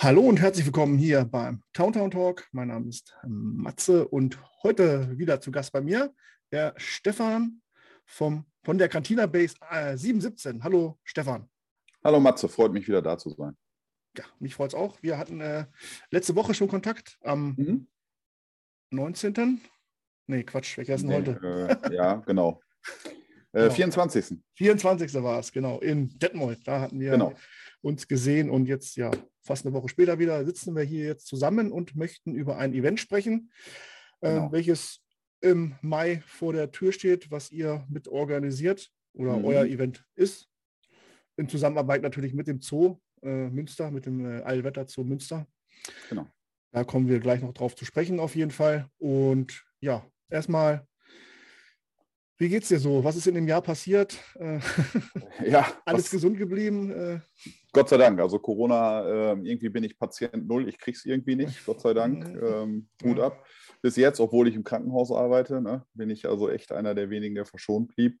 Hallo 0.00 0.20
und 0.20 0.40
herzlich 0.40 0.64
willkommen 0.64 0.96
hier 0.96 1.24
beim 1.24 1.60
Town 1.72 1.92
Town 1.92 2.12
Talk. 2.12 2.46
Mein 2.52 2.68
Name 2.68 2.88
ist 2.88 3.16
Matze 3.26 4.06
und 4.06 4.38
heute 4.62 5.18
wieder 5.18 5.40
zu 5.40 5.50
Gast 5.50 5.72
bei 5.72 5.80
mir 5.80 6.14
der 6.52 6.72
Stefan 6.76 7.60
vom, 8.06 8.46
von 8.62 8.78
der 8.78 8.88
Cantina 8.88 9.26
Base 9.26 9.56
äh, 9.68 9.96
717. 9.96 10.62
Hallo 10.62 11.00
Stefan. 11.02 11.50
Hallo 12.04 12.20
Matze, 12.20 12.48
freut 12.48 12.72
mich 12.72 12.86
wieder 12.86 13.02
da 13.02 13.18
zu 13.18 13.30
sein. 13.30 13.56
Ja, 14.16 14.22
mich 14.38 14.54
freut 14.54 14.72
es 14.72 14.78
auch. 14.78 15.02
Wir 15.02 15.18
hatten 15.18 15.40
äh, 15.40 15.66
letzte 16.12 16.36
Woche 16.36 16.54
schon 16.54 16.68
Kontakt 16.68 17.18
am 17.22 17.56
mhm. 17.56 17.88
19. 18.90 19.60
Nee, 20.28 20.44
Quatsch, 20.44 20.78
welcher 20.78 20.94
ist 20.94 21.02
denn 21.02 21.08
nee, 21.08 21.16
heute? 21.16 21.80
Äh, 21.90 21.94
ja, 21.96 22.14
genau. 22.24 22.60
Äh, 23.52 23.62
genau. 23.62 23.74
24. 23.74 24.38
24. 24.56 25.14
war 25.22 25.38
es, 25.38 25.50
genau, 25.50 25.80
in 25.80 26.10
Detmold. 26.18 26.68
Da 26.68 26.82
hatten 26.82 27.00
wir 27.00 27.12
genau. 27.12 27.32
uns 27.80 28.06
gesehen 28.06 28.50
und 28.50 28.66
jetzt, 28.66 28.96
ja, 28.96 29.10
fast 29.48 29.66
eine 29.66 29.74
Woche 29.74 29.88
später 29.88 30.18
wieder 30.18 30.44
sitzen 30.44 30.76
wir 30.76 30.84
hier 30.84 31.06
jetzt 31.06 31.26
zusammen 31.26 31.72
und 31.72 31.96
möchten 31.96 32.34
über 32.34 32.58
ein 32.58 32.72
Event 32.72 33.00
sprechen, 33.00 33.50
äh, 34.20 34.30
genau. 34.30 34.48
äh, 34.48 34.52
welches 34.52 35.00
im 35.40 35.74
Mai 35.82 36.22
vor 36.26 36.52
der 36.52 36.70
Tür 36.70 36.92
steht, 36.92 37.30
was 37.30 37.50
ihr 37.50 37.84
mit 37.88 38.08
organisiert 38.08 38.90
oder 39.14 39.36
mhm. 39.36 39.44
euer 39.44 39.64
Event 39.64 40.04
ist. 40.14 40.48
In 41.36 41.48
Zusammenarbeit 41.48 42.02
natürlich 42.02 42.34
mit 42.34 42.46
dem 42.46 42.60
Zoo 42.60 42.98
äh, 43.22 43.48
Münster, 43.48 43.90
mit 43.90 44.06
dem 44.06 44.24
äh, 44.24 44.42
Allwetter 44.42 44.86
Zoo 44.86 45.04
Münster. 45.04 45.46
Genau. 46.08 46.26
Da 46.72 46.84
kommen 46.84 47.08
wir 47.08 47.18
gleich 47.20 47.40
noch 47.40 47.54
drauf 47.54 47.74
zu 47.74 47.84
sprechen, 47.84 48.20
auf 48.20 48.36
jeden 48.36 48.50
Fall. 48.50 48.88
Und 48.98 49.64
ja, 49.80 50.04
erstmal 50.28 50.86
wie 52.38 52.48
geht's 52.48 52.68
dir 52.68 52.78
so? 52.78 53.02
Was 53.02 53.16
ist 53.16 53.26
in 53.26 53.34
dem 53.34 53.48
Jahr 53.48 53.60
passiert? 53.60 54.16
Äh, 54.38 54.60
ja, 55.44 55.66
alles 55.84 56.04
was, 56.04 56.10
gesund 56.10 56.38
geblieben? 56.38 56.90
Äh? 56.90 57.20
Gott 57.72 57.88
sei 57.88 57.96
Dank. 57.96 58.20
Also 58.20 58.38
Corona, 58.38 59.32
äh, 59.32 59.32
irgendwie 59.42 59.68
bin 59.68 59.84
ich 59.84 59.98
Patient 59.98 60.46
null. 60.46 60.68
Ich 60.68 60.78
kriege 60.78 60.96
es 60.96 61.04
irgendwie 61.04 61.34
nicht. 61.34 61.66
Gott 61.66 61.80
sei 61.80 61.94
Dank. 61.94 62.26
Ähm, 62.40 62.88
Hut 63.02 63.18
ab. 63.18 63.44
Bis 63.82 63.96
jetzt, 63.96 64.18
obwohl 64.18 64.48
ich 64.48 64.56
im 64.56 64.64
Krankenhaus 64.64 65.12
arbeite, 65.12 65.60
ne, 65.60 65.84
bin 65.94 66.10
ich 66.10 66.28
also 66.28 66.48
echt 66.48 66.72
einer 66.72 66.96
der 66.96 67.10
wenigen, 67.10 67.36
der 67.36 67.44
verschont 67.44 67.94
blieb. 67.94 68.18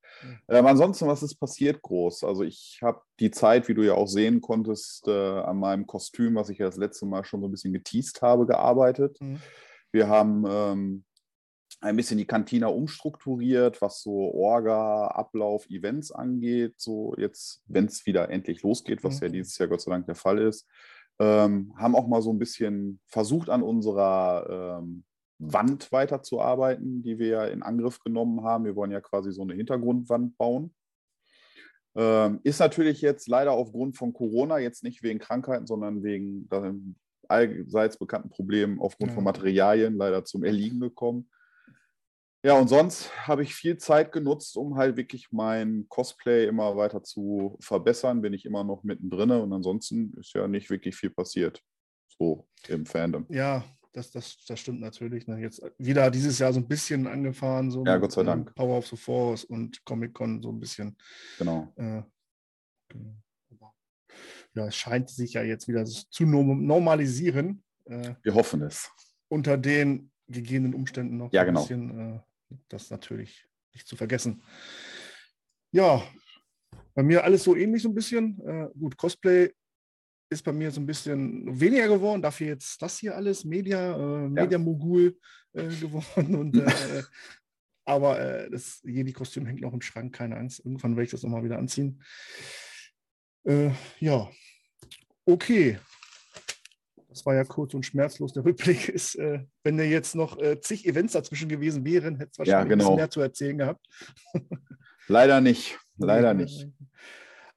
Ähm, 0.48 0.66
ansonsten, 0.66 1.08
was 1.08 1.24
ist 1.24 1.34
passiert 1.34 1.82
groß? 1.82 2.22
Also 2.22 2.44
ich 2.44 2.78
habe 2.80 3.00
die 3.18 3.32
Zeit, 3.32 3.68
wie 3.68 3.74
du 3.74 3.82
ja 3.82 3.94
auch 3.94 4.06
sehen 4.06 4.40
konntest, 4.40 5.08
äh, 5.08 5.10
an 5.40 5.58
meinem 5.58 5.86
Kostüm, 5.86 6.36
was 6.36 6.48
ich 6.48 6.58
ja 6.58 6.66
das 6.66 6.76
letzte 6.76 7.06
Mal 7.06 7.24
schon 7.24 7.40
so 7.40 7.48
ein 7.48 7.50
bisschen 7.50 7.72
geteased 7.72 8.22
habe, 8.22 8.46
gearbeitet. 8.46 9.20
Mhm. 9.20 9.40
Wir 9.90 10.08
haben 10.08 10.44
ähm, 10.48 11.04
ein 11.80 11.96
bisschen 11.96 12.18
die 12.18 12.26
Kantina 12.26 12.66
umstrukturiert, 12.68 13.80
was 13.80 14.02
so 14.02 14.32
Orga, 14.34 15.08
Ablauf, 15.08 15.68
Events 15.70 16.10
angeht. 16.10 16.74
So 16.76 17.14
jetzt, 17.18 17.62
wenn 17.66 17.86
es 17.86 18.04
wieder 18.04 18.30
endlich 18.30 18.62
losgeht, 18.62 19.04
was 19.04 19.20
mhm. 19.20 19.26
ja 19.26 19.32
dieses 19.32 19.58
Jahr 19.58 19.68
Gott 19.68 19.80
sei 19.80 19.92
Dank 19.92 20.06
der 20.06 20.16
Fall 20.16 20.38
ist, 20.38 20.68
ähm, 21.20 21.72
haben 21.76 21.94
auch 21.94 22.08
mal 22.08 22.22
so 22.22 22.32
ein 22.32 22.38
bisschen 22.38 23.00
versucht, 23.06 23.48
an 23.48 23.62
unserer 23.62 24.80
ähm, 24.80 25.04
Wand 25.38 25.92
weiterzuarbeiten, 25.92 27.02
die 27.02 27.18
wir 27.18 27.28
ja 27.28 27.46
in 27.46 27.62
Angriff 27.62 28.00
genommen 28.00 28.42
haben. 28.42 28.64
Wir 28.64 28.74
wollen 28.74 28.90
ja 28.90 29.00
quasi 29.00 29.32
so 29.32 29.42
eine 29.42 29.54
Hintergrundwand 29.54 30.36
bauen. 30.36 30.74
Ähm, 31.96 32.40
ist 32.42 32.58
natürlich 32.58 33.00
jetzt 33.00 33.28
leider 33.28 33.52
aufgrund 33.52 33.96
von 33.96 34.12
Corona, 34.12 34.58
jetzt 34.58 34.82
nicht 34.82 35.02
wegen 35.02 35.18
Krankheiten, 35.20 35.66
sondern 35.66 36.02
wegen 36.02 36.48
allseits 37.28 37.98
bekannten 37.98 38.30
Problemen 38.30 38.80
aufgrund 38.80 39.10
ja. 39.10 39.14
von 39.14 39.24
Materialien 39.24 39.96
leider 39.96 40.24
zum 40.24 40.44
Erliegen 40.44 40.80
gekommen. 40.80 41.28
Ja, 42.44 42.54
und 42.54 42.68
sonst 42.68 43.10
habe 43.26 43.42
ich 43.42 43.54
viel 43.54 43.78
Zeit 43.78 44.12
genutzt, 44.12 44.56
um 44.56 44.76
halt 44.76 44.96
wirklich 44.96 45.32
mein 45.32 45.86
Cosplay 45.88 46.46
immer 46.46 46.76
weiter 46.76 47.02
zu 47.02 47.56
verbessern. 47.60 48.22
Bin 48.22 48.32
ich 48.32 48.44
immer 48.44 48.62
noch 48.62 48.84
mittendrin 48.84 49.30
und 49.32 49.52
ansonsten 49.52 50.12
ist 50.18 50.34
ja 50.34 50.46
nicht 50.46 50.70
wirklich 50.70 50.94
viel 50.94 51.10
passiert. 51.10 51.60
So 52.06 52.46
im 52.68 52.86
Fandom. 52.86 53.26
Ja, 53.28 53.64
das, 53.92 54.12
das, 54.12 54.44
das 54.46 54.60
stimmt 54.60 54.80
natürlich. 54.80 55.26
Ne? 55.26 55.40
Jetzt 55.40 55.62
wieder 55.78 56.10
dieses 56.10 56.38
Jahr 56.38 56.52
so 56.52 56.60
ein 56.60 56.68
bisschen 56.68 57.08
angefahren. 57.08 57.72
So 57.72 57.84
ja, 57.84 57.96
Gott 57.96 58.12
sei 58.12 58.22
Dank. 58.22 58.54
Power 58.54 58.78
of 58.78 58.86
the 58.86 58.96
Force 58.96 59.44
und 59.44 59.84
Comic-Con 59.84 60.40
so 60.40 60.50
ein 60.50 60.60
bisschen. 60.60 60.96
Genau. 61.38 61.72
Äh, 61.76 62.02
ja, 64.54 64.66
es 64.66 64.76
scheint 64.76 65.10
sich 65.10 65.34
ja 65.34 65.42
jetzt 65.42 65.66
wieder 65.66 65.84
zu 65.84 66.24
normalisieren. 66.24 67.64
Äh, 67.84 68.14
Wir 68.22 68.34
hoffen 68.34 68.62
es. 68.62 68.90
Unter 69.28 69.58
den 69.58 70.10
gegebenen 70.28 70.74
Umständen 70.74 71.16
noch 71.16 71.32
ja, 71.32 71.44
genau. 71.44 71.60
ein 71.60 71.66
bisschen 71.66 72.14
äh, 72.16 72.20
das 72.68 72.90
natürlich 72.90 73.46
nicht 73.72 73.86
zu 73.86 73.96
vergessen. 73.96 74.42
Ja, 75.72 76.02
bei 76.94 77.02
mir 77.02 77.24
alles 77.24 77.44
so 77.44 77.54
ähnlich 77.54 77.82
so 77.82 77.88
ein 77.88 77.94
bisschen. 77.94 78.40
Äh, 78.46 78.68
gut, 78.78 78.96
Cosplay 78.96 79.52
ist 80.30 80.42
bei 80.44 80.52
mir 80.52 80.70
so 80.70 80.80
ein 80.80 80.86
bisschen 80.86 81.60
weniger 81.60 81.88
geworden. 81.88 82.22
Dafür 82.22 82.48
jetzt 82.48 82.80
das 82.82 82.98
hier 82.98 83.14
alles, 83.14 83.44
Media, 83.44 83.96
äh, 83.96 84.28
Media-Mogul 84.28 85.18
äh, 85.52 85.66
geworden. 85.80 86.34
Und, 86.34 86.56
äh, 86.56 87.02
aber 87.84 88.20
äh, 88.20 88.50
das 88.50 88.80
Jedi-Kostüm 88.84 89.46
hängt 89.46 89.60
noch 89.60 89.72
im 89.72 89.80
Schrank, 89.80 90.14
keine 90.14 90.36
Angst. 90.36 90.60
Irgendwann 90.60 90.92
werde 90.92 91.04
ich 91.04 91.10
das 91.10 91.22
nochmal 91.22 91.44
wieder 91.44 91.58
anziehen. 91.58 92.02
Äh, 93.44 93.70
ja, 94.00 94.28
okay 95.24 95.78
das 97.18 97.26
war 97.26 97.34
ja 97.34 97.44
kurz 97.44 97.74
und 97.74 97.84
schmerzlos. 97.84 98.32
Der 98.32 98.44
Rückblick 98.44 98.88
ist, 98.88 99.16
äh, 99.16 99.44
wenn 99.64 99.76
da 99.76 99.84
jetzt 99.84 100.14
noch 100.14 100.38
äh, 100.38 100.60
zig 100.60 100.86
Events 100.86 101.12
dazwischen 101.12 101.48
gewesen 101.48 101.84
wären, 101.84 102.16
hätte 102.16 102.30
es 102.32 102.38
wahrscheinlich 102.38 102.70
ja, 102.70 102.74
genau. 102.74 102.74
ein 102.74 102.78
bisschen 102.78 102.96
mehr 102.96 103.10
zu 103.10 103.20
erzählen 103.20 103.58
gehabt. 103.58 103.86
Leider 105.08 105.40
nicht, 105.40 105.78
leider 105.96 106.34
nicht. 106.34 106.68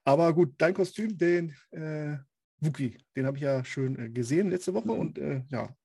Aber 0.05 0.33
gut, 0.33 0.53
dein 0.57 0.73
Kostüm, 0.73 1.17
den 1.17 1.53
äh, 1.71 2.15
Wookie, 2.61 2.97
den 3.13 3.25
habe 3.25 3.35
ich 3.35 3.43
ja 3.43 3.61
schön 3.65 3.99
äh, 3.99 4.09
gesehen 4.09 4.49
letzte 4.49 4.73
Woche 4.73 4.87
mhm. 4.87 4.99
und 4.99 5.17
äh, 5.17 5.43
ja, 5.49 5.75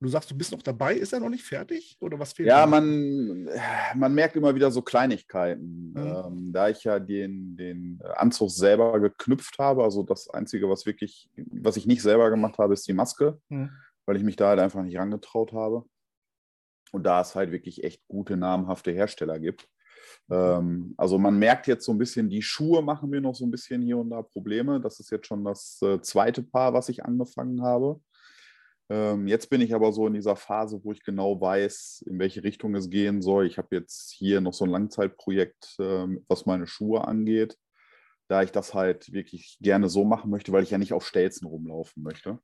du 0.00 0.08
sagst, 0.08 0.30
du 0.30 0.36
bist 0.36 0.52
noch 0.52 0.62
dabei, 0.62 0.94
ist 0.94 1.12
er 1.12 1.20
noch 1.20 1.28
nicht 1.28 1.44
fertig 1.44 1.96
oder 2.00 2.18
was 2.18 2.32
fehlt? 2.32 2.48
Ja, 2.48 2.66
man, 2.66 3.48
man 3.94 4.14
merkt 4.14 4.36
immer 4.36 4.54
wieder 4.54 4.70
so 4.70 4.82
Kleinigkeiten. 4.82 5.90
Mhm. 5.90 5.96
Ähm, 5.96 6.52
da 6.52 6.68
ich 6.68 6.84
ja 6.84 6.98
den, 6.98 7.56
den 7.56 8.00
Anzug 8.14 8.50
selber 8.50 8.98
geknüpft 9.00 9.58
habe, 9.58 9.82
also 9.82 10.02
das 10.02 10.28
Einzige, 10.30 10.68
was 10.68 10.86
wirklich, 10.86 11.28
was 11.36 11.76
ich 11.76 11.86
nicht 11.86 12.02
selber 12.02 12.30
gemacht 12.30 12.58
habe, 12.58 12.74
ist 12.74 12.86
die 12.86 12.92
Maske, 12.92 13.40
mhm. 13.48 13.70
weil 14.06 14.16
ich 14.16 14.22
mich 14.22 14.36
da 14.36 14.48
halt 14.48 14.60
einfach 14.60 14.82
nicht 14.82 14.98
rangetraut 14.98 15.52
habe. 15.52 15.84
Und 16.92 17.04
da 17.04 17.20
es 17.20 17.34
halt 17.34 17.52
wirklich 17.52 17.84
echt 17.84 18.06
gute, 18.08 18.36
namhafte 18.36 18.92
Hersteller 18.92 19.38
gibt. 19.38 19.68
Ähm, 20.30 20.94
also 20.96 21.18
man 21.18 21.38
merkt 21.38 21.66
jetzt 21.66 21.84
so 21.84 21.92
ein 21.92 21.98
bisschen, 21.98 22.30
die 22.30 22.42
Schuhe 22.42 22.82
machen 22.82 23.10
mir 23.10 23.20
noch 23.20 23.34
so 23.34 23.44
ein 23.44 23.50
bisschen 23.50 23.82
hier 23.82 23.98
und 23.98 24.10
da 24.10 24.22
Probleme. 24.22 24.80
Das 24.80 25.00
ist 25.00 25.10
jetzt 25.10 25.26
schon 25.26 25.44
das 25.44 25.80
äh, 25.82 26.00
zweite 26.00 26.42
Paar, 26.42 26.72
was 26.72 26.88
ich 26.88 27.04
angefangen 27.04 27.62
habe. 27.62 28.00
Ähm, 28.90 29.26
jetzt 29.26 29.50
bin 29.50 29.60
ich 29.60 29.74
aber 29.74 29.92
so 29.92 30.06
in 30.06 30.14
dieser 30.14 30.36
Phase, 30.36 30.80
wo 30.82 30.92
ich 30.92 31.02
genau 31.02 31.40
weiß, 31.40 32.04
in 32.06 32.18
welche 32.18 32.42
Richtung 32.42 32.74
es 32.74 32.88
gehen 32.88 33.20
soll. 33.20 33.46
Ich 33.46 33.58
habe 33.58 33.76
jetzt 33.76 34.12
hier 34.12 34.40
noch 34.40 34.54
so 34.54 34.64
ein 34.64 34.70
Langzeitprojekt, 34.70 35.76
ähm, 35.78 36.24
was 36.28 36.46
meine 36.46 36.66
Schuhe 36.66 37.06
angeht, 37.06 37.58
da 38.28 38.42
ich 38.42 38.50
das 38.50 38.74
halt 38.74 39.12
wirklich 39.12 39.58
gerne 39.60 39.88
so 39.88 40.04
machen 40.04 40.30
möchte, 40.30 40.52
weil 40.52 40.62
ich 40.62 40.70
ja 40.70 40.78
nicht 40.78 40.94
auf 40.94 41.06
Stelzen 41.06 41.46
rumlaufen 41.46 42.02
möchte. 42.02 42.38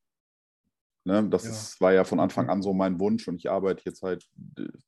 Ne, 1.06 1.28
das 1.28 1.44
ja. 1.44 1.50
Ist, 1.50 1.80
war 1.82 1.92
ja 1.92 2.04
von 2.04 2.18
Anfang 2.18 2.48
an 2.48 2.62
so 2.62 2.72
mein 2.72 2.98
Wunsch 2.98 3.28
und 3.28 3.36
ich 3.36 3.50
arbeite 3.50 3.82
jetzt 3.84 4.02
halt, 4.02 4.26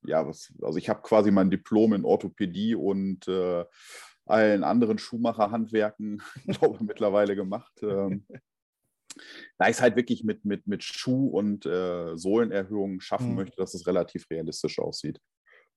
ja, 0.03 0.27
was, 0.27 0.51
also 0.63 0.79
ich 0.79 0.89
habe 0.89 1.03
quasi 1.03 1.29
mein 1.29 1.51
Diplom 1.51 1.93
in 1.93 2.05
Orthopädie 2.05 2.73
und 2.73 3.27
äh, 3.27 3.63
allen 4.25 4.63
anderen 4.63 4.97
Schuhmacherhandwerken, 4.97 6.21
glaube 6.47 6.83
mittlerweile 6.83 7.35
gemacht. 7.35 7.73
Ähm, 7.83 8.25
da 9.57 9.67
ich 9.67 9.77
es 9.77 9.81
halt 9.81 9.95
wirklich 9.95 10.23
mit, 10.23 10.45
mit, 10.45 10.67
mit 10.67 10.83
Schuh- 10.83 11.29
und 11.29 11.65
äh, 11.65 12.15
Sohlenerhöhungen 12.15 13.01
schaffen 13.01 13.29
mhm. 13.29 13.35
möchte, 13.35 13.57
dass 13.57 13.73
es 13.73 13.87
relativ 13.87 14.29
realistisch 14.29 14.79
aussieht. 14.79 15.19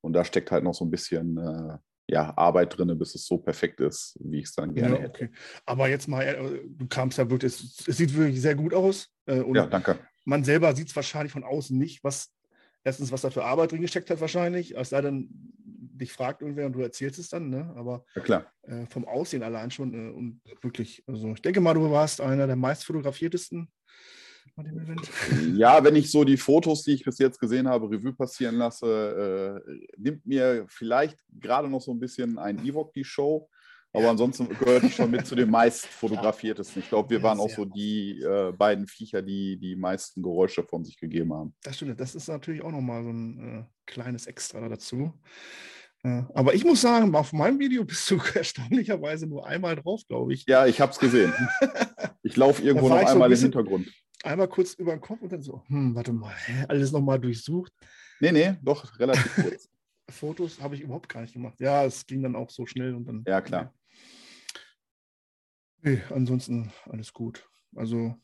Und 0.03 0.15
da 0.15 0.25
steckt 0.25 0.51
halt 0.51 0.65
noch 0.65 0.75
so 0.75 0.84
ein 0.84 0.91
bisschen 0.91 1.37
äh, 1.37 1.78
ja, 2.11 2.37
Arbeit 2.37 2.77
drin, 2.77 2.99
bis 2.99 3.15
es 3.15 3.27
so 3.27 3.39
perfekt 3.39 3.81
ist, 3.81 4.19
wie 4.21 4.39
ich 4.39 4.47
es 4.47 4.55
dann 4.55 4.75
gerne 4.75 5.01
ja, 5.01 5.06
okay. 5.06 5.25
hätte. 5.25 5.31
Aber 5.65 5.89
jetzt 5.89 6.09
mal, 6.09 6.23
äh, 6.23 6.61
du 6.69 6.87
kamst 6.89 7.19
ja 7.19 7.31
wirklich, 7.31 7.53
es, 7.53 7.87
es 7.87 7.97
sieht 7.97 8.15
wirklich 8.15 8.41
sehr 8.41 8.56
gut 8.56 8.75
aus. 8.75 9.09
Äh, 9.27 9.43
ja, 9.55 9.67
danke. 9.67 9.99
Man 10.25 10.45
selber 10.45 10.75
sieht 10.75 10.89
es 10.89 10.97
wahrscheinlich 10.97 11.33
von 11.33 11.45
außen 11.45 11.77
nicht, 11.78 12.03
was 12.03 12.33
erstens, 12.84 13.12
was 13.12 13.22
da 13.22 13.30
für 13.30 13.44
Arbeit 13.44 13.72
drin 13.72 13.82
gesteckt 13.82 14.10
hat, 14.10 14.21
wahrscheinlich. 14.21 14.77
Es 14.77 14.91
sei 14.91 15.00
denn, 15.00 15.28
dich 16.00 16.12
fragt 16.12 16.42
irgendwer 16.42 16.66
und 16.66 16.72
du 16.72 16.80
erzählst 16.80 17.18
es 17.18 17.28
dann, 17.28 17.50
ne? 17.50 17.72
Aber 17.77 18.04
ja, 18.27 18.47
äh, 18.62 18.86
vom 18.86 19.06
Aussehen 19.06 19.42
allein 19.42 19.71
schon 19.71 19.92
äh, 19.94 20.12
und 20.12 20.41
wirklich, 20.62 21.04
also 21.06 21.32
ich 21.32 21.42
denke 21.42 21.60
mal, 21.60 21.74
du 21.74 21.91
warst 21.91 22.21
einer 22.21 22.47
der 22.47 22.56
meistfotografiertesten 22.56 23.71
bei 24.56 24.62
dem 24.62 24.78
Event. 24.78 25.09
Ja, 25.56 25.82
wenn 25.84 25.97
ich 25.97 26.10
so 26.10 26.24
die 26.24 26.36
Fotos, 26.36 26.82
die 26.82 26.92
ich 26.92 27.04
bis 27.04 27.18
jetzt 27.18 27.38
gesehen 27.38 27.68
habe, 27.68 27.91
Revue 27.91 28.12
passieren 28.12 28.56
lasse, 28.56 29.62
äh, 29.66 29.88
nimmt 29.97 30.24
mir 30.26 30.65
vielleicht 30.68 31.18
gerade 31.38 31.68
noch 31.68 31.80
so 31.80 31.92
ein 31.92 32.00
bisschen 32.00 32.38
ein 32.38 32.65
Ewok 32.65 32.92
die 32.94 33.04
Show. 33.04 33.48
Aber 33.92 34.10
ansonsten 34.10 34.48
gehört 34.48 34.84
ich 34.84 34.95
schon 34.95 35.10
mit 35.10 35.27
zu 35.27 35.34
den 35.34 35.51
meist 35.51 35.87
fotografiertesten. 35.87 36.83
Ich 36.83 36.89
glaube, 36.89 37.10
wir 37.10 37.22
waren 37.22 37.41
auch 37.41 37.51
so 37.51 37.65
die 37.65 38.21
äh, 38.21 38.53
beiden 38.53 38.87
Viecher, 38.87 39.21
die 39.21 39.57
die 39.59 39.75
meisten 39.75 40.22
Geräusche 40.22 40.63
von 40.63 40.84
sich 40.84 40.97
gegeben 40.97 41.34
haben. 41.34 41.54
Das 41.63 41.77
stimmt. 41.77 41.98
Das 41.98 42.15
ist 42.15 42.28
natürlich 42.28 42.63
auch 42.63 42.71
nochmal 42.71 43.03
so 43.03 43.10
ein 43.10 43.60
äh, 43.60 43.65
kleines 43.87 44.27
Extra 44.27 44.69
dazu. 44.69 45.13
Äh, 46.03 46.22
aber 46.34 46.54
ich 46.54 46.65
muss 46.65 46.81
sagen, 46.81 47.15
auf 47.15 47.33
meinem 47.33 47.59
Video 47.59 47.84
bist 47.84 48.10
du 48.10 48.19
erstaunlicherweise 48.34 49.27
nur 49.27 49.47
einmal 49.47 49.77
drauf, 49.77 50.03
glaube 50.09 50.33
ich. 50.34 50.47
Ja, 50.47 50.66
ich 50.66 50.81
habe 50.81 50.93
es 50.93 50.98
gesehen. 50.98 51.33
Ich 52.22 52.36
laufe 52.36 52.63
irgendwo 52.63 52.91
noch 52.91 52.97
einmal 52.97 53.31
bisschen, 53.31 53.51
im 53.51 53.53
Hintergrund. 53.59 53.91
einmal 54.22 54.47
kurz 54.47 54.75
über 54.75 54.93
den 54.93 55.01
Kopf 55.01 55.22
und 55.22 55.33
dann 55.33 55.41
so, 55.41 55.63
hm, 55.66 55.95
warte 55.95 56.13
mal, 56.13 56.34
alles 56.69 56.93
nochmal 56.93 57.19
durchsucht. 57.19 57.72
Nee, 58.21 58.31
nee, 58.31 58.54
doch 58.63 58.98
relativ 58.98 59.34
kurz. 59.34 59.69
Fotos 60.10 60.60
habe 60.60 60.75
ich 60.75 60.83
überhaupt 60.83 61.09
gar 61.09 61.22
nicht 61.22 61.33
gemacht. 61.33 61.59
Ja, 61.60 61.84
es 61.84 62.07
ging 62.07 62.22
dann 62.22 62.36
auch 62.36 62.51
so 62.51 62.66
schnell 62.66 62.95
und 62.95 63.07
dann. 63.07 63.25
Ja, 63.27 63.41
klar. 63.41 63.72
Nee, 65.82 66.03
ansonsten 66.10 66.72
alles 66.86 67.12
gut. 67.12 67.48
Also 67.74 68.15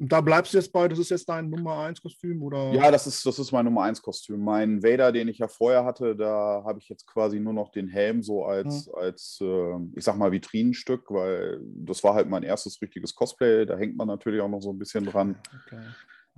da 0.00 0.20
bleibst 0.20 0.54
du 0.54 0.58
jetzt 0.58 0.72
bei, 0.72 0.86
das 0.86 1.00
ist 1.00 1.10
jetzt 1.10 1.28
dein 1.28 1.50
Nummer 1.50 1.80
1 1.80 2.00
Kostüm 2.00 2.40
oder? 2.42 2.72
Ja, 2.72 2.90
das 2.90 3.08
ist, 3.08 3.26
das 3.26 3.38
ist 3.40 3.50
mein 3.50 3.64
Nummer 3.64 3.82
1 3.82 4.00
Kostüm. 4.00 4.40
Mein 4.40 4.80
Vader, 4.80 5.10
den 5.10 5.26
ich 5.26 5.38
ja 5.38 5.48
vorher 5.48 5.84
hatte, 5.84 6.14
da 6.14 6.62
habe 6.64 6.78
ich 6.78 6.88
jetzt 6.88 7.04
quasi 7.06 7.40
nur 7.40 7.52
noch 7.52 7.70
den 7.70 7.88
Helm 7.88 8.22
so 8.22 8.44
als, 8.44 8.86
mhm. 8.86 8.94
als 8.94 9.38
äh, 9.42 9.76
ich 9.96 10.04
sag 10.04 10.16
mal, 10.16 10.30
Vitrinenstück, 10.30 11.10
weil 11.10 11.60
das 11.62 12.04
war 12.04 12.14
halt 12.14 12.28
mein 12.28 12.44
erstes 12.44 12.80
richtiges 12.80 13.14
Cosplay. 13.14 13.66
Da 13.66 13.76
hängt 13.76 13.96
man 13.96 14.06
natürlich 14.06 14.40
auch 14.40 14.48
noch 14.48 14.62
so 14.62 14.72
ein 14.72 14.78
bisschen 14.78 15.04
dran. 15.04 15.36
Okay. 15.66 15.82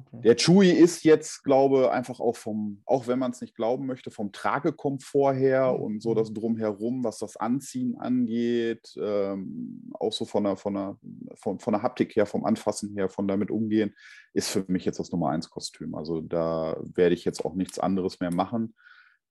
Okay. 0.07 0.23
Der 0.23 0.37
Chewy 0.37 0.71
ist 0.71 1.05
jetzt, 1.05 1.43
glaube 1.43 1.91
einfach 1.91 2.21
auch 2.21 2.37
vom, 2.37 2.83
auch 2.87 3.07
wenn 3.07 3.19
man 3.19 3.33
es 3.33 3.41
nicht 3.41 3.55
glauben 3.55 3.87
möchte, 3.87 4.11
vom 4.11 4.33
Tragekomfort 4.33 5.35
her 5.35 5.73
mhm. 5.73 5.83
und 5.83 6.03
so 6.03 6.15
das 6.15 6.33
Drumherum, 6.33 7.05
was 7.05 7.19
das 7.19 7.37
Anziehen 7.37 7.97
angeht, 7.99 8.95
ähm, 9.01 9.91
auch 9.95 10.13
so 10.13 10.25
von 10.25 10.45
der, 10.45 10.57
von, 10.57 10.75
der, 10.75 10.99
von, 11.35 11.59
von 11.59 11.73
der 11.73 11.83
Haptik 11.83 12.17
her, 12.17 12.27
vom 12.27 12.45
Anfassen 12.45 12.95
her, 12.95 13.09
von 13.09 13.29
damit 13.29 13.51
umgehen, 13.51 13.95
ist 14.33 14.51
für 14.51 14.65
mich 14.69 14.85
jetzt 14.85 14.99
das 14.99 15.13
Nummer 15.13 15.31
1 15.31 15.51
Kostüm. 15.51 15.95
Also 15.95 16.21
da 16.21 16.77
werde 16.95 17.15
ich 17.15 17.25
jetzt 17.25 17.45
auch 17.45 17.55
nichts 17.55 17.79
anderes 17.79 18.21
mehr 18.21 18.33
machen. 18.33 18.75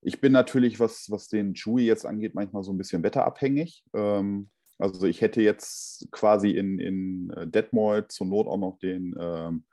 Ich 0.02 0.20
bin 0.20 0.32
natürlich, 0.32 0.80
was, 0.80 1.10
was 1.10 1.28
den 1.28 1.54
Chewy 1.54 1.84
jetzt 1.84 2.06
angeht, 2.06 2.34
manchmal 2.34 2.62
so 2.62 2.72
ein 2.72 2.78
bisschen 2.78 3.02
wetterabhängig. 3.02 3.84
Ähm, 3.94 4.50
also 4.78 5.06
ich 5.06 5.20
hätte 5.20 5.42
jetzt 5.42 6.10
quasi 6.10 6.50
in, 6.50 6.78
in 6.78 7.30
äh, 7.30 7.46
Detmold 7.46 8.10
zur 8.10 8.26
Not 8.26 8.46
auch 8.46 8.56
noch 8.56 8.78
den 8.78 9.14
ähm, 9.20 9.64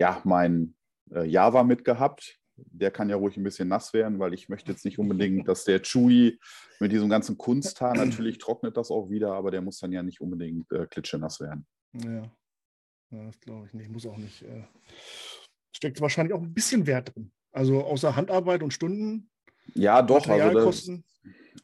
ja, 0.00 0.20
mein 0.24 0.74
äh, 1.12 1.24
Java 1.24 1.62
mitgehabt. 1.62 2.38
Der 2.56 2.90
kann 2.90 3.08
ja 3.08 3.16
ruhig 3.16 3.36
ein 3.36 3.44
bisschen 3.44 3.68
nass 3.68 3.94
werden, 3.94 4.18
weil 4.18 4.34
ich 4.34 4.48
möchte 4.48 4.70
jetzt 4.72 4.84
nicht 4.84 4.98
unbedingt, 4.98 5.48
dass 5.48 5.64
der 5.64 5.80
Chewy 5.80 6.38
mit 6.78 6.92
diesem 6.92 7.08
ganzen 7.08 7.38
Kunsthaar, 7.38 7.94
natürlich 7.94 8.38
trocknet 8.38 8.76
das 8.76 8.90
auch 8.90 9.08
wieder, 9.08 9.32
aber 9.32 9.50
der 9.50 9.62
muss 9.62 9.78
dann 9.78 9.92
ja 9.92 10.02
nicht 10.02 10.20
unbedingt 10.20 10.70
äh, 10.72 10.86
klitschenass 10.86 11.40
werden. 11.40 11.66
Ja. 11.94 12.22
ja 13.10 13.24
das 13.26 13.40
glaube 13.40 13.66
ich 13.66 13.74
nicht. 13.74 13.90
Muss 13.90 14.06
auch 14.06 14.16
nicht. 14.16 14.42
Äh, 14.42 14.64
steckt 15.74 16.00
wahrscheinlich 16.00 16.34
auch 16.34 16.42
ein 16.42 16.52
bisschen 16.52 16.86
Wert 16.86 17.14
drin. 17.14 17.32
Also 17.52 17.82
außer 17.84 18.16
Handarbeit 18.16 18.62
und 18.62 18.72
Stunden. 18.72 19.30
Ja, 19.74 20.02
doch. 20.02 20.26
Also, 20.28 20.66
das, 20.66 20.90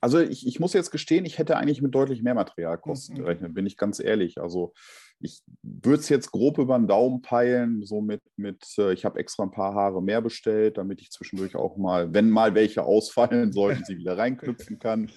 also 0.00 0.18
ich, 0.18 0.46
ich 0.46 0.60
muss 0.60 0.72
jetzt 0.72 0.90
gestehen, 0.90 1.24
ich 1.24 1.38
hätte 1.38 1.56
eigentlich 1.56 1.82
mit 1.82 1.94
deutlich 1.94 2.22
mehr 2.22 2.34
Materialkosten 2.34 3.16
mhm. 3.16 3.20
gerechnet, 3.20 3.54
bin 3.54 3.66
ich 3.66 3.76
ganz 3.76 4.00
ehrlich. 4.00 4.40
Also 4.40 4.72
ich 5.20 5.42
würde 5.62 6.00
es 6.00 6.08
jetzt 6.08 6.30
grob 6.30 6.58
über 6.58 6.76
den 6.78 6.88
Daumen 6.88 7.22
peilen, 7.22 7.84
so 7.84 8.00
mit, 8.00 8.22
mit 8.36 8.64
äh, 8.78 8.92
ich 8.92 9.04
habe 9.04 9.18
extra 9.18 9.44
ein 9.44 9.50
paar 9.50 9.74
Haare 9.74 10.02
mehr 10.02 10.20
bestellt, 10.20 10.78
damit 10.78 11.00
ich 11.00 11.10
zwischendurch 11.10 11.56
auch 11.56 11.76
mal, 11.76 12.12
wenn 12.12 12.30
mal 12.30 12.54
welche 12.54 12.82
ausfallen 12.82 13.52
sollten, 13.52 13.84
sie 13.84 13.96
wieder 13.96 14.18
reinknüpfen 14.18 14.78
kann. 14.78 15.10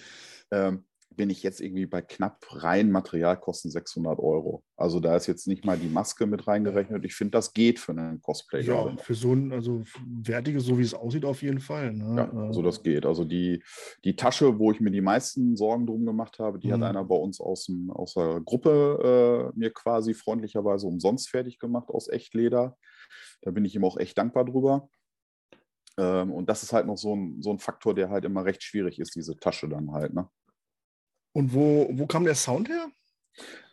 Ähm, 0.52 0.86
bin 1.20 1.30
ich 1.30 1.44
jetzt 1.44 1.60
irgendwie 1.60 1.86
bei 1.86 2.02
knapp 2.02 2.46
rein 2.50 2.92
Materialkosten 2.92 3.70
600 3.70 4.20
Euro. 4.20 4.64
Also 4.78 5.02
da 5.02 5.18
ist 5.18 5.28
jetzt 5.28 5.50
nicht 5.50 5.66
mal 5.66 5.78
die 5.78 5.90
Maske 5.90 6.26
mit 6.26 6.48
reingerechnet. 6.48 7.04
Ich 7.04 7.14
finde, 7.14 7.32
das 7.32 7.52
geht 7.52 7.78
für 7.78 7.92
einen 7.92 8.22
Cosplay. 8.22 8.62
Ja, 8.62 8.84
gerade. 8.84 9.04
für 9.04 9.16
so 9.16 9.34
ein, 9.34 9.52
also 9.52 9.84
wertiges, 10.08 10.64
so 10.64 10.78
wie 10.78 10.84
es 10.84 10.94
aussieht, 10.94 11.26
auf 11.26 11.42
jeden 11.42 11.60
Fall. 11.60 11.92
Ne? 11.92 12.30
Ja, 12.34 12.40
also 12.48 12.62
das 12.62 12.84
geht. 12.84 13.06
Also 13.06 13.26
die, 13.26 13.62
die 14.06 14.16
Tasche, 14.16 14.60
wo 14.60 14.72
ich 14.72 14.80
mir 14.80 14.92
die 14.92 15.02
meisten 15.02 15.58
Sorgen 15.58 15.86
drum 15.86 16.06
gemacht 16.06 16.40
habe, 16.40 16.58
die 16.58 16.70
mhm. 16.70 16.76
hat 16.76 16.84
einer 16.84 17.04
bei 17.04 17.18
uns 17.18 17.42
aus, 17.42 17.66
dem, 17.66 17.92
aus 17.92 18.14
der 18.14 18.40
Gruppe 18.40 19.52
äh, 19.54 19.60
mir 19.60 19.74
quasi 19.74 20.14
freundlicherweise 20.14 20.88
umsonst 20.88 21.28
fertig 21.28 21.60
gemacht 21.60 21.90
aus 21.90 22.08
Echtleder. 22.08 22.78
Da 23.42 23.52
bin 23.52 23.66
ich 23.66 23.76
ihm 23.76 23.84
auch 23.84 23.98
echt 23.98 24.18
dankbar 24.18 24.46
drüber. 24.46 24.88
Ähm, 25.98 26.32
und 26.32 26.48
das 26.48 26.64
ist 26.64 26.72
halt 26.72 26.88
noch 26.88 26.98
so 26.98 27.14
ein, 27.14 27.42
so 27.42 27.52
ein 27.52 27.60
Faktor, 27.60 27.94
der 27.94 28.10
halt 28.10 28.24
immer 28.24 28.46
recht 28.46 28.64
schwierig 28.64 29.00
ist, 29.00 29.16
diese 29.16 29.38
Tasche 29.38 29.68
dann 29.68 29.92
halt. 29.92 30.14
Ne? 30.14 30.30
Und 31.34 31.54
wo, 31.54 31.90
wo 31.92 32.08
kam 32.08 32.24
der 32.24 32.36
Sound 32.36 32.70
her? 32.70 32.88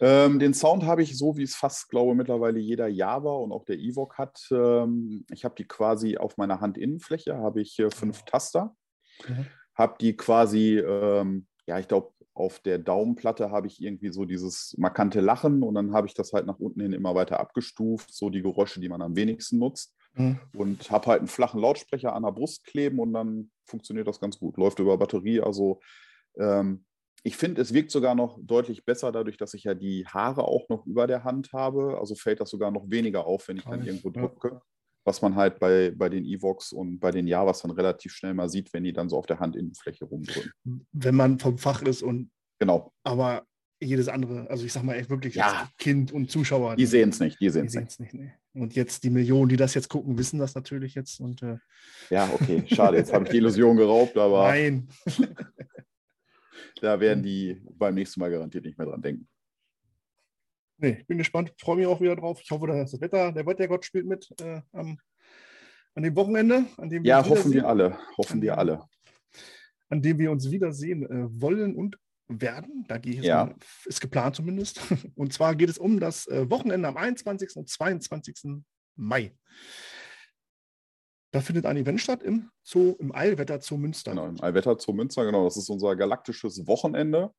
Ähm, 0.00 0.38
den 0.38 0.55
Sound 0.55 0.85
habe 0.85 1.03
ich 1.03 1.17
so, 1.17 1.37
wie 1.37 1.43
es 1.43 1.56
fast, 1.56 1.88
glaube 1.88 2.12
ich, 2.12 2.17
mittlerweile 2.17 2.58
jeder 2.58 2.88
Java 2.88 3.32
und 3.32 3.53
auch 3.53 3.64
der 3.64 3.79
Evoque 3.79 4.19
hat. 4.19 4.38
Ähm, 4.50 5.25
ich 5.31 5.44
habe 5.44 5.55
die 5.56 5.67
quasi 5.67 6.17
auf 6.17 6.37
meiner 6.37 6.61
Handinnenfläche, 6.61 7.37
habe 7.37 7.62
ich 7.62 7.79
äh, 7.79 7.91
fünf 7.91 8.23
Taster. 8.25 8.75
Mhm. 9.26 9.47
Habe 9.75 9.97
die 10.00 10.17
quasi, 10.17 10.79
ähm, 10.79 11.47
ja, 11.67 11.79
ich 11.79 11.88
glaube, 11.88 12.12
auf 12.35 12.61
der 12.61 12.79
Daumenplatte 12.79 13.50
habe 13.50 13.67
ich 13.67 13.81
irgendwie 13.81 14.12
so 14.12 14.26
dieses 14.26 14.75
markante 14.76 15.20
Lachen 15.20 15.62
und 15.62 15.75
dann 15.75 15.94
habe 15.94 16.06
ich 16.06 16.14
das 16.14 16.35
halt 16.35 16.47
nach 16.47 16.59
unten 16.59 16.82
hin 16.82 16.93
immer 16.93 17.14
weiter 17.14 17.41
abgestuft, 17.41 18.14
so 18.14 18.29
die 18.29 18.43
Geräusche, 18.43 18.79
die 18.79 18.91
man 18.91 19.00
am 19.00 19.17
wenigsten 19.17 19.59
nutzt. 19.59 19.94
Mhm. 20.14 20.38
Und 20.55 20.91
habe 20.91 21.06
halt 21.06 21.20
einen 21.20 21.29
flachen 21.29 21.61
Lautsprecher 21.61 22.14
an 22.14 22.23
der 22.23 22.32
Brust 22.32 22.64
kleben 22.64 22.99
und 22.99 23.12
dann 23.12 23.50
funktioniert 23.64 24.06
das 24.06 24.20
ganz 24.20 24.38
gut. 24.38 24.56
Läuft 24.59 24.79
über 24.79 24.97
Batterie, 24.99 25.41
also 25.41 25.81
ähm, 26.38 26.86
ich 27.26 27.37
finde, 27.37 27.61
es 27.61 27.75
wirkt 27.75 27.90
sogar 27.90 28.14
noch 28.14 28.38
deutlich 28.40 28.84
besser, 28.84 29.11
dadurch, 29.11 29.37
dass 29.37 29.52
ich 29.52 29.64
ja 29.64 29.75
die 29.75 30.06
Haare 30.06 30.46
auch 30.46 30.69
noch 30.69 30.87
über 30.87 31.08
der 31.08 31.25
Hand 31.25 31.52
habe. 31.52 31.99
Also 31.99 32.14
fällt 32.14 32.38
das 32.38 32.50
sogar 32.50 32.70
noch 32.70 32.88
weniger 32.88 33.26
auf, 33.26 33.49
wenn 33.49 33.56
ich 33.56 33.64
dann 33.64 33.84
irgendwo 33.84 34.11
drücke. 34.11 34.49
Ja. 34.52 34.62
Was 35.05 35.23
man 35.23 35.34
halt 35.34 35.58
bei, 35.58 35.90
bei 35.90 36.08
den 36.08 36.25
Evox 36.25 36.70
und 36.70 37.00
bei 37.00 37.11
den 37.11 37.26
Javas 37.26 37.62
dann 37.62 37.73
relativ 37.73 38.12
schnell 38.12 38.32
mal 38.32 38.49
sieht, 38.49 38.73
wenn 38.73 38.84
die 38.84 38.93
dann 38.93 39.08
so 39.08 39.19
auf 39.19 39.26
der 39.26 39.40
Handinnenfläche 39.40 40.05
rumdrücken. 40.05 40.87
Wenn 40.93 41.17
man 41.17 41.40
vom 41.40 41.58
Fach 41.58 41.82
ist 41.82 42.05
und. 42.05 42.31
Genau. 42.61 42.93
Aber 43.02 43.44
jedes 43.81 44.06
andere, 44.06 44.49
also 44.49 44.64
ich 44.64 44.73
sag 44.73 44.84
mal 44.84 44.94
echt 44.94 45.11
wirklich 45.11 45.34
ja. 45.34 45.69
Kind 45.78 46.12
und 46.12 46.31
Zuschauer. 46.31 46.76
Die 46.76 46.87
sehen 46.87 47.08
es 47.08 47.19
nicht, 47.19 47.40
die 47.40 47.50
sehen 47.50 47.67
es 47.67 47.75
nicht. 47.75 48.00
nicht 48.00 48.14
nee. 48.14 48.32
Und 48.55 48.76
jetzt 48.76 49.02
die 49.02 49.11
Millionen, 49.11 49.49
die 49.49 49.56
das 49.56 49.75
jetzt 49.75 49.88
gucken, 49.88 50.17
wissen 50.17 50.38
das 50.38 50.55
natürlich 50.55 50.94
jetzt. 50.94 51.20
Und, 51.20 51.43
äh 51.43 51.56
ja, 52.08 52.31
okay, 52.32 52.62
schade, 52.69 52.96
jetzt 52.99 53.12
habe 53.12 53.25
ich 53.25 53.31
die 53.32 53.37
Illusion 53.38 53.76
geraubt, 53.76 54.17
aber. 54.17 54.44
Nein. 54.44 54.88
Da 56.81 57.00
werden 57.00 57.23
die 57.23 57.62
beim 57.70 57.94
nächsten 57.94 58.20
Mal 58.20 58.31
garantiert 58.31 58.64
nicht 58.64 58.79
mehr 58.79 58.87
dran 58.87 59.03
denken. 59.03 59.29
Nee, 60.79 60.99
ich 61.00 61.06
bin 61.06 61.19
gespannt, 61.19 61.55
freue 61.58 61.76
mich 61.76 61.87
auch 61.87 62.00
wieder 62.00 62.17
drauf. 62.17 62.41
Ich 62.43 62.50
hoffe, 62.50 62.67
dass 62.67 62.91
das 62.91 63.00
Wetter, 63.00 63.32
der 63.32 63.47
Wettergott 63.47 63.85
spielt 63.85 64.06
mit 64.06 64.29
äh, 64.41 64.61
am, 64.73 64.99
an 65.94 66.03
dem 66.03 66.14
Wochenende. 66.17 66.67
An 66.76 66.91
dem 66.91 67.05
ja, 67.05 67.26
hoffen 67.26 67.53
wir 67.53 67.67
alle. 67.67 67.99
Hoffen 68.19 68.43
wir 68.43 68.58
alle. 68.58 68.85
An 69.88 70.03
dem 70.03 70.19
wir 70.19 70.31
uns 70.31 70.50
wiedersehen 70.50 71.05
äh, 71.05 71.41
wollen 71.41 71.75
und 71.75 71.97
werden. 72.29 72.85
Da 72.88 72.99
gehe 72.99 73.14
ich 73.14 73.23
ja. 73.23 73.47
mal, 73.47 73.55
ist 73.85 74.00
geplant 74.00 74.37
zumindest. 74.37 74.81
Und 75.14 75.32
zwar 75.32 75.55
geht 75.55 75.69
es 75.69 75.79
um 75.79 76.00
das 76.00 76.26
äh, 76.26 76.50
Wochenende 76.50 76.88
am 76.88 76.97
21. 76.97 77.56
und 77.56 77.69
22. 77.69 78.62
Mai. 78.97 79.32
Da 81.33 81.40
findet 81.40 81.66
ein 81.66 81.76
Event 81.76 82.00
statt 82.00 82.23
im 82.23 82.50
Zoo, 82.62 82.95
im 82.99 83.14
Eilwetter 83.14 83.61
Zoo 83.61 83.76
Münster. 83.76 84.12
Genau, 84.12 84.26
im 84.26 84.42
Eilwetter 84.42 84.78
Zoo 84.78 84.92
Münster, 84.92 85.25
genau. 85.25 85.45
Das 85.45 85.56
ist 85.56 85.68
unser 85.68 85.97
galaktisches 85.97 86.66
Wochenende. 86.66 87.33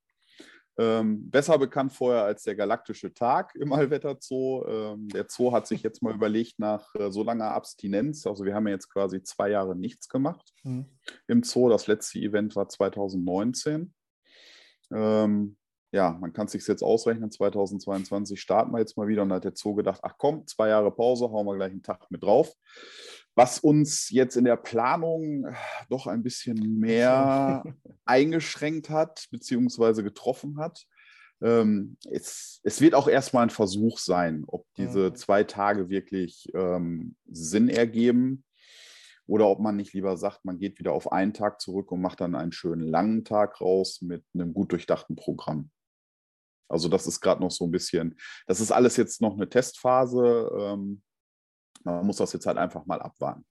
Ähm, 0.79 1.31
besser 1.31 1.57
bekannt 1.57 1.91
vorher 1.91 2.23
als 2.23 2.43
der 2.43 2.55
galaktische 2.55 3.11
Tag 3.11 3.55
im 3.55 3.73
Allwetter 3.73 4.15
Zoo. 4.19 4.63
Ähm, 4.67 5.09
der 5.09 5.25
Zoo 5.27 5.51
hat 5.51 5.65
sich 5.65 5.81
jetzt 5.81 6.03
mal 6.03 6.13
überlegt, 6.13 6.59
nach 6.59 6.93
äh, 6.93 7.09
so 7.09 7.23
langer 7.23 7.51
Abstinenz, 7.51 8.27
also 8.27 8.45
wir 8.45 8.53
haben 8.53 8.67
ja 8.67 8.73
jetzt 8.73 8.89
quasi 8.89 9.23
zwei 9.23 9.49
Jahre 9.49 9.75
nichts 9.75 10.07
gemacht 10.07 10.53
mhm. 10.63 10.85
im 11.27 11.41
Zoo. 11.41 11.69
Das 11.69 11.87
letzte 11.87 12.19
Event 12.19 12.55
war 12.55 12.69
2019. 12.69 13.91
Ähm, 14.91 15.57
ja, 15.91 16.11
man 16.11 16.31
kann 16.31 16.45
es 16.45 16.51
sich 16.51 16.67
jetzt 16.67 16.83
ausrechnen, 16.83 17.31
2022 17.31 18.39
starten 18.39 18.71
wir 18.71 18.79
jetzt 18.79 18.97
mal 18.97 19.07
wieder 19.07 19.23
und 19.23 19.29
da 19.29 19.35
hat 19.35 19.45
der 19.45 19.55
Zoo 19.55 19.73
gedacht, 19.73 20.01
ach 20.03 20.13
komm, 20.19 20.45
zwei 20.45 20.67
Jahre 20.67 20.91
Pause, 20.91 21.31
hauen 21.31 21.47
wir 21.47 21.55
gleich 21.55 21.71
einen 21.71 21.81
Tag 21.81 22.11
mit 22.11 22.21
drauf 22.21 22.53
was 23.37 23.59
uns 23.59 24.09
jetzt 24.09 24.35
in 24.35 24.45
der 24.45 24.57
Planung 24.57 25.45
äh, 25.45 25.53
doch 25.89 26.07
ein 26.07 26.23
bisschen 26.23 26.79
mehr 26.79 27.63
eingeschränkt 28.05 28.89
hat, 28.89 29.27
beziehungsweise 29.29 30.03
getroffen 30.03 30.57
hat. 30.57 30.87
Ähm, 31.39 31.97
es, 32.09 32.59
es, 32.63 32.81
wird 32.81 32.95
auch 32.95 33.07
erstmal 33.07 33.43
ein 33.43 33.51
Versuch 33.51 33.99
sein, 33.99 34.43
ob 34.47 34.65
diese 34.75 35.13
zwei 35.13 35.43
Tage 35.43 35.87
wirklich 35.87 36.47
ähm, 36.55 37.15
Sinn 37.29 37.69
ergeben 37.69 38.43
oder 39.27 39.47
ob 39.47 39.59
man 39.59 39.75
nicht 39.75 39.93
lieber 39.93 40.17
sagt, 40.17 40.43
man 40.43 40.57
geht 40.57 40.79
wieder 40.79 40.93
auf 40.93 41.11
einen 41.11 41.35
Tag 41.35 41.61
zurück 41.61 41.91
und 41.91 42.01
macht 42.01 42.21
dann 42.21 42.33
einen 42.33 42.53
schönen 42.53 42.81
langen 42.81 43.23
Tag 43.23 43.61
raus 43.61 44.01
mit 44.01 44.25
einem 44.33 44.51
gut 44.51 44.71
durchdachten 44.71 45.15
Programm. 45.15 45.69
Also 46.69 46.89
das 46.89 47.05
ist 47.05 47.21
gerade 47.21 47.41
noch 47.41 47.51
so 47.51 47.65
ein 47.65 47.71
bisschen, 47.71 48.17
das 48.47 48.61
ist 48.61 48.71
alles 48.71 48.97
jetzt 48.97 49.21
noch 49.21 49.35
eine 49.35 49.47
Testphase. 49.47 50.49
Ähm, 50.59 51.03
man 51.95 52.05
muss 52.05 52.17
das 52.17 52.33
jetzt 52.33 52.45
halt 52.45 52.57
einfach 52.57 52.85
mal 52.85 53.01
abwarten. 53.01 53.45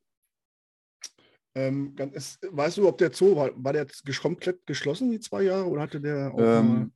Ähm, 1.54 1.94
ist, 2.12 2.38
weißt 2.50 2.76
du, 2.76 2.88
ob 2.88 2.98
der 2.98 3.12
Zoo 3.12 3.34
war, 3.34 3.50
war 3.56 3.72
der 3.72 3.86
komplett 4.20 4.66
geschlossen, 4.66 5.10
die 5.10 5.20
zwei 5.20 5.42
Jahre, 5.42 5.68
oder 5.68 5.82
hatte 5.82 6.00
der 6.00 6.34
auch 6.34 6.38
ähm, 6.38 6.92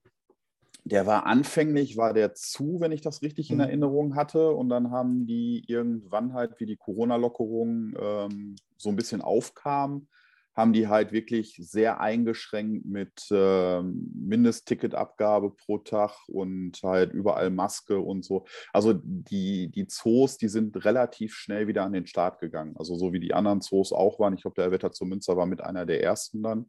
Der 0.84 1.06
war 1.06 1.24
anfänglich, 1.26 1.96
war 1.96 2.12
der 2.12 2.34
zu, 2.34 2.78
wenn 2.80 2.92
ich 2.92 3.00
das 3.00 3.22
richtig 3.22 3.48
mhm. 3.48 3.54
in 3.54 3.60
Erinnerung 3.60 4.16
hatte. 4.16 4.50
Und 4.50 4.68
dann 4.68 4.90
haben 4.90 5.26
die 5.26 5.64
irgendwann 5.66 6.34
halt, 6.34 6.58
wie 6.58 6.66
die 6.66 6.76
Corona-Lockerung 6.76 7.94
ähm, 7.98 8.56
so 8.76 8.90
ein 8.90 8.96
bisschen 8.96 9.22
aufkam, 9.22 10.08
haben 10.54 10.72
die 10.72 10.88
halt 10.88 11.12
wirklich 11.12 11.56
sehr 11.58 12.00
eingeschränkt 12.00 12.84
mit 12.84 13.26
äh, 13.30 13.82
Mindestticketabgabe 13.82 15.50
pro 15.50 15.78
Tag 15.78 16.12
und 16.28 16.78
halt 16.82 17.12
überall 17.12 17.50
Maske 17.50 17.98
und 17.98 18.24
so. 18.24 18.44
Also 18.72 18.94
die, 18.94 19.68
die 19.68 19.86
Zoos, 19.86 20.38
die 20.38 20.48
sind 20.48 20.84
relativ 20.84 21.34
schnell 21.34 21.66
wieder 21.66 21.84
an 21.84 21.92
den 21.92 22.06
Start 22.06 22.40
gegangen. 22.40 22.76
Also 22.76 22.96
so 22.96 23.12
wie 23.12 23.20
die 23.20 23.34
anderen 23.34 23.60
Zoos 23.60 23.92
auch 23.92 24.18
waren. 24.18 24.34
Ich 24.34 24.42
glaube, 24.42 24.60
der 24.60 24.70
Wetter 24.72 24.90
zu 24.92 25.04
Münster 25.04 25.36
war 25.36 25.46
mit 25.46 25.60
einer 25.60 25.86
der 25.86 26.02
ersten 26.02 26.42
dann. 26.42 26.68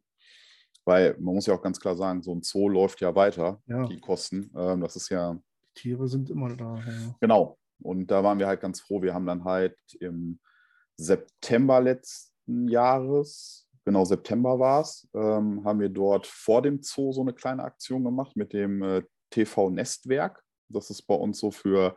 Weil 0.84 1.14
man 1.18 1.34
muss 1.34 1.46
ja 1.46 1.54
auch 1.54 1.62
ganz 1.62 1.78
klar 1.78 1.96
sagen, 1.96 2.22
so 2.22 2.34
ein 2.34 2.42
Zoo 2.42 2.68
läuft 2.68 3.00
ja 3.00 3.14
weiter, 3.14 3.62
ja. 3.66 3.86
die 3.86 4.00
Kosten. 4.00 4.50
Ähm, 4.56 4.80
das 4.80 4.96
ist 4.96 5.10
ja. 5.10 5.38
Die 5.62 5.80
Tiere 5.80 6.08
sind 6.08 6.28
immer 6.30 6.56
da. 6.56 6.76
Ja. 6.76 7.14
Genau. 7.20 7.58
Und 7.80 8.10
da 8.10 8.22
waren 8.24 8.38
wir 8.38 8.46
halt 8.46 8.60
ganz 8.60 8.80
froh. 8.80 9.02
Wir 9.02 9.14
haben 9.14 9.26
dann 9.26 9.44
halt 9.44 9.76
im 10.00 10.40
September 10.96 11.80
letzten 11.80 12.68
Jahres 12.68 13.68
genau 13.84 14.04
September 14.04 14.58
war 14.58 14.80
es, 14.80 15.08
ähm, 15.14 15.64
haben 15.64 15.80
wir 15.80 15.88
dort 15.88 16.26
vor 16.26 16.62
dem 16.62 16.82
Zoo 16.82 17.12
so 17.12 17.20
eine 17.22 17.32
kleine 17.32 17.64
Aktion 17.64 18.04
gemacht 18.04 18.36
mit 18.36 18.52
dem 18.52 18.82
äh, 18.82 19.02
TV 19.30 19.70
Nestwerk. 19.70 20.42
Das 20.68 20.90
ist 20.90 21.02
bei 21.02 21.14
uns 21.14 21.38
so 21.38 21.50
für 21.50 21.96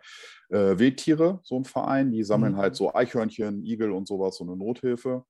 äh, 0.50 0.78
Wildtiere, 0.78 1.40
so 1.44 1.58
ein 1.58 1.66
Verein. 1.66 2.12
Die 2.12 2.24
sammeln 2.24 2.54
mhm. 2.54 2.58
halt 2.58 2.76
so 2.76 2.94
Eichhörnchen, 2.94 3.64
Igel 3.64 3.92
und 3.92 4.08
sowas, 4.08 4.38
so 4.38 4.44
eine 4.44 4.58
Nothilfe. 4.58 5.24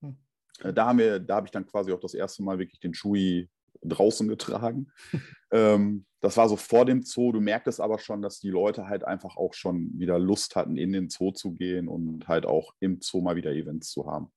Mhm. 0.00 0.16
Äh, 0.60 0.72
da, 0.72 0.86
haben 0.86 0.98
wir, 0.98 1.18
da 1.18 1.36
habe 1.36 1.46
ich 1.46 1.50
dann 1.50 1.66
quasi 1.66 1.92
auch 1.92 2.00
das 2.00 2.14
erste 2.14 2.42
Mal 2.42 2.58
wirklich 2.58 2.80
den 2.80 2.92
Chewy 2.92 3.48
draußen 3.82 4.28
getragen. 4.28 4.92
ähm, 5.50 6.06
das 6.20 6.36
war 6.36 6.48
so 6.48 6.56
vor 6.56 6.84
dem 6.84 7.02
Zoo. 7.02 7.32
Du 7.32 7.40
merktest 7.40 7.80
aber 7.80 7.98
schon, 7.98 8.22
dass 8.22 8.38
die 8.38 8.50
Leute 8.50 8.86
halt 8.86 9.04
einfach 9.04 9.36
auch 9.36 9.54
schon 9.54 9.98
wieder 9.98 10.18
Lust 10.18 10.54
hatten, 10.54 10.76
in 10.76 10.92
den 10.92 11.08
Zoo 11.08 11.32
zu 11.32 11.52
gehen 11.52 11.88
und 11.88 12.28
halt 12.28 12.46
auch 12.46 12.74
im 12.78 13.00
Zoo 13.00 13.20
mal 13.20 13.34
wieder 13.34 13.52
Events 13.52 13.90
zu 13.90 14.06
haben. 14.06 14.30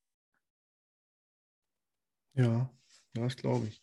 Ja, 2.35 2.69
das 3.13 3.35
glaube 3.35 3.67
ich. 3.67 3.81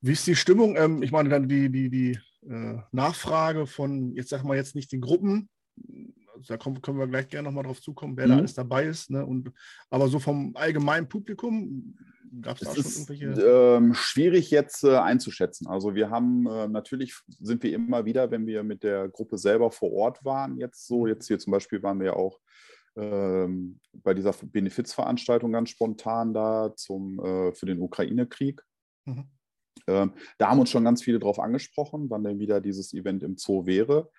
Wie 0.00 0.12
ist 0.12 0.26
die 0.26 0.36
Stimmung? 0.36 0.76
Ähm, 0.76 1.02
ich 1.02 1.12
meine, 1.12 1.28
dann 1.28 1.48
die, 1.48 1.70
die, 1.70 1.90
die 1.90 2.18
äh, 2.48 2.78
Nachfrage 2.92 3.66
von, 3.66 4.14
jetzt 4.14 4.30
sag 4.30 4.44
mal 4.44 4.56
jetzt 4.56 4.74
nicht 4.74 4.92
den 4.92 5.00
Gruppen, 5.00 5.48
also 6.36 6.48
da 6.48 6.56
kommen, 6.56 6.80
können 6.82 6.98
wir 6.98 7.06
gleich 7.06 7.28
gerne 7.28 7.48
nochmal 7.48 7.64
drauf 7.64 7.80
zukommen, 7.80 8.16
wer 8.16 8.26
mhm. 8.26 8.30
da 8.30 8.36
alles 8.38 8.54
dabei 8.54 8.84
ist. 8.84 9.10
Ne? 9.10 9.24
Und, 9.24 9.52
aber 9.90 10.08
so 10.08 10.18
vom 10.18 10.54
allgemeinen 10.54 11.08
Publikum, 11.08 11.96
gab 12.42 12.60
es 12.60 12.68
da 12.68 12.74
schon 12.74 13.16
irgendwelche? 13.16 13.42
Ähm, 13.42 13.94
schwierig 13.94 14.50
jetzt 14.50 14.84
äh, 14.84 14.96
einzuschätzen. 14.96 15.66
Also 15.66 15.94
wir 15.94 16.10
haben 16.10 16.46
äh, 16.46 16.68
natürlich 16.68 17.14
sind 17.28 17.62
wir 17.62 17.72
immer 17.72 18.04
wieder, 18.04 18.30
wenn 18.30 18.46
wir 18.46 18.62
mit 18.62 18.82
der 18.82 19.08
Gruppe 19.08 19.38
selber 19.38 19.70
vor 19.70 19.92
Ort 19.92 20.24
waren, 20.24 20.56
jetzt 20.58 20.86
so, 20.86 21.06
jetzt 21.06 21.26
hier 21.26 21.38
zum 21.38 21.52
Beispiel 21.52 21.82
waren 21.82 21.98
wir 21.98 22.06
ja 22.06 22.12
auch 22.14 22.40
ähm, 22.96 23.80
bei 23.92 24.14
dieser 24.14 24.32
Benefizveranstaltung 24.32 25.52
ganz 25.52 25.70
spontan 25.70 26.32
da 26.32 26.74
zum, 26.74 27.18
äh, 27.20 27.54
für 27.54 27.66
den 27.66 27.80
Ukraine-Krieg. 27.80 28.62
Mhm. 29.04 29.28
Ähm, 29.86 30.12
da 30.38 30.48
haben 30.48 30.60
uns 30.60 30.70
schon 30.70 30.84
ganz 30.84 31.02
viele 31.02 31.18
drauf 31.18 31.38
angesprochen, 31.38 32.10
wann 32.10 32.24
denn 32.24 32.38
wieder 32.38 32.60
dieses 32.60 32.92
Event 32.94 33.22
im 33.22 33.36
Zoo 33.36 33.66
wäre. 33.66 34.10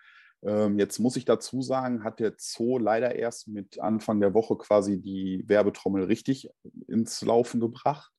Ähm, 0.43 0.77
jetzt 0.77 0.99
muss 0.99 1.15
ich 1.15 1.25
dazu 1.25 1.61
sagen, 1.61 2.03
hat 2.03 2.19
der 2.19 2.35
Zoo 2.37 2.77
leider 2.77 3.15
erst 3.15 3.47
mit 3.47 3.79
Anfang 3.79 4.19
der 4.21 4.33
Woche 4.33 4.55
quasi 4.55 5.01
die 5.01 5.43
Werbetrommel 5.47 6.03
richtig 6.03 6.49
ins 6.87 7.21
Laufen 7.23 7.59
gebracht. 7.59 8.11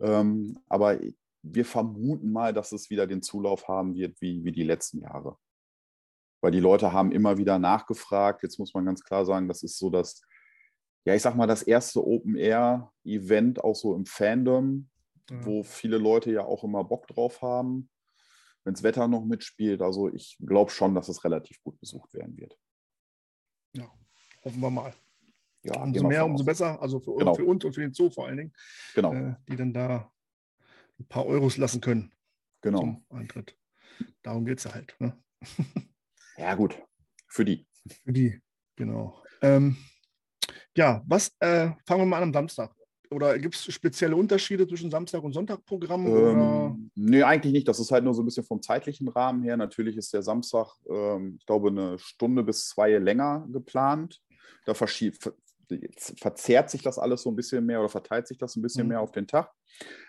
Ähm, 0.00 0.58
aber 0.68 0.98
wir 1.42 1.64
vermuten 1.64 2.30
mal, 2.30 2.52
dass 2.52 2.72
es 2.72 2.90
wieder 2.90 3.06
den 3.06 3.22
Zulauf 3.22 3.66
haben 3.66 3.94
wird 3.94 4.20
wie, 4.20 4.44
wie 4.44 4.52
die 4.52 4.62
letzten 4.62 5.00
Jahre 5.00 5.36
weil 6.40 6.52
die 6.52 6.60
Leute 6.60 6.92
haben 6.92 7.12
immer 7.12 7.38
wieder 7.38 7.58
nachgefragt. 7.58 8.42
Jetzt 8.42 8.58
muss 8.58 8.74
man 8.74 8.84
ganz 8.84 9.02
klar 9.02 9.24
sagen, 9.24 9.48
das 9.48 9.62
ist 9.62 9.78
so 9.78 9.90
das, 9.90 10.22
ja, 11.04 11.14
ich 11.14 11.22
sag 11.22 11.34
mal, 11.34 11.46
das 11.46 11.62
erste 11.62 12.04
Open-Air-Event 12.06 13.64
auch 13.64 13.74
so 13.74 13.94
im 13.94 14.06
Fandom, 14.06 14.88
ja. 15.30 15.44
wo 15.44 15.62
viele 15.62 15.98
Leute 15.98 16.30
ja 16.30 16.44
auch 16.44 16.64
immer 16.64 16.84
Bock 16.84 17.06
drauf 17.08 17.42
haben, 17.42 17.90
wenn 18.64 18.74
das 18.74 18.82
Wetter 18.82 19.08
noch 19.08 19.24
mitspielt. 19.24 19.82
Also 19.82 20.12
ich 20.12 20.38
glaube 20.44 20.70
schon, 20.70 20.94
dass 20.94 21.08
es 21.08 21.24
relativ 21.24 21.60
gut 21.62 21.78
besucht 21.80 22.14
werden 22.14 22.36
wird. 22.36 22.56
Ja, 23.74 23.90
hoffen 24.44 24.60
wir 24.60 24.70
mal. 24.70 24.94
Ja, 25.64 25.82
umso 25.82 26.06
mehr, 26.06 26.24
umso 26.24 26.44
besser. 26.44 26.80
Also 26.80 27.00
für, 27.00 27.16
genau. 27.16 27.34
für, 27.34 27.44
uns 27.44 27.64
und 27.64 27.74
für 27.74 27.80
den 27.80 27.92
Zoo 27.92 28.10
vor 28.10 28.26
allen 28.26 28.36
Dingen. 28.36 28.52
Genau. 28.94 29.12
Äh, 29.12 29.34
die 29.48 29.56
dann 29.56 29.72
da 29.72 30.12
ein 30.98 31.06
paar 31.06 31.26
Euros 31.26 31.56
lassen 31.56 31.80
können. 31.80 32.12
Genau. 32.60 32.80
Zum 32.80 33.04
Eintritt. 33.10 33.56
Darum 34.22 34.44
geht 34.44 34.58
es 34.58 34.64
ja 34.64 34.74
halt. 34.74 34.94
Ne? 34.98 35.16
Ja, 36.38 36.54
gut. 36.54 36.80
Für 37.26 37.44
die. 37.44 37.66
Für 38.04 38.12
die, 38.12 38.40
genau. 38.76 39.22
Ähm, 39.42 39.76
ja, 40.76 41.02
was 41.06 41.34
äh, 41.40 41.70
fangen 41.86 42.02
wir 42.02 42.06
mal 42.06 42.18
an 42.18 42.24
am 42.24 42.32
Samstag? 42.32 42.72
Oder 43.10 43.38
gibt 43.38 43.54
es 43.54 43.72
spezielle 43.72 44.14
Unterschiede 44.14 44.68
zwischen 44.68 44.90
Samstag- 44.90 45.22
und 45.22 45.32
Sonntagprogramm? 45.32 46.06
Ähm, 46.06 46.90
nee, 46.94 47.22
eigentlich 47.22 47.52
nicht. 47.52 47.66
Das 47.66 47.80
ist 47.80 47.90
halt 47.90 48.04
nur 48.04 48.12
so 48.14 48.22
ein 48.22 48.26
bisschen 48.26 48.44
vom 48.44 48.60
zeitlichen 48.60 49.08
Rahmen 49.08 49.42
her. 49.42 49.56
Natürlich 49.56 49.96
ist 49.96 50.12
der 50.12 50.22
Samstag, 50.22 50.68
ähm, 50.88 51.36
ich 51.38 51.46
glaube, 51.46 51.68
eine 51.68 51.98
Stunde 51.98 52.44
bis 52.44 52.68
zwei 52.68 52.98
länger 52.98 53.46
geplant. 53.50 54.20
Da 54.66 54.74
verzerrt 54.74 56.70
sich 56.70 56.82
das 56.82 56.98
alles 56.98 57.22
so 57.22 57.30
ein 57.30 57.36
bisschen 57.36 57.64
mehr 57.64 57.80
oder 57.80 57.88
verteilt 57.88 58.28
sich 58.28 58.36
das 58.36 58.56
ein 58.56 58.62
bisschen 58.62 58.84
mhm. 58.84 58.88
mehr 58.90 59.00
auf 59.00 59.12
den 59.12 59.26
Tag. 59.26 59.50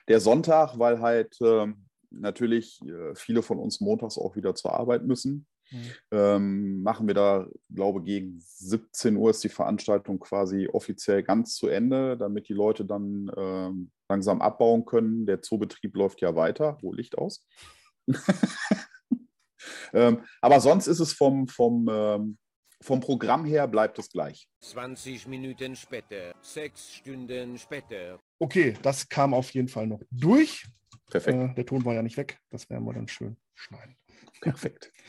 Der 0.10 0.20
Sonntag, 0.20 0.78
weil 0.78 1.00
halt 1.00 1.38
ähm, 1.42 1.86
natürlich 2.12 2.82
äh, 2.82 3.16
viele 3.16 3.42
von 3.42 3.60
uns 3.60 3.80
montags 3.80 4.18
auch 4.18 4.36
wieder 4.36 4.56
zur 4.56 4.74
Arbeit 4.74 5.06
müssen. 5.06 5.48
Mhm. 5.72 5.92
Ähm, 6.12 6.84
machen 6.84 7.08
wir 7.08 7.14
da, 7.14 7.48
glaube 7.70 8.04
gegen 8.04 8.40
17 8.40 9.16
Uhr 9.16 9.30
ist 9.30 9.44
die 9.44 9.50
Veranstaltung 9.50 10.20
quasi 10.20 10.68
offiziell 10.68 11.24
ganz 11.24 11.56
zu 11.56 11.68
Ende, 11.68 12.18
damit 12.18 12.50
die 12.50 12.54
Leute 12.54 12.86
dann 12.86 13.32
ähm, 13.38 13.92
langsam 14.10 14.42
abbauen 14.42 14.86
können. 14.86 15.26
Der 15.26 15.42
Zoobetrieb 15.42 15.96
läuft 15.96 16.22
ja 16.22 16.36
weiter, 16.36 16.78
wo 16.82 16.92
Licht 16.94 17.18
aus. 17.18 17.46
ähm, 19.94 20.24
aber 20.42 20.60
sonst 20.60 20.88
ist 20.88 21.00
es 21.00 21.14
vom, 21.14 21.48
vom, 21.48 21.88
ähm, 21.90 22.38
vom 22.82 23.00
Programm 23.00 23.46
her 23.46 23.68
bleibt 23.68 24.00
es 24.00 24.10
gleich. 24.10 24.48
20 24.62 25.28
Minuten 25.28 25.76
später, 25.76 26.34
sechs 26.42 26.96
Stunden 26.96 27.58
später. 27.58 28.20
Okay, 28.40 28.76
das 28.82 29.08
kam 29.08 29.34
auf 29.34 29.52
jeden 29.52 29.68
Fall 29.68 29.88
noch 29.88 30.02
durch. 30.10 30.66
Perfekt. 31.10 31.38
Äh, 31.38 31.54
der 31.56 31.66
Ton 31.66 31.86
war 31.86 31.94
ja 31.94 32.02
nicht 32.02 32.18
weg. 32.18 32.40
Das 32.50 32.70
werden 32.70 32.86
wir 32.86 32.94
dann 32.94 33.08
schön 33.08 33.38
schneiden. 33.56 33.98
Perfekt. 34.42 34.92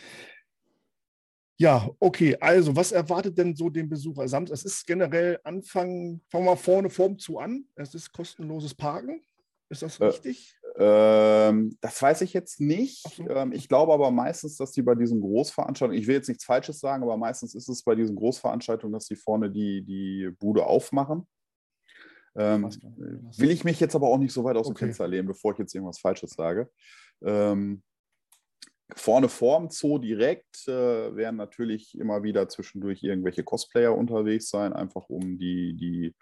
Ja, 1.61 1.91
okay. 1.99 2.35
Also, 2.41 2.75
was 2.75 2.91
erwartet 2.91 3.37
denn 3.37 3.55
so 3.55 3.69
den 3.69 3.87
Besucher? 3.87 4.25
Es 4.25 4.65
ist 4.65 4.87
generell 4.87 5.39
Anfang, 5.45 6.23
fangen 6.31 6.47
wir 6.47 6.57
vorne 6.57 6.89
vorm 6.89 7.19
zu 7.19 7.39
an. 7.39 7.67
Es 7.75 7.95
ist 7.95 8.11
kostenloses 8.13 8.75
Parken. 8.75 9.21
Ist 9.69 9.83
das 9.83 10.01
äh, 10.01 10.07
richtig? 10.07 10.57
Äh, 10.79 11.49
ähm, 11.49 11.77
das 11.83 12.01
weiß 12.01 12.23
ich 12.23 12.33
jetzt 12.33 12.63
nicht. 12.63 13.03
So. 13.15 13.29
Ähm, 13.29 13.53
ich 13.53 13.69
glaube 13.69 13.93
aber 13.93 14.11
meistens, 14.11 14.57
dass 14.57 14.73
die 14.73 14.81
bei 14.81 14.95
diesen 14.95 15.21
Großveranstaltungen, 15.21 16.01
ich 16.01 16.07
will 16.07 16.15
jetzt 16.15 16.29
nichts 16.29 16.47
Falsches 16.47 16.81
sagen, 16.81 17.03
aber 17.03 17.19
meistens 17.19 17.55
ist 17.55 17.69
es 17.69 17.83
bei 17.83 17.95
diesen 17.95 18.17
Großveranstaltungen, 18.17 18.95
dass 18.95 19.05
die 19.05 19.17
vorne 19.17 19.51
die, 19.51 19.83
die 19.83 20.31
Bude 20.39 20.65
aufmachen. 20.65 21.27
Ähm, 22.37 22.71
will 23.37 23.51
ich 23.51 23.65
mich 23.65 23.81
jetzt 23.81 23.95
aber 23.95 24.09
auch 24.09 24.17
nicht 24.17 24.33
so 24.33 24.45
weit 24.45 24.57
aus 24.57 24.69
dem 24.69 24.77
okay. 24.77 24.87
Fenster 24.87 25.07
lehnen, 25.07 25.29
bevor 25.29 25.53
ich 25.53 25.59
jetzt 25.59 25.75
irgendwas 25.75 25.99
Falsches 25.99 26.31
sage. 26.31 26.71
Ähm, 27.23 27.83
Vorne 28.97 29.29
vorm 29.29 29.71
Zoo 29.71 29.99
direkt 29.99 30.67
äh, 30.69 31.15
werden 31.17 31.37
natürlich 31.37 31.99
immer 31.99 32.23
wieder 32.23 32.49
zwischendurch 32.49 33.03
irgendwelche 33.03 33.45
Cosplayer 33.45 33.97
unterwegs 33.97 34.49
sein, 34.51 34.73
einfach 34.73 35.09
um 35.09 35.39
die, 35.39 35.75
die 35.75 36.15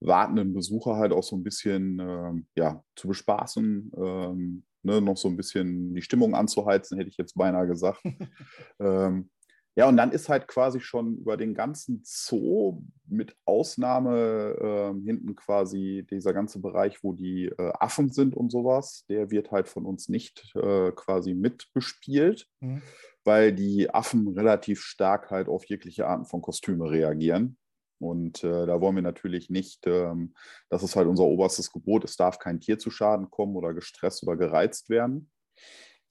wartenden 0.00 0.52
Besucher 0.52 0.96
halt 0.96 1.12
auch 1.12 1.22
so 1.22 1.36
ein 1.36 1.44
bisschen 1.44 1.98
ähm, 2.00 2.46
ja, 2.56 2.82
zu 2.96 3.08
bespaßen, 3.08 3.92
ähm, 3.96 4.64
ne, 4.82 5.00
noch 5.00 5.16
so 5.16 5.28
ein 5.28 5.36
bisschen 5.36 5.94
die 5.94 6.02
Stimmung 6.02 6.34
anzuheizen, 6.34 6.98
hätte 6.98 7.10
ich 7.10 7.16
jetzt 7.16 7.34
beinahe 7.34 7.66
gesagt. 7.66 8.02
ähm, 8.80 9.30
ja, 9.76 9.88
und 9.88 9.96
dann 9.96 10.12
ist 10.12 10.28
halt 10.28 10.46
quasi 10.46 10.80
schon 10.80 11.16
über 11.18 11.36
den 11.36 11.54
ganzen 11.54 12.02
Zoo, 12.04 12.82
mit 13.06 13.36
Ausnahme 13.44 14.56
äh, 14.60 15.04
hinten 15.04 15.34
quasi 15.34 16.06
dieser 16.08 16.32
ganze 16.32 16.60
Bereich, 16.60 17.02
wo 17.02 17.12
die 17.12 17.46
äh, 17.46 17.72
Affen 17.80 18.10
sind 18.10 18.36
und 18.36 18.50
sowas, 18.50 19.04
der 19.08 19.30
wird 19.30 19.50
halt 19.50 19.68
von 19.68 19.84
uns 19.84 20.08
nicht 20.08 20.54
äh, 20.54 20.92
quasi 20.92 21.34
mitbespielt, 21.34 22.48
mhm. 22.60 22.82
weil 23.24 23.52
die 23.52 23.90
Affen 23.92 24.28
relativ 24.28 24.80
stark 24.80 25.30
halt 25.30 25.48
auf 25.48 25.64
jegliche 25.66 26.06
Arten 26.06 26.24
von 26.24 26.40
Kostüme 26.40 26.90
reagieren. 26.90 27.58
Und 27.98 28.44
äh, 28.44 28.66
da 28.66 28.80
wollen 28.80 28.96
wir 28.96 29.02
natürlich 29.02 29.50
nicht, 29.50 29.86
ähm, 29.86 30.34
das 30.68 30.82
ist 30.82 30.94
halt 30.94 31.08
unser 31.08 31.24
oberstes 31.24 31.72
Gebot, 31.72 32.04
es 32.04 32.16
darf 32.16 32.38
kein 32.38 32.60
Tier 32.60 32.78
zu 32.78 32.90
Schaden 32.90 33.30
kommen 33.30 33.56
oder 33.56 33.74
gestresst 33.74 34.22
oder 34.22 34.36
gereizt 34.36 34.88
werden. 34.88 35.30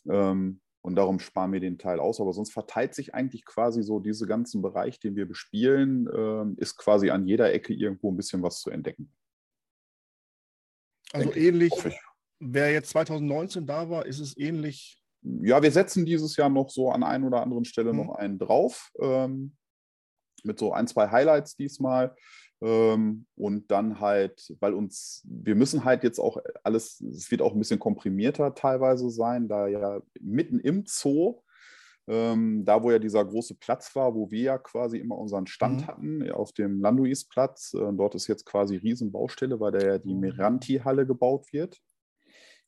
Ähm, 0.10 0.62
und 0.84 0.96
darum 0.96 1.20
sparen 1.20 1.54
wir 1.54 1.62
den 1.62 1.78
Teil 1.78 2.00
aus. 2.00 2.20
Aber 2.20 2.34
sonst 2.34 2.52
verteilt 2.52 2.94
sich 2.94 3.16
eigentlich 3.16 3.46
quasi 3.46 3.82
so 3.84 4.00
diese 4.00 4.28
ganzen 4.28 4.62
Bereich, 4.62 5.00
den 5.00 5.16
wir 5.16 5.26
bespielen, 5.26 6.08
äh, 6.08 6.62
ist 6.62 6.78
quasi 6.78 7.10
an 7.10 7.26
jeder 7.26 7.54
Ecke 7.54 7.74
irgendwo 7.74 8.12
ein 8.12 8.18
bisschen 8.18 8.44
was 8.44 8.60
zu 8.60 8.70
entdecken. 8.70 9.12
Also 11.14 11.30
Denke 11.30 11.48
ähnlich, 11.48 11.72
wer 12.40 12.72
jetzt 12.74 12.90
2019 12.90 13.66
da 13.66 13.90
war, 13.90 14.06
ist 14.06 14.20
es 14.20 14.38
ähnlich. 14.38 15.02
Ja, 15.22 15.62
wir 15.64 15.72
setzen 15.72 16.06
dieses 16.06 16.36
Jahr 16.36 16.50
noch 16.50 16.70
so 16.70 16.92
an 16.92 17.04
ein 17.04 17.24
oder 17.24 17.42
anderen 17.42 17.64
Stelle 17.64 17.94
mhm. 17.94 18.00
noch 18.00 18.16
einen 18.16 18.38
drauf. 18.38 18.92
Ähm, 19.00 19.56
mit 20.44 20.60
so 20.60 20.74
ein, 20.74 20.88
zwei 20.88 21.10
Highlights 21.10 21.56
diesmal. 21.56 22.14
Ähm, 22.62 23.26
und 23.36 23.72
dann 23.72 24.00
halt, 24.00 24.56
weil 24.60 24.74
uns, 24.74 25.26
wir 25.30 25.56
müssen 25.56 25.84
halt 25.84 26.04
jetzt 26.04 26.20
auch 26.20 26.38
alles, 26.64 27.02
es 27.02 27.30
wird 27.30 27.42
auch 27.42 27.54
ein 27.54 27.60
bisschen 27.60 27.80
komprimierter 27.80 28.56
teilweise 28.56 29.10
sein, 29.10 29.48
da 29.48 29.68
ja 29.68 30.02
mitten 30.22 30.60
im 30.60 30.86
Zoo, 30.88 31.42
ähm, 32.08 32.66
da 32.66 32.84
wo 32.84 32.92
ja 32.92 33.00
dieser 33.00 33.24
große 33.24 33.56
Platz 33.56 33.96
war, 33.96 34.14
wo 34.14 34.30
wir 34.30 34.42
ja 34.42 34.58
quasi 34.58 34.98
immer 34.98 35.18
unseren 35.18 35.48
Stand 35.48 35.82
mhm. 35.82 35.88
hatten, 35.88 36.32
auf 36.32 36.52
dem 36.52 36.82
Landuisplatz, 36.82 37.74
äh, 37.74 37.94
dort 37.94 38.16
ist 38.16 38.28
jetzt 38.28 38.46
quasi 38.46 38.78
Riesenbaustelle, 38.78 39.60
weil 39.60 39.72
da 39.72 39.86
ja 39.86 39.98
die 39.98 40.14
mhm. 40.14 40.22
Meranti-Halle 40.22 41.06
gebaut 41.06 41.52
wird. 41.54 41.80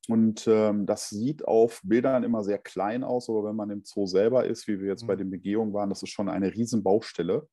Und 0.07 0.45
ähm, 0.47 0.85
das 0.85 1.09
sieht 1.09 1.47
auf 1.47 1.81
Bildern 1.83 2.23
immer 2.23 2.43
sehr 2.43 2.59
klein 2.59 3.03
aus, 3.03 3.29
aber 3.29 3.43
wenn 3.45 3.55
man 3.55 3.71
im 3.71 3.83
Zoo 3.83 4.05
selber 4.05 4.45
ist, 4.45 4.67
wie 4.67 4.79
wir 4.79 4.87
jetzt 4.87 5.03
mhm. 5.03 5.07
bei 5.07 5.15
den 5.15 5.29
Begehungen 5.29 5.73
waren, 5.73 5.89
das 5.89 6.03
ist 6.03 6.09
schon 6.09 6.29
eine 6.29 6.53
Riesenbaustelle. 6.53 7.47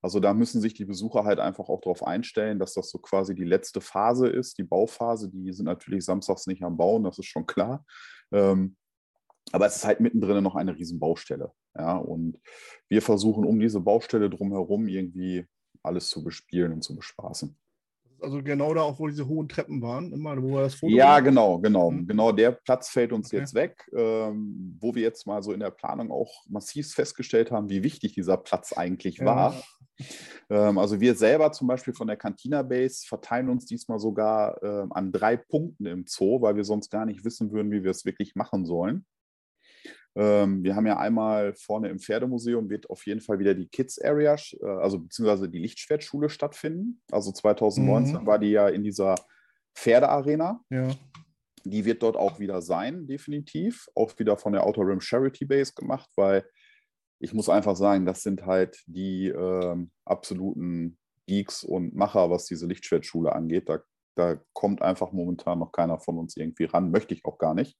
Also 0.00 0.20
da 0.20 0.32
müssen 0.32 0.60
sich 0.60 0.74
die 0.74 0.84
Besucher 0.84 1.24
halt 1.24 1.40
einfach 1.40 1.68
auch 1.68 1.80
darauf 1.80 2.06
einstellen, 2.06 2.58
dass 2.58 2.74
das 2.74 2.90
so 2.90 2.98
quasi 2.98 3.34
die 3.34 3.44
letzte 3.44 3.80
Phase 3.80 4.28
ist, 4.28 4.58
die 4.58 4.64
Bauphase. 4.64 5.28
Die 5.28 5.52
sind 5.52 5.66
natürlich 5.66 6.04
samstags 6.04 6.46
nicht 6.46 6.62
am 6.62 6.76
Bauen, 6.76 7.04
das 7.04 7.18
ist 7.18 7.26
schon 7.26 7.46
klar. 7.46 7.84
Ähm, 8.32 8.76
aber 9.52 9.66
es 9.66 9.76
ist 9.76 9.84
halt 9.84 10.00
mittendrin 10.00 10.44
noch 10.44 10.54
eine 10.54 10.76
Riesenbaustelle. 10.76 11.52
Ja, 11.76 11.96
und 11.96 12.38
wir 12.88 13.02
versuchen 13.02 13.44
um 13.44 13.58
diese 13.58 13.80
Baustelle 13.80 14.30
drumherum 14.30 14.88
irgendwie 14.88 15.46
alles 15.82 16.08
zu 16.10 16.22
bespielen 16.22 16.72
und 16.72 16.82
zu 16.82 16.94
bespaßen. 16.96 17.56
Also 18.20 18.42
genau 18.42 18.74
da 18.74 18.82
auch, 18.82 18.98
wo 18.98 19.06
diese 19.06 19.28
hohen 19.28 19.48
Treppen 19.48 19.80
waren, 19.80 20.12
immer, 20.12 20.42
wo 20.42 20.54
wir 20.54 20.62
das 20.62 20.74
Foto 20.74 20.92
Ja, 20.92 21.20
genau, 21.20 21.58
genau. 21.60 21.92
Mhm. 21.92 22.08
Genau 22.08 22.32
der 22.32 22.50
Platz 22.50 22.88
fällt 22.88 23.12
uns 23.12 23.28
okay. 23.28 23.38
jetzt 23.38 23.54
weg, 23.54 23.88
ähm, 23.96 24.76
wo 24.80 24.94
wir 24.94 25.02
jetzt 25.02 25.26
mal 25.26 25.40
so 25.42 25.52
in 25.52 25.60
der 25.60 25.70
Planung 25.70 26.10
auch 26.10 26.44
massiv 26.48 26.92
festgestellt 26.92 27.52
haben, 27.52 27.70
wie 27.70 27.84
wichtig 27.84 28.14
dieser 28.14 28.36
Platz 28.36 28.72
eigentlich 28.72 29.18
ja. 29.18 29.26
war. 29.26 29.62
Ähm, 30.50 30.78
also 30.78 31.00
wir 31.00 31.14
selber 31.14 31.52
zum 31.52 31.68
Beispiel 31.68 31.94
von 31.94 32.06
der 32.06 32.16
Cantina 32.16 32.62
Base 32.62 33.06
verteilen 33.06 33.48
uns 33.48 33.66
diesmal 33.66 33.98
sogar 33.98 34.62
ähm, 34.62 34.92
an 34.92 35.12
drei 35.12 35.36
Punkten 35.36 35.86
im 35.86 36.04
Zoo, 36.06 36.40
weil 36.40 36.56
wir 36.56 36.64
sonst 36.64 36.90
gar 36.90 37.04
nicht 37.04 37.24
wissen 37.24 37.52
würden, 37.52 37.70
wie 37.70 37.84
wir 37.84 37.90
es 37.90 38.04
wirklich 38.04 38.34
machen 38.34 38.64
sollen. 38.64 39.04
Ähm, 40.16 40.64
wir 40.64 40.74
haben 40.74 40.86
ja 40.86 40.98
einmal 40.98 41.54
vorne 41.54 41.88
im 41.88 42.00
Pferdemuseum 42.00 42.68
wird 42.70 42.90
auf 42.90 43.06
jeden 43.06 43.20
Fall 43.20 43.38
wieder 43.38 43.54
die 43.54 43.68
Kids 43.68 44.00
Area, 44.00 44.34
äh, 44.34 44.66
also 44.66 44.98
beziehungsweise 44.98 45.48
die 45.48 45.60
Lichtschwertschule 45.60 46.28
stattfinden. 46.28 47.00
Also 47.12 47.30
2019 47.30 48.22
mhm. 48.22 48.26
war 48.26 48.38
die 48.38 48.50
ja 48.50 48.68
in 48.68 48.82
dieser 48.82 49.14
Pferdearena. 49.76 50.60
Ja. 50.70 50.88
Die 51.64 51.84
wird 51.84 52.02
dort 52.02 52.16
auch 52.16 52.40
wieder 52.40 52.62
sein, 52.62 53.06
definitiv. 53.06 53.86
Auch 53.94 54.18
wieder 54.18 54.36
von 54.36 54.54
der 54.54 54.66
Outer 54.66 54.86
Rim 54.86 55.00
Charity 55.00 55.44
Base 55.44 55.72
gemacht, 55.74 56.08
weil 56.16 56.44
ich 57.20 57.34
muss 57.34 57.48
einfach 57.48 57.76
sagen, 57.76 58.06
das 58.06 58.22
sind 58.22 58.46
halt 58.46 58.82
die 58.86 59.28
ähm, 59.28 59.90
absoluten 60.04 60.98
Geeks 61.26 61.64
und 61.64 61.94
Macher, 61.94 62.30
was 62.30 62.46
diese 62.46 62.66
Lichtschwertschule 62.66 63.32
angeht. 63.32 63.68
Da, 63.68 63.80
da 64.14 64.40
kommt 64.52 64.82
einfach 64.82 65.12
momentan 65.12 65.58
noch 65.58 65.72
keiner 65.72 65.98
von 65.98 66.18
uns 66.18 66.36
irgendwie 66.36 66.64
ran, 66.64 66.90
möchte 66.90 67.14
ich 67.14 67.24
auch 67.24 67.38
gar 67.38 67.54
nicht. 67.54 67.76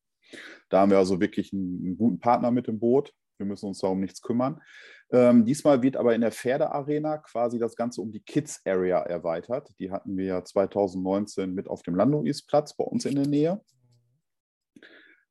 Da 0.68 0.80
haben 0.80 0.90
wir 0.90 0.99
also 0.99 1.21
wirklich 1.21 1.52
einen, 1.52 1.80
einen 1.85 1.99
guten 1.99 2.21
Partner 2.21 2.50
mit 2.50 2.68
im 2.68 2.78
Boot. 2.78 3.12
Wir 3.38 3.47
müssen 3.47 3.66
uns 3.66 3.78
darum 3.78 4.00
nichts 4.00 4.21
kümmern. 4.21 4.61
Ähm, 5.11 5.45
diesmal 5.45 5.80
wird 5.83 5.97
aber 5.97 6.14
in 6.14 6.21
der 6.21 6.33
Pferdearena 6.33 7.18
quasi 7.18 7.59
das 7.59 7.76
Ganze 7.76 8.02
um 8.02 8.11
die 8.11 8.21
Kids 8.21 8.61
Area 8.66 9.00
erweitert. 9.00 9.71
Die 9.78 9.90
hatten 9.90 10.16
wir 10.16 10.25
ja 10.25 10.45
2019 10.45 11.54
mit 11.54 11.68
auf 11.68 11.83
dem 11.83 11.95
Landungsplatz 11.95 12.76
bei 12.76 12.85
uns 12.85 13.04
in 13.04 13.14
der 13.14 13.26
Nähe. 13.26 13.61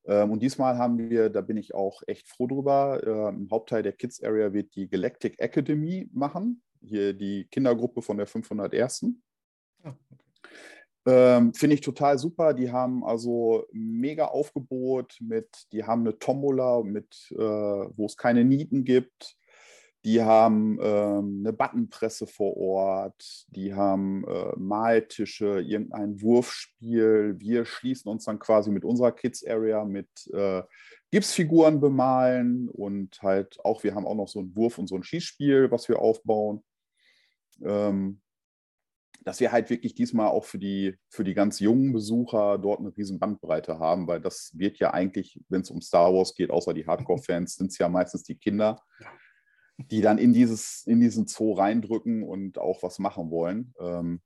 Ähm, 0.08 0.32
und 0.32 0.42
diesmal 0.42 0.78
haben 0.78 0.98
wir, 0.98 1.30
da 1.30 1.42
bin 1.42 1.58
ich 1.58 1.76
auch 1.76 2.02
echt 2.08 2.28
froh 2.28 2.48
drüber, 2.48 3.02
äh, 3.04 3.36
im 3.36 3.50
Hauptteil 3.52 3.84
der 3.84 3.94
Kids 3.94 4.24
Area 4.24 4.54
wird 4.54 4.76
die 4.76 4.90
Galactic 4.90 5.40
Academy 5.40 6.10
machen. 6.14 6.64
Hier 6.82 7.14
die 7.14 7.46
Kindergruppe 7.52 8.02
von 8.02 8.18
der 8.18 8.28
501. 8.28 9.06
Oh, 9.84 9.90
okay. 9.90 10.24
Ähm, 11.08 11.54
Finde 11.54 11.76
ich 11.76 11.82
total 11.82 12.18
super. 12.18 12.54
Die 12.54 12.72
haben 12.72 13.04
also 13.06 13.66
mega 13.72 14.26
Aufgebot 14.26 15.18
mit, 15.22 15.48
die 15.72 15.84
haben 15.84 16.02
eine 16.02 16.20
Tombola, 16.20 16.84
mit, 16.84 17.32
äh, 17.32 17.38
wo 17.38 18.06
es 18.06 18.18
keine 18.18 18.44
Nieten 18.44 18.84
gibt. 18.84 19.38
Die 20.06 20.22
haben 20.22 20.78
ähm, 20.82 21.42
eine 21.44 21.54
Buttonpresse 21.54 22.28
vor 22.28 22.56
Ort, 22.56 23.46
die 23.50 23.74
haben 23.74 24.26
äh, 24.28 24.54
Maltische, 24.56 25.60
irgendein 25.60 26.22
Wurfspiel. 26.22 27.36
Wir 27.40 27.66
schließen 27.66 28.10
uns 28.10 28.26
dann 28.26 28.40
quasi 28.40 28.72
mit 28.72 28.86
unserer 28.86 29.12
Kids 29.12 29.46
Area 29.46 29.84
mit 29.84 30.08
äh, 30.34 30.64
Gipsfiguren 31.12 31.80
bemalen 31.80 32.70
und 32.70 33.22
halt 33.22 33.58
auch, 33.64 33.84
wir 33.84 33.96
haben 33.96 34.06
auch 34.06 34.16
noch 34.16 34.28
so 34.28 34.40
ein 34.42 34.56
Wurf- 34.56 34.78
und 34.78 34.88
so 34.88 34.96
ein 34.96 35.04
Schießspiel, 35.04 35.72
was 35.72 35.90
wir 35.90 36.00
aufbauen. 36.00 36.64
Ähm, 37.64 38.22
dass 39.28 39.42
wir 39.42 39.52
halt 39.52 39.70
wirklich 39.70 39.94
diesmal 39.94 40.30
auch 40.30 40.46
für 40.46 40.58
die, 40.58 40.96
für 41.10 41.26
die 41.26 41.34
ganz 41.34 41.60
jungen 41.60 41.92
Besucher 41.92 42.58
dort 42.58 42.80
eine 42.80 42.96
riesen 42.96 43.20
Bandbreite 43.20 43.78
haben, 43.78 44.08
weil 44.08 44.22
das 44.22 44.52
wird 44.54 44.80
ja 44.80 44.94
eigentlich, 44.94 45.42
wenn 45.50 45.62
es 45.62 45.70
um 45.70 45.82
Star 45.82 46.14
Wars 46.14 46.34
geht, 46.34 46.50
außer 46.50 46.74
die 46.74 46.88
Hardcore-Fans, 46.88 47.56
sind 47.56 47.72
es 47.72 47.78
ja 47.78 47.90
meistens 47.90 48.24
die 48.24 48.36
Kinder, 48.36 48.82
die 49.78 50.02
dann 50.02 50.18
in, 50.18 50.34
dieses, 50.34 50.86
in 50.86 51.00
diesen 51.00 51.28
Zoo 51.28 51.54
reindrücken 51.54 52.24
und 52.24 52.58
auch 52.58 52.84
was 52.84 53.00
machen 53.00 53.30
wollen. 53.30 53.74
Ähm, 53.80 54.22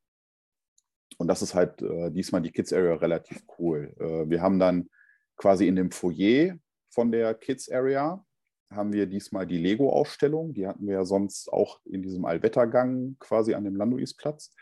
und 1.17 1.27
das 1.27 1.41
ist 1.41 1.53
halt 1.53 1.81
äh, 1.81 2.09
diesmal 2.09 2.41
die 2.41 2.51
Kids 2.51 2.73
Area 2.73 2.95
relativ 2.95 3.43
cool. 3.59 3.93
Äh, 3.99 4.29
wir 4.29 4.41
haben 4.41 4.59
dann 4.59 4.89
quasi 5.35 5.67
in 5.67 5.75
dem 5.75 5.91
Foyer 5.91 6.57
von 6.89 7.11
der 7.11 7.33
Kids 7.35 7.69
Area 7.69 8.25
haben 8.71 8.93
wir 8.93 9.05
diesmal 9.05 9.45
die 9.45 9.57
Lego-Ausstellung. 9.57 10.53
Die 10.53 10.65
hatten 10.65 10.87
wir 10.87 10.93
ja 10.95 11.05
sonst 11.05 11.51
auch 11.51 11.81
in 11.85 12.01
diesem 12.01 12.25
Allwettergang 12.25 13.17
quasi 13.19 13.53
an 13.53 13.65
dem 13.65 13.75
Landuisplatz. 13.75 14.53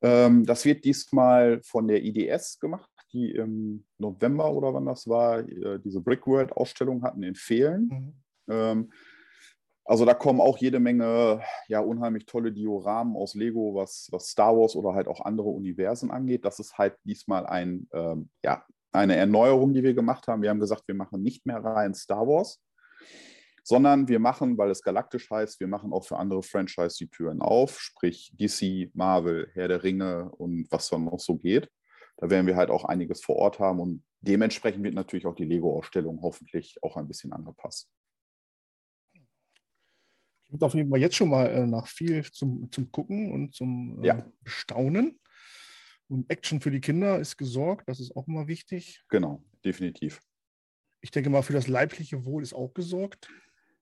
Ähm, 0.00 0.44
das 0.44 0.64
wird 0.64 0.84
diesmal 0.84 1.62
von 1.62 1.86
der 1.86 2.02
IDS 2.02 2.58
gemacht, 2.58 2.90
die 3.12 3.30
im 3.30 3.84
November 3.98 4.52
oder 4.52 4.74
wann 4.74 4.86
das 4.86 5.06
war, 5.08 5.40
äh, 5.40 5.78
diese 5.78 6.00
Brickworld-Ausstellung 6.00 7.02
hatten 7.02 7.22
in 7.22 7.36
Fehlen. 7.36 7.88
Mhm. 7.88 8.12
Ähm, 8.48 8.92
also 9.92 10.06
da 10.06 10.14
kommen 10.14 10.40
auch 10.40 10.56
jede 10.56 10.80
Menge, 10.80 11.42
ja, 11.68 11.80
unheimlich 11.80 12.24
tolle 12.24 12.50
Dioramen 12.50 13.14
aus 13.14 13.34
Lego, 13.34 13.74
was, 13.74 14.08
was 14.10 14.28
Star 14.28 14.56
Wars 14.56 14.74
oder 14.74 14.94
halt 14.94 15.06
auch 15.06 15.20
andere 15.20 15.50
Universen 15.50 16.10
angeht. 16.10 16.46
Das 16.46 16.58
ist 16.60 16.78
halt 16.78 16.96
diesmal 17.04 17.44
ein, 17.44 17.86
ähm, 17.92 18.30
ja, 18.42 18.64
eine 18.90 19.16
Erneuerung, 19.16 19.74
die 19.74 19.82
wir 19.82 19.92
gemacht 19.92 20.28
haben. 20.28 20.40
Wir 20.40 20.48
haben 20.48 20.60
gesagt, 20.60 20.88
wir 20.88 20.94
machen 20.94 21.22
nicht 21.22 21.44
mehr 21.44 21.62
rein 21.62 21.92
Star 21.92 22.26
Wars, 22.26 22.62
sondern 23.64 24.08
wir 24.08 24.18
machen, 24.18 24.56
weil 24.56 24.70
es 24.70 24.82
galaktisch 24.82 25.30
heißt, 25.30 25.60
wir 25.60 25.68
machen 25.68 25.92
auch 25.92 26.06
für 26.06 26.16
andere 26.16 26.42
Franchise 26.42 26.96
die 26.98 27.10
Türen 27.10 27.42
auf, 27.42 27.78
sprich 27.78 28.32
DC, 28.40 28.94
Marvel, 28.94 29.50
Herr 29.52 29.68
der 29.68 29.82
Ringe 29.82 30.30
und 30.38 30.68
was 30.70 30.88
dann 30.88 31.04
noch 31.04 31.20
so 31.20 31.36
geht. 31.36 31.68
Da 32.16 32.30
werden 32.30 32.46
wir 32.46 32.56
halt 32.56 32.70
auch 32.70 32.86
einiges 32.86 33.22
vor 33.22 33.36
Ort 33.36 33.58
haben 33.58 33.78
und 33.78 34.02
dementsprechend 34.22 34.84
wird 34.84 34.94
natürlich 34.94 35.26
auch 35.26 35.34
die 35.34 35.44
Lego-Ausstellung 35.44 36.22
hoffentlich 36.22 36.78
auch 36.80 36.96
ein 36.96 37.08
bisschen 37.08 37.34
angepasst. 37.34 37.90
Klingt 40.52 40.64
auf 40.64 40.74
jeden 40.74 40.90
Fall 40.90 41.00
jetzt 41.00 41.16
schon 41.16 41.30
mal 41.30 41.46
äh, 41.46 41.66
nach 41.66 41.86
viel 41.86 42.22
zum, 42.30 42.70
zum 42.70 42.92
Gucken 42.92 43.32
und 43.32 43.54
zum 43.54 44.02
äh, 44.02 44.08
ja. 44.08 44.32
Staunen. 44.44 45.18
Und 46.08 46.28
Action 46.28 46.60
für 46.60 46.70
die 46.70 46.82
Kinder 46.82 47.18
ist 47.18 47.38
gesorgt, 47.38 47.88
das 47.88 48.00
ist 48.00 48.14
auch 48.14 48.28
immer 48.28 48.46
wichtig. 48.48 49.02
Genau, 49.08 49.42
definitiv. 49.64 50.20
Ich 51.00 51.10
denke 51.10 51.30
mal, 51.30 51.40
für 51.40 51.54
das 51.54 51.68
leibliche 51.68 52.26
Wohl 52.26 52.42
ist 52.42 52.52
auch 52.52 52.74
gesorgt. 52.74 53.30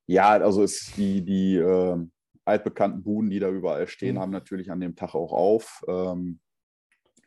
Ja, 0.07 0.29
also 0.29 0.63
ist 0.63 0.97
die, 0.97 1.25
die 1.25 1.57
äh, 1.57 1.97
altbekannten 2.45 3.03
Buden, 3.03 3.31
die 3.31 3.41
da 3.41 3.51
überall 3.51 3.89
stehen, 3.89 4.15
mhm. 4.15 4.21
haben 4.21 4.31
natürlich 4.31 4.71
an 4.71 4.79
dem 4.79 4.95
Tag 4.95 5.17
auch 5.17 5.33
auf. 5.33 5.83
Ähm, 5.89 6.39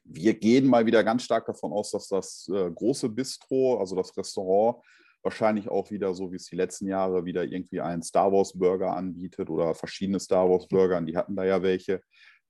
wir 0.05 0.35
gehen 0.35 0.67
mal 0.67 0.85
wieder 0.85 1.03
ganz 1.03 1.23
stark 1.23 1.47
davon 1.47 1.73
aus, 1.73 1.91
dass 1.91 2.07
das 2.07 2.47
äh, 2.47 2.71
große 2.71 3.09
Bistro, 3.09 3.77
also 3.77 3.93
das 3.97 4.15
Restaurant, 4.15 4.77
wahrscheinlich 5.23 5.69
auch 5.69 5.89
wieder 5.89 6.13
so 6.13 6.31
wie 6.31 6.35
es 6.35 6.45
die 6.45 6.55
letzten 6.55 6.87
Jahre 6.87 7.25
wieder 7.25 7.43
irgendwie 7.43 7.81
einen 7.81 8.03
Star 8.03 8.31
Wars 8.31 8.57
Burger 8.57 8.95
anbietet 8.95 9.49
oder 9.49 9.73
verschiedene 9.73 10.19
Star 10.19 10.49
Wars 10.49 10.67
Burger, 10.67 11.01
die 11.01 11.17
hatten 11.17 11.35
da 11.35 11.45
ja 11.45 11.63
welche. 11.63 12.01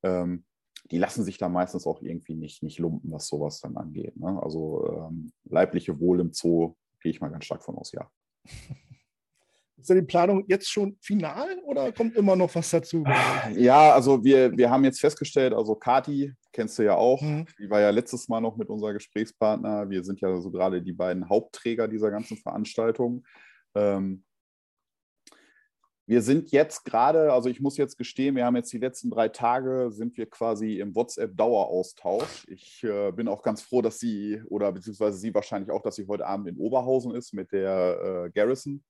Ähm, 0.02 0.44
die 0.92 0.98
lassen 0.98 1.24
sich 1.24 1.38
da 1.38 1.48
meistens 1.48 1.88
auch 1.88 2.02
irgendwie 2.02 2.36
nicht, 2.36 2.62
nicht 2.62 2.80
lumpen, 2.80 3.12
was 3.12 3.28
sowas 3.28 3.62
dann 3.62 3.78
angeht. 3.78 4.18
Ne? 4.18 4.38
Also 4.42 5.08
ähm, 5.08 5.32
leibliche 5.46 6.00
Wohl 6.00 6.20
im 6.20 6.34
Zoo 6.34 6.76
gehe 7.00 7.12
ich 7.12 7.22
mal 7.22 7.30
ganz 7.30 7.46
stark 7.46 7.64
von 7.64 7.78
aus, 7.78 7.94
ja. 7.94 8.10
Ist 9.84 9.90
ja 9.90 9.96
die 9.96 10.02
Planung 10.04 10.46
jetzt 10.48 10.72
schon 10.72 10.96
final 11.02 11.60
oder 11.66 11.92
kommt 11.92 12.16
immer 12.16 12.38
noch 12.38 12.56
was 12.56 12.70
dazu? 12.70 13.04
Ja, 13.54 13.92
also 13.92 14.24
wir, 14.24 14.56
wir 14.56 14.70
haben 14.70 14.86
jetzt 14.86 15.02
festgestellt, 15.02 15.54
also 15.54 15.76
Kati, 15.76 16.32
kennst 16.54 16.80
du 16.80 16.84
ja 16.84 16.96
auch, 16.96 17.22
mhm. 17.22 17.46
die 17.60 17.70
war 17.70 17.82
ja 17.82 17.90
letztes 17.90 18.30
Mal 18.30 18.40
noch 18.40 18.56
mit 18.56 18.70
unserer 18.70 18.94
Gesprächspartner. 18.94 19.90
Wir 19.90 20.06
sind 20.06 20.22
ja 20.22 20.40
so 20.40 20.50
gerade 20.52 20.82
die 20.82 20.94
beiden 20.94 21.28
Hauptträger 21.28 21.90
dieser 21.90 22.12
ganzen 22.12 22.38
Veranstaltung. 22.38 23.26
Ähm, 23.76 24.24
wir 26.06 26.22
sind 26.22 26.52
jetzt 26.52 26.86
gerade, 26.86 27.34
also 27.34 27.50
ich 27.50 27.60
muss 27.60 27.76
jetzt 27.76 27.98
gestehen, 27.98 28.38
wir 28.38 28.46
haben 28.46 28.56
jetzt 28.56 28.72
die 28.72 28.78
letzten 28.78 29.10
drei 29.10 29.28
Tage, 29.28 29.90
sind 29.92 30.16
wir 30.16 30.30
quasi 30.30 30.80
im 30.80 30.96
WhatsApp-Daueraustausch. 30.96 32.46
Ich 32.48 32.86
äh, 32.86 33.12
bin 33.12 33.28
auch 33.28 33.44
ganz 33.44 33.62
froh, 33.62 33.82
dass 33.82 34.00
sie, 34.00 34.42
oder 34.48 34.72
beziehungsweise 34.72 35.18
sie 35.18 35.34
wahrscheinlich 35.34 35.72
auch, 35.72 35.82
dass 35.82 35.96
sie 35.96 36.08
heute 36.08 36.26
Abend 36.26 36.48
in 36.48 36.56
Oberhausen 36.56 37.14
ist 37.14 37.34
mit 37.34 37.52
der 37.52 38.28
äh, 38.28 38.30
Garrison 38.32 38.82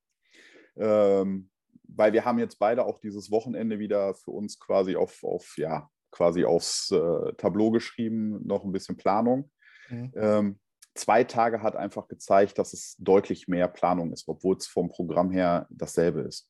ähm, 0.77 1.49
weil 1.83 2.13
wir 2.13 2.25
haben 2.25 2.39
jetzt 2.39 2.59
beide 2.59 2.85
auch 2.85 2.99
dieses 2.99 3.31
Wochenende 3.31 3.79
wieder 3.79 4.13
für 4.15 4.31
uns 4.31 4.59
quasi 4.59 4.95
auf, 4.95 5.23
auf 5.23 5.55
ja, 5.57 5.89
quasi 6.11 6.45
aufs 6.45 6.91
äh, 6.91 7.33
Tableau 7.37 7.71
geschrieben, 7.71 8.45
noch 8.45 8.63
ein 8.63 8.71
bisschen 8.71 8.97
Planung. 8.97 9.51
Mhm. 9.89 10.11
Ähm, 10.15 10.59
zwei 10.95 11.23
Tage 11.23 11.61
hat 11.61 11.75
einfach 11.75 12.07
gezeigt, 12.07 12.57
dass 12.57 12.73
es 12.73 12.95
deutlich 12.99 13.47
mehr 13.47 13.67
Planung 13.67 14.11
ist, 14.13 14.27
obwohl 14.27 14.55
es 14.57 14.67
vom 14.67 14.89
Programm 14.89 15.31
her 15.31 15.67
dasselbe 15.69 16.21
ist. 16.21 16.49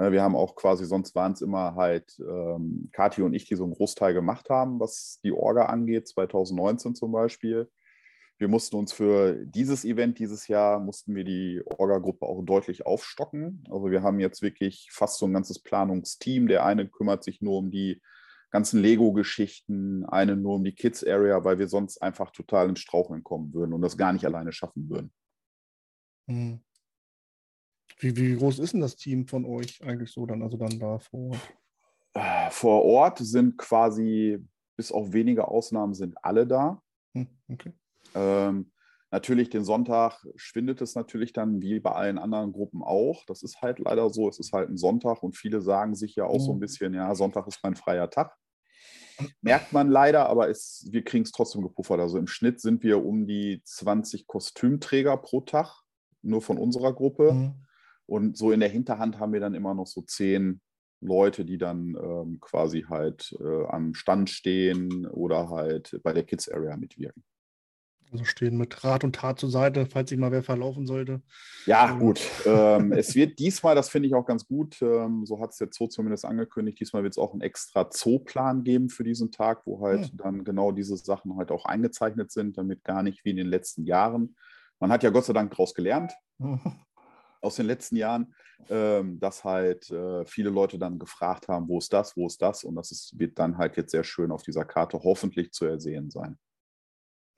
Wir 0.00 0.22
haben 0.22 0.36
auch 0.36 0.54
quasi, 0.54 0.84
sonst 0.84 1.16
waren 1.16 1.32
es 1.32 1.40
immer 1.40 1.74
halt 1.74 2.20
ähm, 2.20 2.88
Kathi 2.92 3.20
und 3.22 3.34
ich, 3.34 3.46
die 3.46 3.56
so 3.56 3.64
einen 3.64 3.74
Großteil 3.74 4.14
gemacht 4.14 4.48
haben, 4.48 4.78
was 4.78 5.18
die 5.24 5.32
Orga 5.32 5.66
angeht, 5.66 6.06
2019 6.06 6.94
zum 6.94 7.10
Beispiel. 7.10 7.68
Wir 8.38 8.46
mussten 8.46 8.76
uns 8.76 8.92
für 8.92 9.34
dieses 9.46 9.84
Event 9.84 10.20
dieses 10.20 10.46
Jahr, 10.46 10.78
mussten 10.78 11.14
wir 11.16 11.24
die 11.24 11.60
Orga-Gruppe 11.64 12.24
auch 12.24 12.42
deutlich 12.42 12.86
aufstocken. 12.86 13.64
Also 13.68 13.90
wir 13.90 14.02
haben 14.02 14.20
jetzt 14.20 14.42
wirklich 14.42 14.88
fast 14.92 15.18
so 15.18 15.26
ein 15.26 15.32
ganzes 15.32 15.58
Planungsteam. 15.58 16.46
Der 16.46 16.64
eine 16.64 16.88
kümmert 16.88 17.24
sich 17.24 17.42
nur 17.42 17.58
um 17.58 17.72
die 17.72 18.00
ganzen 18.50 18.80
Lego-Geschichten, 18.80 20.04
eine 20.06 20.36
nur 20.36 20.54
um 20.54 20.64
die 20.64 20.72
Kids-Area, 20.72 21.44
weil 21.44 21.58
wir 21.58 21.66
sonst 21.66 22.00
einfach 22.00 22.30
total 22.30 22.68
ins 22.68 22.78
Straucheln 22.78 23.24
kommen 23.24 23.52
würden 23.52 23.72
und 23.72 23.82
das 23.82 23.98
gar 23.98 24.12
nicht 24.12 24.24
alleine 24.24 24.52
schaffen 24.52 24.88
würden. 24.88 25.12
Hm. 26.28 26.60
Wie, 27.98 28.16
wie 28.16 28.36
groß 28.36 28.60
ist 28.60 28.72
denn 28.72 28.80
das 28.80 28.94
Team 28.94 29.26
von 29.26 29.44
euch 29.44 29.82
eigentlich 29.82 30.12
so 30.12 30.24
dann, 30.26 30.42
also 30.42 30.56
dann 30.56 30.78
da 30.78 31.00
vor 31.00 31.30
Ort? 31.30 31.54
Äh, 32.14 32.50
vor 32.50 32.84
Ort 32.84 33.18
sind 33.18 33.58
quasi, 33.58 34.38
bis 34.76 34.92
auf 34.92 35.12
wenige 35.12 35.48
Ausnahmen, 35.48 35.94
sind 35.94 36.14
alle 36.24 36.46
da. 36.46 36.80
Hm, 37.14 37.26
okay. 37.48 37.72
Ähm, 38.14 38.70
natürlich 39.10 39.50
den 39.50 39.64
Sonntag 39.64 40.24
schwindet 40.36 40.80
es 40.82 40.94
natürlich 40.94 41.32
dann 41.32 41.62
wie 41.62 41.80
bei 41.80 41.92
allen 41.92 42.18
anderen 42.18 42.52
Gruppen 42.52 42.82
auch. 42.82 43.24
Das 43.26 43.42
ist 43.42 43.62
halt 43.62 43.78
leider 43.78 44.10
so. 44.10 44.28
Es 44.28 44.38
ist 44.38 44.52
halt 44.52 44.68
ein 44.68 44.76
Sonntag 44.76 45.22
und 45.22 45.36
viele 45.36 45.60
sagen 45.60 45.94
sich 45.94 46.14
ja 46.16 46.24
auch 46.24 46.40
so 46.40 46.52
ein 46.52 46.54
hm. 46.54 46.60
bisschen, 46.60 46.94
ja, 46.94 47.14
Sonntag 47.14 47.46
ist 47.46 47.60
mein 47.62 47.76
freier 47.76 48.10
Tag. 48.10 48.34
Merkt 49.40 49.72
man 49.72 49.90
leider, 49.90 50.28
aber 50.28 50.48
es, 50.48 50.86
wir 50.90 51.02
kriegen 51.02 51.24
es 51.24 51.32
trotzdem 51.32 51.62
gepuffert. 51.62 52.00
Also 52.00 52.18
im 52.18 52.28
Schnitt 52.28 52.60
sind 52.60 52.82
wir 52.82 53.04
um 53.04 53.26
die 53.26 53.62
20 53.64 54.26
Kostümträger 54.26 55.16
pro 55.16 55.40
Tag, 55.40 55.82
nur 56.22 56.40
von 56.40 56.58
unserer 56.58 56.92
Gruppe. 56.92 57.32
Mhm. 57.32 57.54
Und 58.06 58.36
so 58.36 58.52
in 58.52 58.60
der 58.60 58.68
Hinterhand 58.68 59.18
haben 59.18 59.32
wir 59.32 59.40
dann 59.40 59.54
immer 59.54 59.74
noch 59.74 59.86
so 59.86 60.02
zehn 60.02 60.60
Leute, 61.00 61.44
die 61.44 61.58
dann 61.58 61.96
ähm, 62.00 62.38
quasi 62.40 62.86
halt 62.88 63.36
äh, 63.40 63.66
am 63.66 63.94
Stand 63.94 64.30
stehen 64.30 65.06
oder 65.06 65.50
halt 65.50 65.98
bei 66.02 66.12
der 66.12 66.24
Kids 66.24 66.48
Area 66.48 66.76
mitwirken. 66.76 67.24
Also 68.12 68.24
stehen 68.24 68.56
mit 68.56 68.84
Rat 68.84 69.04
und 69.04 69.14
Tat 69.14 69.38
zur 69.38 69.50
Seite, 69.50 69.86
falls 69.86 70.10
sich 70.10 70.18
mal 70.18 70.32
wer 70.32 70.42
verlaufen 70.42 70.86
sollte. 70.86 71.22
Ja, 71.66 71.90
ähm. 71.90 71.98
gut. 71.98 72.20
ähm, 72.46 72.92
es 72.92 73.14
wird 73.14 73.38
diesmal, 73.38 73.74
das 73.74 73.90
finde 73.90 74.08
ich 74.08 74.14
auch 74.14 74.24
ganz 74.24 74.46
gut, 74.46 74.80
ähm, 74.80 75.26
so 75.26 75.40
hat 75.40 75.50
es 75.50 75.58
der 75.58 75.68
Zoo 75.70 75.88
zumindest 75.88 76.24
angekündigt, 76.24 76.80
diesmal 76.80 77.02
wird 77.02 77.14
es 77.14 77.18
auch 77.18 77.32
einen 77.32 77.42
extra 77.42 77.90
Zooplan 77.90 78.64
geben 78.64 78.88
für 78.88 79.04
diesen 79.04 79.30
Tag, 79.30 79.66
wo 79.66 79.80
halt 79.80 80.06
hm. 80.06 80.16
dann 80.16 80.44
genau 80.44 80.72
diese 80.72 80.96
Sachen 80.96 81.36
halt 81.36 81.50
auch 81.50 81.64
eingezeichnet 81.64 82.30
sind, 82.32 82.56
damit 82.56 82.84
gar 82.84 83.02
nicht 83.02 83.24
wie 83.24 83.30
in 83.30 83.36
den 83.36 83.48
letzten 83.48 83.84
Jahren. 83.84 84.36
Man 84.80 84.90
hat 84.92 85.02
ja 85.02 85.10
Gott 85.10 85.24
sei 85.24 85.32
Dank 85.32 85.50
daraus 85.50 85.74
gelernt. 85.74 86.12
aus 87.40 87.56
den 87.56 87.66
letzten 87.66 87.96
Jahren, 87.96 88.34
ähm, 88.68 89.18
dass 89.20 89.44
halt 89.44 89.90
äh, 89.90 90.24
viele 90.26 90.50
Leute 90.50 90.78
dann 90.78 90.98
gefragt 90.98 91.48
haben, 91.48 91.68
wo 91.68 91.78
ist 91.78 91.92
das, 91.92 92.16
wo 92.16 92.26
ist 92.26 92.42
das? 92.42 92.64
Und 92.64 92.74
das 92.74 92.90
ist, 92.90 93.18
wird 93.18 93.38
dann 93.38 93.58
halt 93.58 93.76
jetzt 93.76 93.92
sehr 93.92 94.04
schön 94.04 94.30
auf 94.30 94.42
dieser 94.42 94.64
Karte 94.64 94.98
hoffentlich 95.02 95.52
zu 95.52 95.64
ersehen 95.64 96.10
sein. 96.10 96.38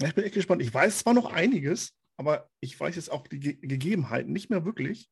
Ich 0.03 0.15
bin 0.15 0.25
echt 0.25 0.35
gespannt. 0.35 0.63
Ich 0.63 0.73
weiß 0.73 0.99
zwar 0.99 1.15
noch 1.15 1.33
einiges, 1.33 1.93
aber 2.17 2.49
ich 2.61 2.79
weiß 2.79 2.97
jetzt 2.97 3.11
auch 3.11 3.27
die 3.27 3.41
Ge 3.41 3.59
Gegebenheiten 3.61 4.33
nicht 4.33 4.51
mehr 4.51 4.65
wirklich. 4.65 5.11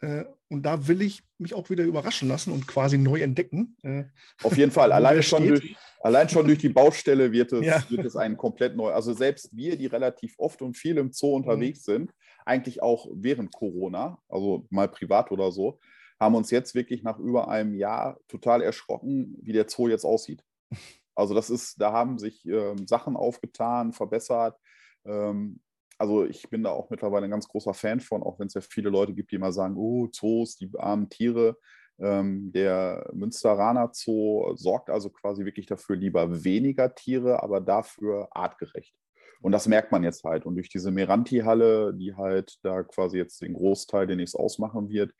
Äh, 0.00 0.24
und 0.48 0.62
da 0.64 0.88
will 0.88 1.00
ich 1.00 1.22
mich 1.38 1.54
auch 1.54 1.70
wieder 1.70 1.84
überraschen 1.84 2.28
lassen 2.28 2.52
und 2.52 2.66
quasi 2.66 2.98
neu 2.98 3.20
entdecken. 3.20 3.76
Äh, 3.82 4.04
Auf 4.42 4.56
jeden 4.56 4.70
Fall. 4.70 4.92
Allein 4.92 5.22
schon, 5.22 5.46
durch, 5.46 5.76
allein 6.00 6.28
schon 6.28 6.46
durch 6.46 6.58
die 6.58 6.68
Baustelle 6.68 7.32
wird 7.32 7.52
es, 7.52 7.64
ja. 7.64 7.82
wird 7.88 8.04
es 8.04 8.16
ein 8.16 8.36
komplett 8.36 8.76
neu. 8.76 8.92
Also 8.92 9.14
selbst 9.14 9.56
wir, 9.56 9.76
die 9.76 9.86
relativ 9.86 10.34
oft 10.38 10.60
und 10.60 10.76
viel 10.76 10.98
im 10.98 11.12
Zoo 11.12 11.34
unterwegs 11.34 11.86
mhm. 11.86 11.92
sind, 11.92 12.14
eigentlich 12.44 12.82
auch 12.82 13.08
während 13.12 13.52
Corona, 13.52 14.18
also 14.28 14.66
mal 14.70 14.88
privat 14.88 15.30
oder 15.32 15.50
so, 15.50 15.80
haben 16.20 16.34
uns 16.34 16.50
jetzt 16.50 16.74
wirklich 16.74 17.02
nach 17.02 17.18
über 17.18 17.48
einem 17.48 17.74
Jahr 17.74 18.18
total 18.28 18.62
erschrocken, 18.62 19.36
wie 19.40 19.52
der 19.52 19.68
Zoo 19.68 19.88
jetzt 19.88 20.04
aussieht. 20.04 20.42
Also 21.16 21.34
das 21.34 21.50
ist, 21.50 21.80
da 21.80 21.92
haben 21.92 22.18
sich 22.18 22.46
ähm, 22.46 22.86
Sachen 22.86 23.16
aufgetan, 23.16 23.92
verbessert. 23.92 24.58
Ähm, 25.04 25.60
also 25.98 26.24
ich 26.24 26.48
bin 26.50 26.62
da 26.62 26.70
auch 26.70 26.90
mittlerweile 26.90 27.24
ein 27.24 27.30
ganz 27.30 27.48
großer 27.48 27.74
Fan 27.74 28.00
von, 28.00 28.22
auch 28.22 28.38
wenn 28.38 28.48
es 28.48 28.54
ja 28.54 28.60
viele 28.60 28.90
Leute 28.90 29.14
gibt, 29.14 29.32
die 29.32 29.36
immer 29.36 29.52
sagen, 29.52 29.76
oh, 29.76 30.08
Zoos, 30.12 30.56
die 30.56 30.70
armen 30.76 31.08
Tiere. 31.08 31.56
Ähm, 31.98 32.52
der 32.52 33.08
Münsteraner 33.14 33.90
Zoo 33.92 34.54
sorgt 34.54 34.90
also 34.90 35.08
quasi 35.08 35.46
wirklich 35.46 35.64
dafür, 35.66 35.96
lieber 35.96 36.44
weniger 36.44 36.94
Tiere, 36.94 37.42
aber 37.42 37.60
dafür 37.60 38.28
artgerecht. 38.32 38.94
Und 39.40 39.52
das 39.52 39.66
merkt 39.66 39.92
man 39.92 40.02
jetzt 40.02 40.24
halt. 40.24 40.44
Und 40.44 40.56
durch 40.56 40.68
diese 40.68 40.90
Meranti-Halle, 40.90 41.94
die 41.94 42.14
halt 42.14 42.58
da 42.62 42.82
quasi 42.82 43.16
jetzt 43.16 43.40
den 43.40 43.54
Großteil 43.54 44.06
demnächst 44.06 44.36
ausmachen 44.36 44.90
wird, 44.90 45.14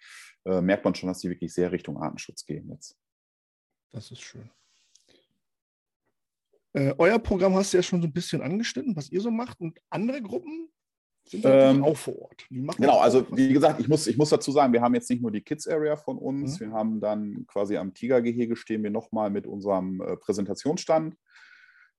äh, 0.45 0.61
merkt 0.61 0.85
man 0.85 0.95
schon, 0.95 1.09
dass 1.09 1.21
die 1.21 1.31
wirklich 1.31 1.55
sehr 1.55 1.73
Richtung 1.73 1.97
Artenschutz 1.97 2.45
gehen 2.45 2.69
jetzt. 2.71 2.99
Das 3.93 4.11
ist 4.11 4.21
schön. 4.21 4.51
Äh, 6.77 6.95
euer 6.99 7.19
Programm 7.19 7.55
hast 7.55 7.73
du 7.73 7.79
ja 7.79 7.83
schon 7.83 8.03
so 8.03 8.07
ein 8.07 8.12
bisschen 8.12 8.43
angeschnitten, 8.43 8.95
was 8.97 9.11
ihr 9.11 9.23
so 9.23 9.31
macht. 9.31 9.61
Und 9.61 9.79
andere 9.89 10.21
Gruppen 10.21 10.69
sind 11.25 11.43
ähm, 11.47 11.83
auch 11.83 11.97
vor 11.97 12.21
Ort. 12.21 12.47
genau, 12.51 12.99
also 12.99 13.27
wie 13.33 13.53
gesagt, 13.53 13.81
ich 13.81 13.89
muss, 13.89 14.07
ich 14.07 14.19
muss 14.19 14.29
dazu 14.29 14.53
sagen, 14.53 14.75
wir 14.75 14.83
haben 14.83 14.95
jetzt 14.95 15.09
nicht 15.09 15.23
nur 15.23 15.31
die 15.33 15.41
Kids 15.41 15.67
Area 15.67 15.97
von 15.97 16.19
uns, 16.19 16.61
mhm. 16.61 16.67
wir 16.67 16.73
haben 16.73 17.01
dann 17.01 17.47
quasi 17.47 17.79
am 17.79 17.95
Tigergehege 17.95 18.57
stehen 18.57 18.83
wir 18.83 18.91
nochmal 18.91 19.31
mit 19.31 19.47
unserem 19.47 20.03
äh, 20.03 20.17
Präsentationsstand, 20.19 21.17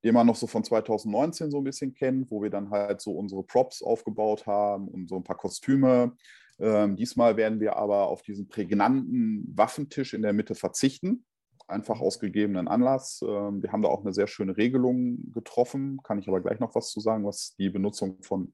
den 0.03 0.13
man 0.13 0.27
noch 0.27 0.35
so 0.35 0.45
von 0.45 0.63
2019 0.63 1.49
so 1.49 1.57
ein 1.57 1.63
bisschen 1.63 1.95
kennt, 1.95 2.29
wo 2.29 2.43
wir 2.43 2.51
dann 2.51 2.69
halt 2.69 3.01
so 3.01 3.13
unsere 3.13 3.43
Props 3.43 3.81
aufgebaut 3.81 4.45
haben 4.45 4.87
und 4.87 5.09
so 5.09 5.15
ein 5.15 5.23
paar 5.23 5.37
Kostüme. 5.37 6.15
Ähm, 6.59 6.95
diesmal 6.95 7.35
werden 7.35 7.59
wir 7.59 7.77
aber 7.77 8.07
auf 8.07 8.21
diesen 8.21 8.47
prägnanten 8.47 9.51
Waffentisch 9.55 10.13
in 10.13 10.21
der 10.21 10.33
Mitte 10.33 10.53
verzichten 10.53 11.25
einfach 11.67 11.99
aus 11.99 12.19
gegebenen 12.19 12.67
Anlass. 12.67 13.21
Ähm, 13.21 13.61
wir 13.61 13.71
haben 13.71 13.81
da 13.81 13.89
auch 13.89 14.01
eine 14.01 14.13
sehr 14.13 14.27
schöne 14.27 14.57
Regelung 14.57 15.31
getroffen, 15.33 15.99
kann 16.03 16.19
ich 16.19 16.27
aber 16.27 16.41
gleich 16.41 16.59
noch 16.59 16.75
was 16.75 16.91
zu 16.91 16.99
sagen, 16.99 17.25
was 17.25 17.55
die 17.57 17.69
Benutzung 17.69 18.21
von 18.23 18.53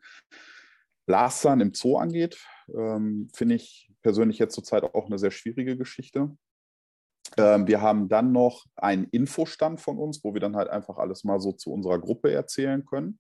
Blastern 1.06 1.62
im 1.62 1.74
Zoo 1.74 1.98
angeht. 1.98 2.46
Ähm, 2.74 3.30
finde 3.34 3.56
ich 3.56 3.92
persönlich 4.02 4.40
jetzt 4.40 4.56
zurzeit 4.56 4.84
auch 4.84 5.06
eine 5.06 5.20
sehr 5.20 5.32
schwierige 5.32 5.78
Geschichte. 5.78 6.36
Ähm, 7.38 7.68
wir 7.68 7.82
haben 7.82 8.10
dann 8.10 8.32
noch 8.32 8.66
einen 8.76 9.06
Infostand 9.06 9.82
von 9.82 9.98
uns, 9.98 10.24
wo 10.24 10.34
wir 10.34 10.42
dann 10.42 10.56
halt 10.56 10.70
einfach 10.70 10.98
alles 10.98 11.24
mal 11.24 11.40
so 11.40 11.52
zu 11.52 11.72
unserer 11.72 12.00
Gruppe 12.00 12.32
erzählen 12.32 12.86
können. 12.86 13.20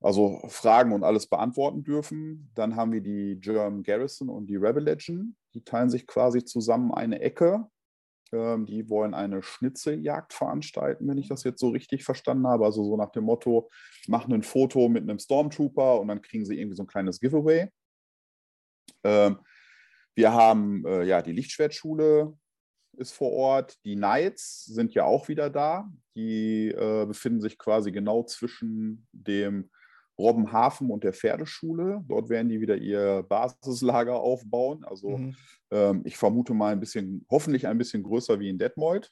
Also 0.00 0.42
Fragen 0.48 0.92
und 0.92 1.02
alles 1.02 1.26
beantworten 1.26 1.82
dürfen. 1.82 2.50
Dann 2.54 2.76
haben 2.76 2.92
wir 2.92 3.00
die 3.00 3.38
German 3.40 3.82
Garrison 3.82 4.28
und 4.28 4.46
die 4.46 4.56
Rebel 4.56 4.84
Legend. 4.84 5.34
Die 5.54 5.64
teilen 5.64 5.88
sich 5.88 6.06
quasi 6.06 6.44
zusammen 6.44 6.92
eine 6.92 7.20
Ecke 7.20 7.66
die 8.66 8.88
wollen 8.88 9.14
eine 9.14 9.42
Schnitzeljagd 9.42 10.32
veranstalten, 10.32 11.08
wenn 11.08 11.18
ich 11.18 11.28
das 11.28 11.44
jetzt 11.44 11.60
so 11.60 11.70
richtig 11.70 12.04
verstanden 12.04 12.46
habe. 12.46 12.64
Also 12.64 12.84
so 12.84 12.96
nach 12.96 13.10
dem 13.10 13.24
Motto, 13.24 13.70
machen 14.08 14.32
ein 14.32 14.42
Foto 14.42 14.88
mit 14.88 15.02
einem 15.02 15.18
Stormtrooper 15.18 16.00
und 16.00 16.08
dann 16.08 16.22
kriegen 16.22 16.44
sie 16.44 16.58
irgendwie 16.58 16.76
so 16.76 16.82
ein 16.82 16.88
kleines 16.88 17.20
Giveaway. 17.20 17.70
Ähm, 19.02 19.38
wir 20.14 20.32
haben 20.32 20.84
äh, 20.86 21.04
ja 21.04 21.22
die 21.22 21.32
Lichtschwertschule 21.32 22.36
ist 22.96 23.12
vor 23.12 23.32
Ort. 23.32 23.84
Die 23.84 23.96
Knights 23.96 24.64
sind 24.64 24.94
ja 24.94 25.04
auch 25.04 25.28
wieder 25.28 25.50
da. 25.50 25.90
Die 26.14 26.68
äh, 26.68 27.06
befinden 27.06 27.40
sich 27.40 27.58
quasi 27.58 27.92
genau 27.92 28.22
zwischen 28.24 29.06
dem 29.12 29.70
Robbenhafen 30.18 30.90
und 30.90 31.04
der 31.04 31.12
Pferdeschule. 31.12 32.04
Dort 32.06 32.28
werden 32.28 32.48
die 32.48 32.60
wieder 32.60 32.76
ihr 32.76 33.24
Basislager 33.28 34.16
aufbauen. 34.16 34.84
Also 34.84 35.18
mhm. 35.18 35.36
ähm, 35.70 36.02
ich 36.04 36.16
vermute 36.16 36.54
mal 36.54 36.72
ein 36.72 36.80
bisschen, 36.80 37.26
hoffentlich 37.30 37.66
ein 37.66 37.78
bisschen 37.78 38.02
größer 38.02 38.38
wie 38.38 38.48
in 38.48 38.58
Detmold. 38.58 39.10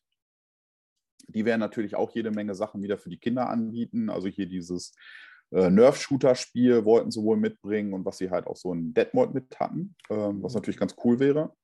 Die 1.28 1.44
werden 1.44 1.60
natürlich 1.60 1.94
auch 1.94 2.10
jede 2.12 2.30
Menge 2.30 2.54
Sachen 2.54 2.82
wieder 2.82 2.98
für 2.98 3.10
die 3.10 3.18
Kinder 3.18 3.48
anbieten. 3.48 4.10
Also 4.10 4.28
hier 4.28 4.46
dieses 4.46 4.94
äh, 5.50 5.70
Nerf-Shooter-Spiel 5.70 6.84
wollten 6.84 7.10
sie 7.10 7.22
wohl 7.22 7.36
mitbringen 7.36 7.92
und 7.92 8.04
was 8.04 8.18
sie 8.18 8.30
halt 8.30 8.46
auch 8.46 8.56
so 8.56 8.72
in 8.72 8.94
Detmold 8.94 9.34
mit 9.34 9.58
hatten, 9.58 9.94
ähm, 10.08 10.42
was 10.42 10.52
mhm. 10.52 10.58
natürlich 10.58 10.78
ganz 10.78 10.94
cool 11.04 11.18
wäre. 11.18 11.54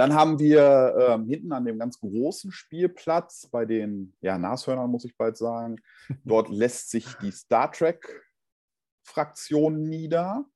Dann 0.00 0.14
haben 0.14 0.38
wir 0.38 0.96
ähm, 0.98 1.26
hinten 1.26 1.52
an 1.52 1.66
dem 1.66 1.78
ganz 1.78 2.00
großen 2.00 2.52
Spielplatz 2.52 3.50
bei 3.52 3.66
den 3.66 4.14
ja, 4.22 4.38
Nashörnern, 4.38 4.90
muss 4.90 5.04
ich 5.04 5.14
bald 5.14 5.36
sagen, 5.36 5.76
dort 6.24 6.48
lässt 6.48 6.88
sich 6.88 7.04
die 7.20 7.30
Star 7.30 7.70
Trek-Fraktion 7.70 9.82
nieder. 9.82 10.46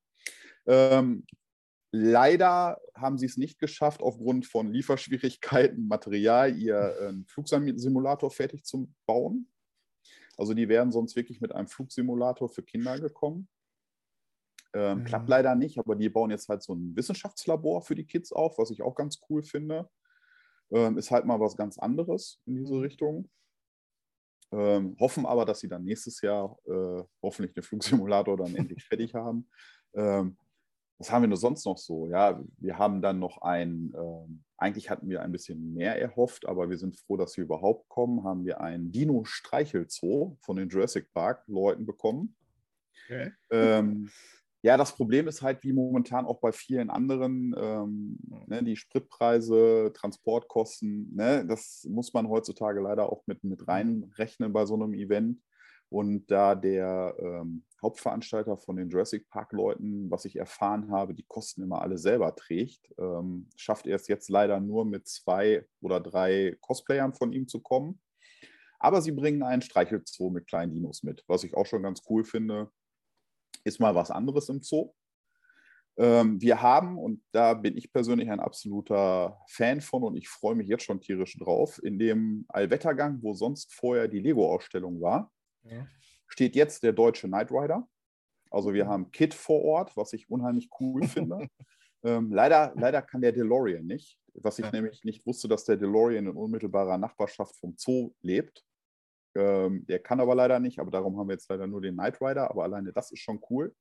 Ähm, 0.67 1.27
leider 1.93 2.81
haben 2.95 3.19
sie 3.19 3.27
es 3.27 3.37
nicht 3.37 3.59
geschafft, 3.59 4.01
aufgrund 4.01 4.47
von 4.47 4.73
Lieferschwierigkeiten, 4.73 5.89
Material, 5.89 6.57
ihr 6.57 6.97
äh, 6.99 7.13
Flugsimulator 7.27 8.31
fertig 8.31 8.65
zu 8.65 8.91
bauen. 9.05 9.51
Also 10.39 10.55
die 10.55 10.71
wären 10.71 10.91
sonst 10.91 11.17
wirklich 11.17 11.43
mit 11.43 11.55
einem 11.55 11.69
Flugsimulator 11.69 12.49
für 12.49 12.63
Kinder 12.63 12.99
gekommen. 12.99 13.47
Ähm, 14.75 15.01
mhm. 15.01 15.05
Klappt 15.05 15.29
leider 15.29 15.55
nicht, 15.55 15.79
aber 15.79 15.95
die 15.95 16.09
bauen 16.09 16.31
jetzt 16.31 16.49
halt 16.49 16.63
so 16.63 16.75
ein 16.75 16.97
Wissenschaftslabor 16.97 17.83
für 17.83 17.95
die 17.95 18.05
Kids 18.05 18.33
auf, 18.33 18.59
was 18.59 18.71
ich 18.71 18.83
auch 18.83 18.97
ganz 18.97 19.21
cool 19.31 19.43
finde. 19.43 19.89
Ähm, 20.73 20.99
ist 20.99 21.11
halt 21.11 21.25
mal 21.25 21.39
was 21.39 21.57
ganz 21.57 21.79
anderes 21.79 22.41
in 22.47 22.57
diese 22.57 22.75
mhm. 22.75 22.81
Richtung. 22.81 23.31
Ähm, 24.53 24.97
hoffen 24.99 25.27
aber, 25.27 25.45
dass 25.45 25.61
sie 25.61 25.69
dann 25.69 25.85
nächstes 25.85 26.21
Jahr 26.21 26.57
äh, 26.67 27.03
hoffentlich 27.23 27.55
den 27.55 27.63
Flugsimulator 27.63 28.37
dann 28.37 28.55
endlich 28.55 28.85
fertig 28.89 29.15
haben. 29.15 29.49
Ähm, 29.95 30.37
was 30.99 31.11
haben 31.11 31.23
wir 31.23 31.29
nur 31.29 31.37
sonst 31.37 31.67
noch 31.67 31.79
so? 31.79 32.09
Ja, 32.09 32.43
wir 32.59 32.79
haben 32.79 33.03
dann 33.03 33.19
noch 33.19 33.43
ein, 33.43 33.93
äh, 33.95 34.29
eigentlich 34.57 34.91
hatten 34.91 35.09
wir 35.09 35.23
ein 35.23 35.33
bisschen 35.33 35.75
mehr 35.75 36.01
erhofft, 36.01 36.47
aber 36.47 36.71
wir 36.71 36.79
sind 36.79 36.97
froh, 36.97 37.17
dass 37.17 37.37
wir 37.37 37.45
überhaupt 37.45 37.89
kommen. 37.89 38.25
Haben 38.25 38.45
wir 38.45 38.61
ein 38.61 38.93
Dino-Streichelzoo 38.93 40.37
von 40.41 40.57
den 40.57 40.69
Jurassic 40.69 41.13
Park-Leuten 41.13 41.85
bekommen. 41.85 42.37
Okay. 43.07 43.33
Ähm, 43.51 44.11
ja, 44.65 44.79
das 44.79 44.97
Problem 44.97 45.29
ist 45.29 45.43
halt, 45.43 45.63
wie 45.63 45.75
momentan 45.75 46.25
auch 46.25 46.41
bei 46.41 46.51
vielen 46.51 46.89
anderen, 46.89 47.55
ähm, 47.55 48.19
ne, 48.47 48.65
die 48.65 48.77
Spritpreise, 48.77 49.93
Transportkosten, 49.95 51.15
ne, 51.15 51.45
das 51.47 51.87
muss 51.91 52.15
man 52.15 52.31
heutzutage 52.31 52.81
leider 52.81 53.13
auch 53.13 53.27
mit, 53.27 53.45
mit 53.45 53.69
reinrechnen 53.69 54.55
bei 54.55 54.65
so 54.65 54.73
einem 54.73 54.95
Event. 54.95 55.43
Und 55.91 56.31
da 56.31 56.55
der 56.55 57.15
ähm, 57.19 57.67
Hauptveranstalter 57.83 58.57
von 58.57 58.77
den 58.77 58.89
Jurassic 58.89 59.29
Park-Leuten, 59.29 60.11
was 60.11 60.25
ich 60.25 60.37
erfahren 60.37 60.91
habe, 60.91 61.13
die 61.13 61.27
Kosten 61.29 61.63
immer 61.63 61.83
alle 61.83 61.99
selber 61.99 62.35
trägt, 62.35 62.91
ähm, 62.97 63.51
schafft 63.57 63.87
er 63.87 63.97
es 63.97 64.09
jetzt 64.09 64.31
leider 64.31 64.61
nur 64.61 64.87
mit 64.87 65.07
zwei 65.07 65.67
oder 65.83 66.01
drei 66.01 66.57
Cosplayern 66.63 67.13
von 67.13 67.35
ihm 67.35 67.49
zu 67.49 67.61
kommen. 67.61 68.01
Aber 68.79 69.03
sie 69.03 69.13
bringen 69.13 69.43
einen 69.43 69.61
Streichelzoo 69.61 70.31
mit 70.31 70.47
kleinen 70.47 70.73
Dinos 70.73 71.03
mit, 71.03 71.23
was 71.27 71.45
ich 71.45 71.55
auch 71.55 71.67
schon 71.67 71.83
ganz 71.83 72.01
cool 72.09 72.25
finde 72.25 72.71
ist 73.65 73.81
mal 73.81 73.95
was 73.95 74.11
anderes 74.11 74.49
im 74.49 74.63
Zoo. 74.63 74.93
Ähm, 75.97 76.41
wir 76.41 76.61
haben, 76.61 76.99
und 76.99 77.23
da 77.31 77.55
bin 77.55 77.77
ich 77.77 77.93
persönlich 77.93 78.31
ein 78.31 78.41
absoluter 78.41 79.39
Fan 79.49 79.81
von 79.81 80.03
und 80.03 80.17
ich 80.17 80.29
freue 80.29 80.57
mich 80.57 80.69
jetzt 80.69 80.85
schon 80.85 81.01
tierisch 81.01 81.39
drauf, 81.39 81.81
in 81.83 81.99
dem 81.99 82.47
Allwettergang, 82.49 83.23
wo 83.23 83.33
sonst 83.33 83.73
vorher 83.73 84.09
die 84.09 84.19
Lego-Ausstellung 84.19 85.01
war, 85.01 85.31
ja. 85.63 85.87
steht 86.27 86.57
jetzt 86.57 86.83
der 86.83 86.93
deutsche 86.93 87.29
Knight 87.29 87.53
Rider. 87.53 87.89
Also 88.51 88.75
wir 88.75 88.87
haben 88.87 89.11
Kit 89.13 89.35
vor 89.35 89.63
Ort, 89.63 89.97
was 89.97 90.13
ich 90.13 90.29
unheimlich 90.29 90.69
cool 90.81 91.03
finde. 91.09 91.49
ähm, 92.03 92.33
leider, 92.33 92.73
leider 92.77 93.01
kann 93.01 93.21
der 93.21 93.33
DeLorean 93.33 93.87
nicht, 93.87 94.19
was 94.35 94.59
ich 94.59 94.65
ja. 94.65 94.73
nämlich 94.73 95.05
nicht 95.05 95.25
wusste, 95.27 95.47
dass 95.47 95.65
der 95.65 95.77
DeLorean 95.77 96.27
in 96.27 96.37
unmittelbarer 96.37 96.99
Nachbarschaft 96.99 97.57
vom 97.57 97.75
Zoo 97.77 98.13
lebt. 98.21 98.65
Ähm, 99.35 99.85
der 99.87 99.99
kann 99.99 100.21
aber 100.21 100.35
leider 100.35 100.61
nicht, 100.61 100.79
aber 100.79 100.91
darum 100.91 101.19
haben 101.19 101.29
wir 101.29 101.35
jetzt 101.35 101.49
leider 101.49 101.67
nur 101.67 101.81
den 101.81 101.95
Knight 101.95 102.21
Rider, 102.21 102.51
aber 102.51 102.65
alleine 102.65 102.93
das 102.93 103.11
ist 103.11 103.21
schon 103.21 103.41
cool. 103.51 103.75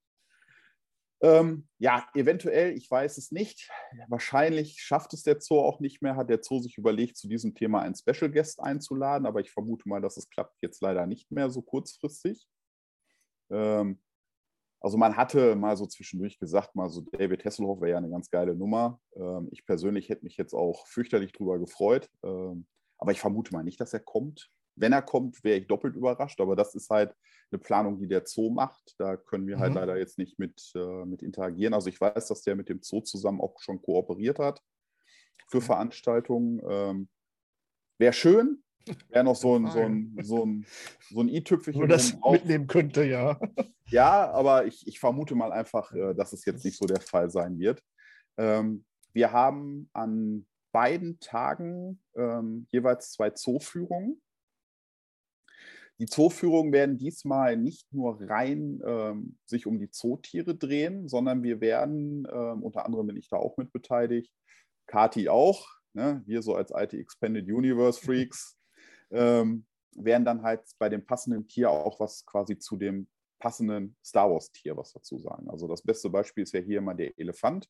Ähm, 1.22 1.70
ja, 1.80 2.06
eventuell, 2.16 2.76
ich 2.76 2.92
weiß 2.92 3.18
es 3.18 3.32
nicht. 3.32 3.70
Wahrscheinlich 4.10 4.82
schafft 4.82 5.14
es 5.14 5.24
der 5.24 5.40
Zoo 5.40 5.60
auch 5.60 5.80
nicht 5.80 6.02
mehr, 6.02 6.18
hat 6.18 6.30
der 6.30 6.44
Zoo 6.44 6.60
sich 6.60 6.78
überlegt, 6.78 7.16
zu 7.16 7.30
diesem 7.30 7.56
Thema 7.56 7.82
einen 7.82 7.96
Special 7.96 8.30
Guest 8.30 8.60
einzuladen, 8.60 9.26
aber 9.26 9.40
ich 9.40 9.52
vermute 9.52 9.88
mal, 9.88 10.02
dass 10.02 10.18
es 10.18 10.30
klappt 10.30 10.58
jetzt 10.62 10.82
leider 10.82 11.06
nicht 11.06 11.32
mehr 11.32 11.50
so 11.50 11.62
kurzfristig. 11.62 12.46
Ähm, 13.50 14.02
also 14.82 14.98
man 14.98 15.16
hatte 15.16 15.56
mal 15.56 15.78
so 15.78 15.86
zwischendurch 15.86 16.38
gesagt, 16.40 16.76
mal 16.76 16.90
so 16.90 17.00
David 17.00 17.46
Hasselhoff 17.46 17.80
wäre 17.80 17.92
ja 17.92 17.98
eine 18.00 18.10
ganz 18.10 18.30
geile 18.30 18.54
Nummer. 18.54 19.00
Ähm, 19.16 19.48
ich 19.52 19.66
persönlich 19.66 20.10
hätte 20.10 20.26
mich 20.26 20.36
jetzt 20.36 20.54
auch 20.54 20.86
fürchterlich 20.88 21.32
drüber 21.32 21.58
gefreut, 21.58 22.10
ähm, 22.22 22.68
aber 22.98 23.14
ich 23.14 23.22
vermute 23.22 23.54
mal 23.54 23.64
nicht, 23.64 23.80
dass 23.80 23.94
er 23.94 24.02
kommt. 24.02 24.52
Wenn 24.76 24.94
er 24.94 25.02
kommt, 25.02 25.44
wäre 25.44 25.60
ich 25.60 25.68
doppelt 25.68 25.96
überrascht, 25.96 26.40
aber 26.42 26.56
das 26.56 26.76
ist 26.76 26.90
halt 26.90 27.16
eine 27.52 27.60
Planung, 27.60 28.00
die 28.00 28.08
der 28.08 28.24
Zoo 28.26 28.50
macht. 28.50 28.96
Da 28.98 29.18
können 29.18 29.48
wir 29.48 29.60
halt 29.60 29.72
mhm. 29.72 29.78
leider 29.78 29.98
jetzt 29.98 30.18
nicht 30.18 30.40
mit, 30.40 30.72
äh, 30.76 31.06
mit 31.06 31.22
interagieren. 31.22 31.74
Also 31.74 31.90
ich 31.90 32.02
weiß, 32.02 32.28
dass 32.28 32.42
der 32.42 32.56
mit 32.56 32.70
dem 32.70 32.82
Zoo 32.82 33.02
zusammen 33.02 33.42
auch 33.42 33.60
schon 33.60 33.82
kooperiert 33.82 34.40
hat 34.40 34.62
für 35.48 35.58
mhm. 35.58 35.62
Veranstaltungen. 35.62 36.62
Ähm, 36.68 37.10
wäre 38.00 38.14
schön, 38.14 38.64
wäre 39.10 39.24
noch 39.24 39.36
so 39.36 39.56
ein, 39.56 39.68
so 39.70 39.80
ein, 39.80 40.18
so 40.22 40.46
ein, 40.46 40.66
so 41.10 41.22
ein 41.22 41.30
i-Tüpfelchen. 41.30 41.80
Nur 41.80 41.88
das 41.88 42.18
mitnehmen 42.30 42.68
könnte, 42.68 43.04
ja. 43.04 43.40
Ja, 43.88 44.32
aber 44.32 44.66
ich, 44.66 44.88
ich 44.88 45.00
vermute 45.00 45.36
mal 45.36 45.52
einfach, 45.52 45.92
äh, 45.94 46.16
dass 46.16 46.34
es 46.34 46.46
jetzt 46.46 46.66
nicht 46.66 46.78
so 46.78 46.86
der 46.86 47.02
Fall 47.02 47.30
sein 47.30 47.60
wird. 47.60 47.84
Ähm, 48.38 48.86
wir 49.14 49.32
haben 49.32 49.90
an 49.94 50.48
beiden 50.72 51.20
Tagen 51.20 52.02
ähm, 52.16 52.66
jeweils 52.72 53.12
zwei 53.12 53.30
Zooführungen. 53.30 54.23
Die 56.00 56.06
Zooführungen 56.06 56.74
werden 56.74 56.98
diesmal 56.98 57.56
nicht 57.56 57.92
nur 57.94 58.20
rein 58.22 58.82
ähm, 58.86 59.38
sich 59.46 59.68
um 59.68 59.80
die 59.80 59.92
Zootiere 59.92 60.56
drehen, 60.56 61.08
sondern 61.08 61.44
wir 61.44 61.62
werden, 61.62 62.28
ähm, 62.32 62.64
unter 62.64 62.86
anderem 62.86 63.08
bin 63.08 63.18
ich 63.18 63.30
da 63.30 63.38
auch 63.38 63.58
mit 63.58 63.72
beteiligt, 63.72 64.34
Kati 64.88 65.30
auch, 65.30 65.68
ne? 65.94 66.24
wir 66.26 66.42
so 66.42 66.56
als 66.56 66.72
alte 66.72 66.98
Expanded 66.98 67.46
Universe 67.46 68.02
Freaks, 68.02 68.58
ähm, 69.12 69.66
werden 69.96 70.26
dann 70.26 70.42
halt 70.42 70.62
bei 70.80 70.90
dem 70.90 71.06
passenden 71.06 71.48
Tier 71.48 71.70
auch 71.70 72.00
was 72.00 72.26
quasi 72.26 72.58
zu 72.58 72.76
dem 72.78 73.08
passenden 73.40 73.96
Star 74.04 74.32
Wars-Tier 74.32 74.76
was 74.78 74.94
dazu 74.94 75.20
sagen. 75.20 75.50
Also 75.50 75.68
das 75.68 75.82
beste 75.82 76.10
Beispiel 76.10 76.44
ist 76.44 76.54
ja 76.54 76.62
hier 76.62 76.82
mal 76.82 76.96
der 76.96 77.18
Elefant. 77.20 77.70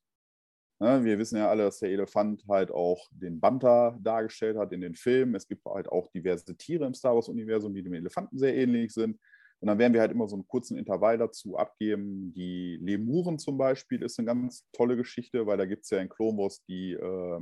Ne, 0.84 1.02
wir 1.06 1.18
wissen 1.18 1.38
ja 1.38 1.50
alle, 1.50 1.64
dass 1.64 1.80
der 1.80 1.92
Elefant 1.92 2.44
halt 2.50 2.70
auch 2.70 3.08
den 3.12 3.40
Banta 3.40 3.98
dargestellt 4.02 4.58
hat 4.58 4.74
in 4.74 4.82
den 4.82 4.96
Filmen. 4.96 5.34
Es 5.34 5.48
gibt 5.48 5.64
halt 5.64 5.88
auch 5.88 6.12
diverse 6.12 6.58
Tiere 6.58 6.86
im 6.86 6.94
Star 6.94 7.16
Wars-Universum, 7.16 7.74
die 7.74 7.84
dem 7.84 7.94
Elefanten 7.94 8.38
sehr 8.38 8.54
ähnlich 8.54 8.94
sind. 8.94 9.18
Und 9.62 9.68
dann 9.68 9.80
werden 9.80 9.94
wir 9.94 10.02
halt 10.02 10.12
immer 10.12 10.28
so 10.28 10.36
einen 10.36 10.46
kurzen 10.46 10.78
Intervall 10.78 11.18
dazu 11.18 11.58
abgeben. 11.58 12.34
Die 12.34 12.78
Lemuren 12.82 13.40
zum 13.40 13.58
Beispiel 13.58 14.02
ist 14.02 14.20
eine 14.20 14.26
ganz 14.26 14.68
tolle 14.74 14.98
Geschichte, 14.98 15.48
weil 15.48 15.56
da 15.58 15.66
gibt 15.66 15.86
es 15.86 15.90
ja 15.90 16.00
in 16.00 16.10
Clone 16.10 16.38
Wars 16.38 16.66
die, 16.66 16.92
äh, 16.92 17.40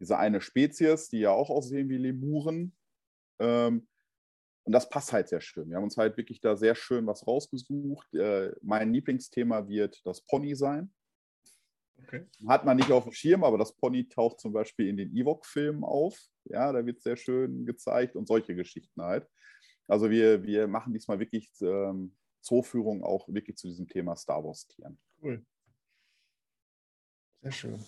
diese 0.00 0.18
eine 0.18 0.40
Spezies, 0.40 1.08
die 1.08 1.20
ja 1.20 1.30
auch 1.30 1.50
aussehen 1.50 1.88
wie 1.88 1.98
Lemuren. 1.98 2.76
Ähm, 3.38 3.86
und 4.64 4.72
das 4.72 4.88
passt 4.88 5.12
halt 5.12 5.28
sehr 5.28 5.40
schön. 5.40 5.70
Wir 5.70 5.76
haben 5.76 5.84
uns 5.84 5.96
halt 5.96 6.16
wirklich 6.16 6.40
da 6.40 6.56
sehr 6.56 6.74
schön 6.74 7.06
was 7.06 7.28
rausgesucht. 7.28 8.12
Äh, 8.12 8.56
mein 8.60 8.92
Lieblingsthema 8.92 9.68
wird 9.68 10.04
das 10.04 10.22
Pony 10.22 10.56
sein. 10.56 10.92
Okay. 12.02 12.26
Hat 12.46 12.64
man 12.64 12.76
nicht 12.76 12.90
auf 12.90 13.04
dem 13.04 13.12
Schirm, 13.12 13.42
aber 13.44 13.58
das 13.58 13.74
Pony 13.74 14.08
taucht 14.08 14.40
zum 14.40 14.52
Beispiel 14.52 14.88
in 14.88 14.96
den 14.96 15.16
Ewok-Filmen 15.16 15.84
auf. 15.84 16.18
Ja, 16.44 16.72
da 16.72 16.84
wird 16.84 17.02
sehr 17.02 17.16
schön 17.16 17.66
gezeigt 17.66 18.16
und 18.16 18.28
solche 18.28 18.54
Geschichten 18.54 19.02
halt. 19.02 19.26
Also 19.88 20.10
wir, 20.10 20.42
wir 20.42 20.66
machen 20.66 20.92
diesmal 20.92 21.18
wirklich 21.18 21.50
ähm, 21.60 22.16
Zooführung 22.40 23.02
auch 23.02 23.28
wirklich 23.28 23.56
zu 23.56 23.68
diesem 23.68 23.88
Thema 23.88 24.16
Star 24.16 24.44
Wars-Tieren. 24.44 24.98
Cool. 25.22 25.44
Sehr 27.42 27.52
schön. 27.52 27.84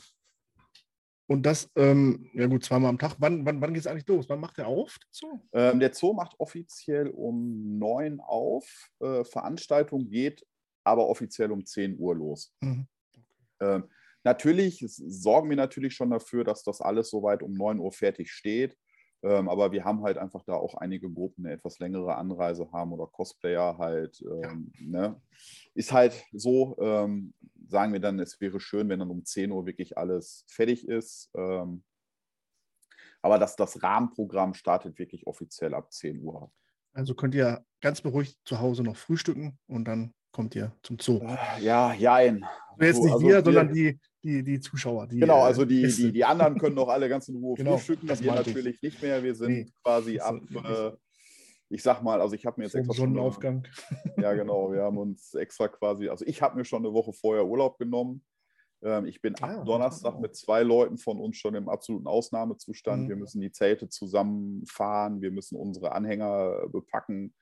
Und 1.27 1.45
das, 1.45 1.71
ähm, 1.77 2.31
ja 2.33 2.47
gut, 2.47 2.65
zweimal 2.65 2.89
am 2.89 2.99
Tag. 2.99 3.17
Wann, 3.19 3.45
wann, 3.45 3.61
wann 3.61 3.75
geht 3.75 3.81
es 3.81 3.87
eigentlich 3.87 4.09
los? 4.09 4.29
Wann 4.29 4.41
macht 4.41 4.57
der 4.57 4.67
auf? 4.67 4.99
Der 4.99 5.09
Zoo? 5.13 5.41
Ähm, 5.53 5.79
der 5.79 5.93
Zoo 5.93 6.15
macht 6.15 6.35
offiziell 6.39 7.09
um 7.11 7.79
neun 7.79 8.21
auf. 8.21 8.91
Äh, 9.01 9.25
Veranstaltung 9.25 10.09
geht 10.09 10.47
aber 10.85 11.07
offiziell 11.07 11.53
um 11.53 11.67
10 11.67 11.99
Uhr 11.99 12.17
los. 12.17 12.55
Mhm. 12.61 12.89
Ähm, 13.61 13.91
Natürlich 14.29 14.85
sorgen 14.87 15.49
wir 15.49 15.57
natürlich 15.57 15.95
schon 15.95 16.11
dafür, 16.11 16.45
dass 16.45 16.63
das 16.63 16.83
alles 16.83 17.09
soweit 17.09 17.43
um 17.43 17.55
9 17.55 17.79
Uhr 17.79 17.93
fertig 17.93 18.31
steht. 18.31 18.77
Ähm, 19.23 19.49
aber 19.49 19.73
wir 19.73 19.87
haben 19.87 20.03
halt 20.03 20.19
einfach 20.19 20.43
da 20.45 20.53
auch 20.53 20.75
einige 20.75 21.11
Gruppen, 21.11 21.47
eine 21.47 21.55
etwas 21.55 21.79
längere 21.79 22.15
Anreise 22.15 22.71
haben 22.71 22.93
oder 22.93 23.07
Cosplayer 23.07 23.79
halt. 23.79 24.21
Ähm, 24.21 24.71
ne? 24.81 25.19
Ist 25.73 25.93
halt 25.93 26.27
so, 26.31 26.77
ähm, 26.79 27.33
sagen 27.69 27.95
wir 27.95 28.01
dann, 28.01 28.19
es 28.21 28.39
wäre 28.39 28.61
schön, 28.61 28.91
wenn 28.91 28.99
dann 28.99 29.11
um 29.11 29.25
10 29.25 29.51
Uhr 29.51 29.65
wirklich 29.65 29.97
alles 29.97 30.45
fertig 30.47 30.87
ist. 30.87 31.31
Ähm, 31.35 31.83
aber 33.23 33.39
das, 33.39 33.57
das 33.57 33.83
Rahmenprogramm 33.83 34.53
startet 34.53 34.99
wirklich 34.99 35.27
offiziell 35.27 35.73
ab 35.73 35.91
10 35.91 36.23
Uhr. 36.23 36.53
Also 36.93 37.15
könnt 37.15 37.35
ihr 37.35 37.65
ganz 37.81 38.03
beruhigt 38.03 38.37
zu 38.45 38.61
Hause 38.61 38.83
noch 38.83 38.97
frühstücken 38.99 39.59
und 39.69 39.87
dann 39.87 40.13
kommt 40.33 40.55
ihr 40.55 40.77
zum 40.83 40.99
Zoo. 40.99 41.23
Ja, 41.61 41.95
jein. 41.95 42.45
Jetzt 42.81 43.03
nicht 43.03 43.13
also 43.13 43.27
wir, 43.27 43.43
sondern 43.43 43.73
die, 43.73 43.99
die, 44.23 44.43
die 44.43 44.61
Zuschauer. 44.61 45.07
Die, 45.07 45.21
genau, 45.21 45.43
also 45.43 45.65
die, 45.65 45.87
die, 45.87 46.13
die 46.13 46.25
anderen 46.25 46.59
können 46.59 46.75
noch 46.75 46.89
alle 46.89 47.09
ganz 47.09 47.29
in 47.29 47.37
Ruhe 47.37 47.55
genau, 47.57 47.77
frühstücken. 47.77 48.07
Das 48.07 48.23
wir 48.23 48.35
natürlich 48.35 48.77
ich. 48.77 48.83
nicht 48.83 49.03
mehr. 49.03 49.23
Wir 49.23 49.35
sind 49.35 49.53
nee, 49.53 49.73
quasi 49.83 50.19
ab, 50.19 50.41
äh, 50.65 50.93
ich 51.71 51.83
sag 51.83 52.03
mal, 52.03 52.21
also 52.21 52.35
ich 52.35 52.47
habe 52.47 52.61
mir 52.61 52.65
jetzt 52.65 52.75
extra. 52.75 52.95
Sonnenaufgang. 52.95 53.65
Schon, 53.65 54.13
ja, 54.23 54.35
genau. 54.35 54.73
Wir 54.73 54.83
haben 54.83 54.99
uns 54.99 55.35
extra 55.35 55.69
quasi, 55.69 56.09
also 56.09 56.25
ich 56.27 56.43
habe 56.43 56.57
mir 56.57 56.65
schon 56.65 56.85
eine 56.85 56.93
Woche 56.93 57.13
vorher 57.13 57.47
Urlaub 57.47 57.79
genommen. 57.79 58.25
Ähm, 58.83 59.07
ich 59.07 59.21
bin 59.21 59.35
ab 59.37 59.51
ah, 59.61 59.65
Donnerstag 59.65 60.21
mit 60.21 60.37
zwei 60.37 60.63
Leuten 60.63 60.99
von 60.99 61.19
uns 61.19 61.37
schon 61.37 61.55
im 61.55 61.69
absoluten 61.69 62.07
Ausnahmezustand. 62.07 63.05
Mhm. 63.05 63.09
Wir 63.09 63.17
müssen 63.17 63.41
die 63.41 63.53
Zelte 63.53 63.89
zusammenfahren, 63.89 65.21
wir 65.21 65.31
müssen 65.31 65.57
unsere 65.57 65.93
Anhänger 65.93 66.69
bepacken. 66.69 67.35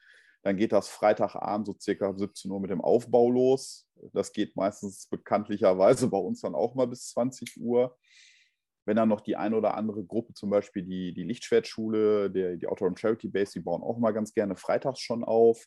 Dann 0.47 0.57
geht 0.57 0.71
das 0.71 0.89
Freitagabend 0.89 1.67
so 1.67 1.75
circa 1.77 2.15
17 2.15 2.49
Uhr 2.53 2.61
mit 2.61 2.71
dem 2.71 2.81
Aufbau 2.81 3.29
los. 3.31 3.89
Das 4.13 4.33
geht 4.33 4.55
meistens 4.55 5.09
bekanntlicherweise 5.09 6.07
bei 6.07 6.19
uns 6.19 6.43
dann 6.43 6.55
auch 6.55 6.77
mal 6.77 6.87
bis 6.87 7.09
20 7.09 7.61
Uhr. 7.61 7.99
Wenn 8.85 8.97
dann 8.97 9.09
noch 9.09 9.23
die 9.23 9.35
eine 9.35 9.57
oder 9.57 9.75
andere 9.75 10.05
Gruppe, 10.05 10.35
zum 10.35 10.51
Beispiel 10.51 10.85
die, 10.85 11.13
die 11.13 11.25
Lichtschwertschule, 11.25 12.31
der, 12.31 12.57
die 12.59 12.69
Outdoor 12.69 12.97
Charity 12.97 13.27
Base, 13.27 13.55
die 13.55 13.61
bauen 13.61 13.83
auch 13.83 13.99
mal 13.99 14.13
ganz 14.13 14.35
gerne 14.35 14.55
freitags 14.55 15.01
schon 15.01 15.25
auf. 15.25 15.67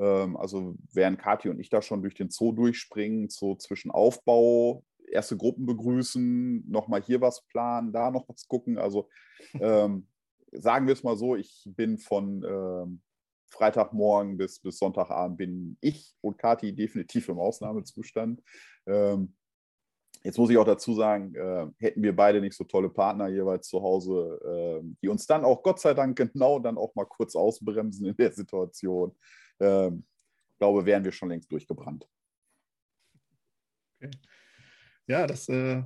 Ähm, 0.00 0.36
also 0.36 0.74
während 0.92 1.20
Kathi 1.20 1.48
und 1.48 1.60
ich 1.60 1.70
da 1.70 1.80
schon 1.80 2.02
durch 2.02 2.16
den 2.16 2.28
Zoo 2.28 2.50
durchspringen, 2.50 3.28
so 3.28 3.54
zwischen 3.54 3.92
Aufbau 3.92 4.82
erste 5.06 5.36
Gruppen 5.36 5.66
begrüßen, 5.66 6.68
nochmal 6.68 7.00
hier 7.00 7.20
was 7.20 7.46
planen, 7.46 7.92
da 7.92 8.10
noch 8.10 8.28
was 8.28 8.48
gucken. 8.48 8.76
Also 8.76 9.08
ähm, 9.60 10.08
sagen 10.50 10.88
wir 10.88 10.94
es 10.94 11.04
mal 11.04 11.16
so, 11.16 11.36
ich 11.36 11.62
bin 11.64 11.98
von 11.98 12.42
ähm, 12.42 13.02
Freitagmorgen 13.48 14.36
bis, 14.36 14.60
bis 14.60 14.78
Sonntagabend 14.78 15.38
bin 15.38 15.78
ich 15.80 16.14
und 16.20 16.38
Kati 16.38 16.74
definitiv 16.74 17.28
im 17.28 17.38
Ausnahmezustand. 17.38 18.42
Ähm, 18.86 19.34
jetzt 20.22 20.38
muss 20.38 20.50
ich 20.50 20.58
auch 20.58 20.64
dazu 20.64 20.94
sagen, 20.94 21.34
äh, 21.34 21.66
hätten 21.78 22.02
wir 22.02 22.14
beide 22.14 22.40
nicht 22.40 22.56
so 22.56 22.64
tolle 22.64 22.88
Partner 22.88 23.28
jeweils 23.28 23.68
zu 23.68 23.82
Hause, 23.82 24.82
äh, 24.82 24.88
die 25.02 25.08
uns 25.08 25.26
dann 25.26 25.44
auch 25.44 25.62
Gott 25.62 25.80
sei 25.80 25.94
Dank 25.94 26.16
genau 26.16 26.58
dann 26.58 26.78
auch 26.78 26.94
mal 26.94 27.06
kurz 27.06 27.36
ausbremsen 27.36 28.06
in 28.06 28.16
der 28.16 28.32
Situation. 28.32 29.16
Ich 29.58 30.58
glaube, 30.58 30.84
wären 30.84 31.02
wir 31.02 31.12
schon 31.12 31.30
längst 31.30 31.50
durchgebrannt. 31.50 32.06
Okay. 33.96 34.10
Ja, 35.06 35.26
das 35.26 35.48
äh, 35.48 35.82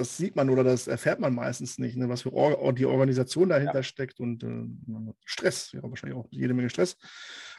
das 0.00 0.16
sieht 0.16 0.34
man 0.34 0.48
oder 0.48 0.64
das 0.64 0.86
erfährt 0.86 1.20
man 1.20 1.34
meistens 1.34 1.78
nicht, 1.78 1.96
ne, 1.96 2.08
was 2.08 2.22
für 2.22 2.32
Or 2.32 2.72
die 2.72 2.86
Organisation 2.86 3.50
dahinter 3.50 3.76
ja. 3.76 3.82
steckt 3.82 4.18
und 4.18 4.42
äh, 4.42 5.12
Stress, 5.24 5.72
ja, 5.72 5.82
wahrscheinlich 5.82 6.18
auch 6.18 6.26
jede 6.30 6.54
Menge 6.54 6.70
Stress. 6.70 6.96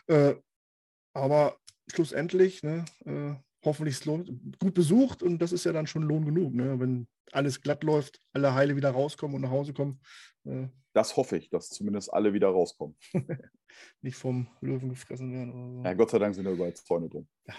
Äh, 0.08 0.34
aber 1.14 1.58
schlussendlich, 1.88 2.64
ne, 2.64 2.86
äh, 3.06 3.36
hoffentlich 3.64 4.04
gut 4.04 4.74
besucht 4.74 5.22
und 5.22 5.40
das 5.40 5.52
ist 5.52 5.66
ja 5.66 5.72
dann 5.72 5.86
schon 5.86 6.02
Lohn 6.02 6.26
genug, 6.26 6.56
ne, 6.56 6.80
wenn 6.80 7.08
alles 7.32 7.62
glatt 7.62 7.84
läuft, 7.84 8.20
alle 8.34 8.56
Heile 8.56 8.76
wieder 8.76 8.90
rauskommen 8.90 9.36
und 9.36 9.42
nach 9.44 9.52
Hause 9.52 9.74
kommen. 9.74 10.02
Äh. 10.44 10.68
das 10.94 11.16
hoffe 11.16 11.38
ich, 11.38 11.52
dass 11.52 11.70
zumindest 11.70 12.12
alle 12.12 12.34
wieder 12.34 12.50
rauskommen. 12.50 12.98
nicht 14.02 14.18
vom 14.18 14.48
Löwen 14.62 14.90
gefressen 14.90 15.32
werden 15.32 15.54
oder 15.54 15.72
so. 15.76 15.84
Ja, 15.84 15.94
Gott 15.94 16.10
sei 16.10 16.18
Dank 16.18 16.34
sind 16.34 16.46
da 16.46 16.52
überall 16.52 16.74
Zäune 16.74 17.08
drum. 17.08 17.28
Ja. 17.48 17.54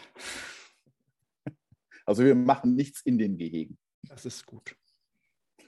Also 2.04 2.24
wir 2.24 2.34
machen 2.34 2.74
nichts 2.74 3.00
in 3.02 3.16
den 3.16 3.38
Gehegen. 3.38 3.78
Das 4.12 4.26
ist 4.26 4.44
gut. 4.44 4.76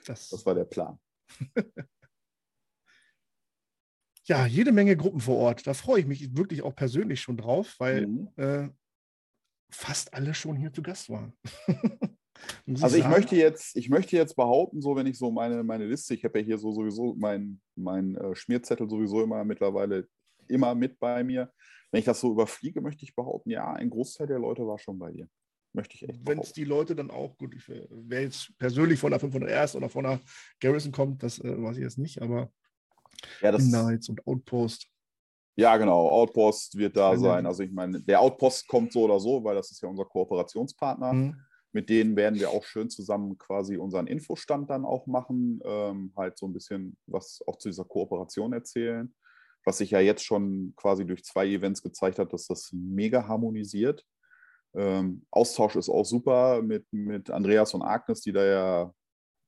Das, 0.04 0.28
das 0.28 0.44
war 0.44 0.54
der 0.54 0.66
Plan. 0.66 0.98
ja, 4.24 4.44
jede 4.44 4.70
Menge 4.70 4.98
Gruppen 4.98 5.20
vor 5.20 5.38
Ort. 5.38 5.66
Da 5.66 5.72
freue 5.72 6.00
ich 6.00 6.06
mich 6.06 6.36
wirklich 6.36 6.60
auch 6.62 6.76
persönlich 6.76 7.22
schon 7.22 7.38
drauf, 7.38 7.74
weil 7.78 8.06
mhm. 8.06 8.28
äh, 8.36 8.68
fast 9.70 10.12
alle 10.12 10.34
schon 10.34 10.56
hier 10.56 10.70
zu 10.74 10.82
Gast 10.82 11.08
waren. 11.08 11.32
also 12.82 12.98
ich, 12.98 13.08
möchte 13.08 13.34
jetzt, 13.34 13.76
ich 13.76 13.88
möchte 13.88 14.14
jetzt 14.14 14.36
behaupten, 14.36 14.82
so 14.82 14.94
wenn 14.94 15.06
ich 15.06 15.16
so 15.16 15.30
meine, 15.30 15.64
meine 15.64 15.86
Liste, 15.86 16.12
ich 16.12 16.22
habe 16.22 16.40
ja 16.40 16.44
hier 16.44 16.58
so 16.58 16.70
sowieso 16.70 17.14
meinen 17.14 17.62
mein, 17.74 18.14
äh, 18.14 18.34
Schmierzettel 18.34 18.90
sowieso 18.90 19.22
immer 19.22 19.42
mittlerweile 19.44 20.06
immer 20.48 20.74
mit 20.74 20.98
bei 20.98 21.24
mir. 21.24 21.50
Wenn 21.90 22.00
ich 22.00 22.04
das 22.04 22.20
so 22.20 22.30
überfliege, 22.30 22.82
möchte 22.82 23.06
ich 23.06 23.14
behaupten, 23.14 23.48
ja, 23.48 23.72
ein 23.72 23.88
Großteil 23.88 24.26
der 24.26 24.38
Leute 24.38 24.66
war 24.66 24.78
schon 24.78 24.98
bei 24.98 25.12
dir. 25.12 25.30
Möchte 25.74 25.96
ich 25.96 26.08
echt. 26.08 26.26
Wenn 26.26 26.38
es 26.38 26.52
die 26.52 26.64
Leute 26.64 26.94
dann 26.94 27.10
auch, 27.10 27.36
gut, 27.36 27.54
ich, 27.54 27.64
wer 27.68 28.22
jetzt 28.22 28.56
persönlich 28.58 28.98
von 28.98 29.10
der 29.10 29.20
501 29.20 29.74
oder 29.74 29.88
von 29.88 30.04
der 30.04 30.20
Garrison 30.60 30.92
kommt, 30.92 31.22
das 31.22 31.40
äh, 31.40 31.62
weiß 31.62 31.76
ich 31.76 31.82
jetzt 31.82 31.98
nicht, 31.98 32.22
aber 32.22 32.50
ja, 33.40 33.50
das, 33.52 33.64
Nights 33.64 34.08
und 34.08 34.24
Outpost. 34.26 34.86
Ja, 35.56 35.76
genau. 35.76 36.08
Outpost 36.08 36.76
wird 36.76 36.96
da 36.96 37.16
sein. 37.16 37.46
Also 37.46 37.62
ich 37.62 37.72
meine, 37.72 38.00
der 38.00 38.20
Outpost 38.20 38.66
kommt 38.66 38.92
so 38.92 39.04
oder 39.04 39.20
so, 39.20 39.42
weil 39.44 39.54
das 39.54 39.70
ist 39.70 39.80
ja 39.82 39.88
unser 39.88 40.04
Kooperationspartner. 40.04 41.12
Mhm. 41.12 41.40
Mit 41.72 41.88
denen 41.88 42.16
werden 42.16 42.38
wir 42.38 42.50
auch 42.50 42.64
schön 42.64 42.88
zusammen 42.88 43.36
quasi 43.36 43.76
unseren 43.76 44.06
Infostand 44.06 44.70
dann 44.70 44.84
auch 44.84 45.06
machen, 45.06 45.60
ähm, 45.64 46.12
halt 46.16 46.38
so 46.38 46.46
ein 46.46 46.52
bisschen 46.52 46.96
was 47.06 47.40
auch 47.46 47.58
zu 47.58 47.68
dieser 47.68 47.84
Kooperation 47.84 48.52
erzählen. 48.52 49.12
Was 49.64 49.78
sich 49.78 49.90
ja 49.90 50.00
jetzt 50.00 50.24
schon 50.24 50.72
quasi 50.76 51.04
durch 51.04 51.24
zwei 51.24 51.46
Events 51.46 51.82
gezeigt 51.82 52.18
hat, 52.18 52.32
dass 52.32 52.46
das 52.46 52.70
mega 52.72 53.26
harmonisiert. 53.26 54.04
Ähm, 54.74 55.24
Austausch 55.30 55.76
ist 55.76 55.88
auch 55.88 56.04
super 56.04 56.62
mit, 56.62 56.86
mit 56.92 57.30
Andreas 57.30 57.74
und 57.74 57.82
Agnes, 57.82 58.20
die 58.22 58.32
da 58.32 58.44
ja 58.44 58.94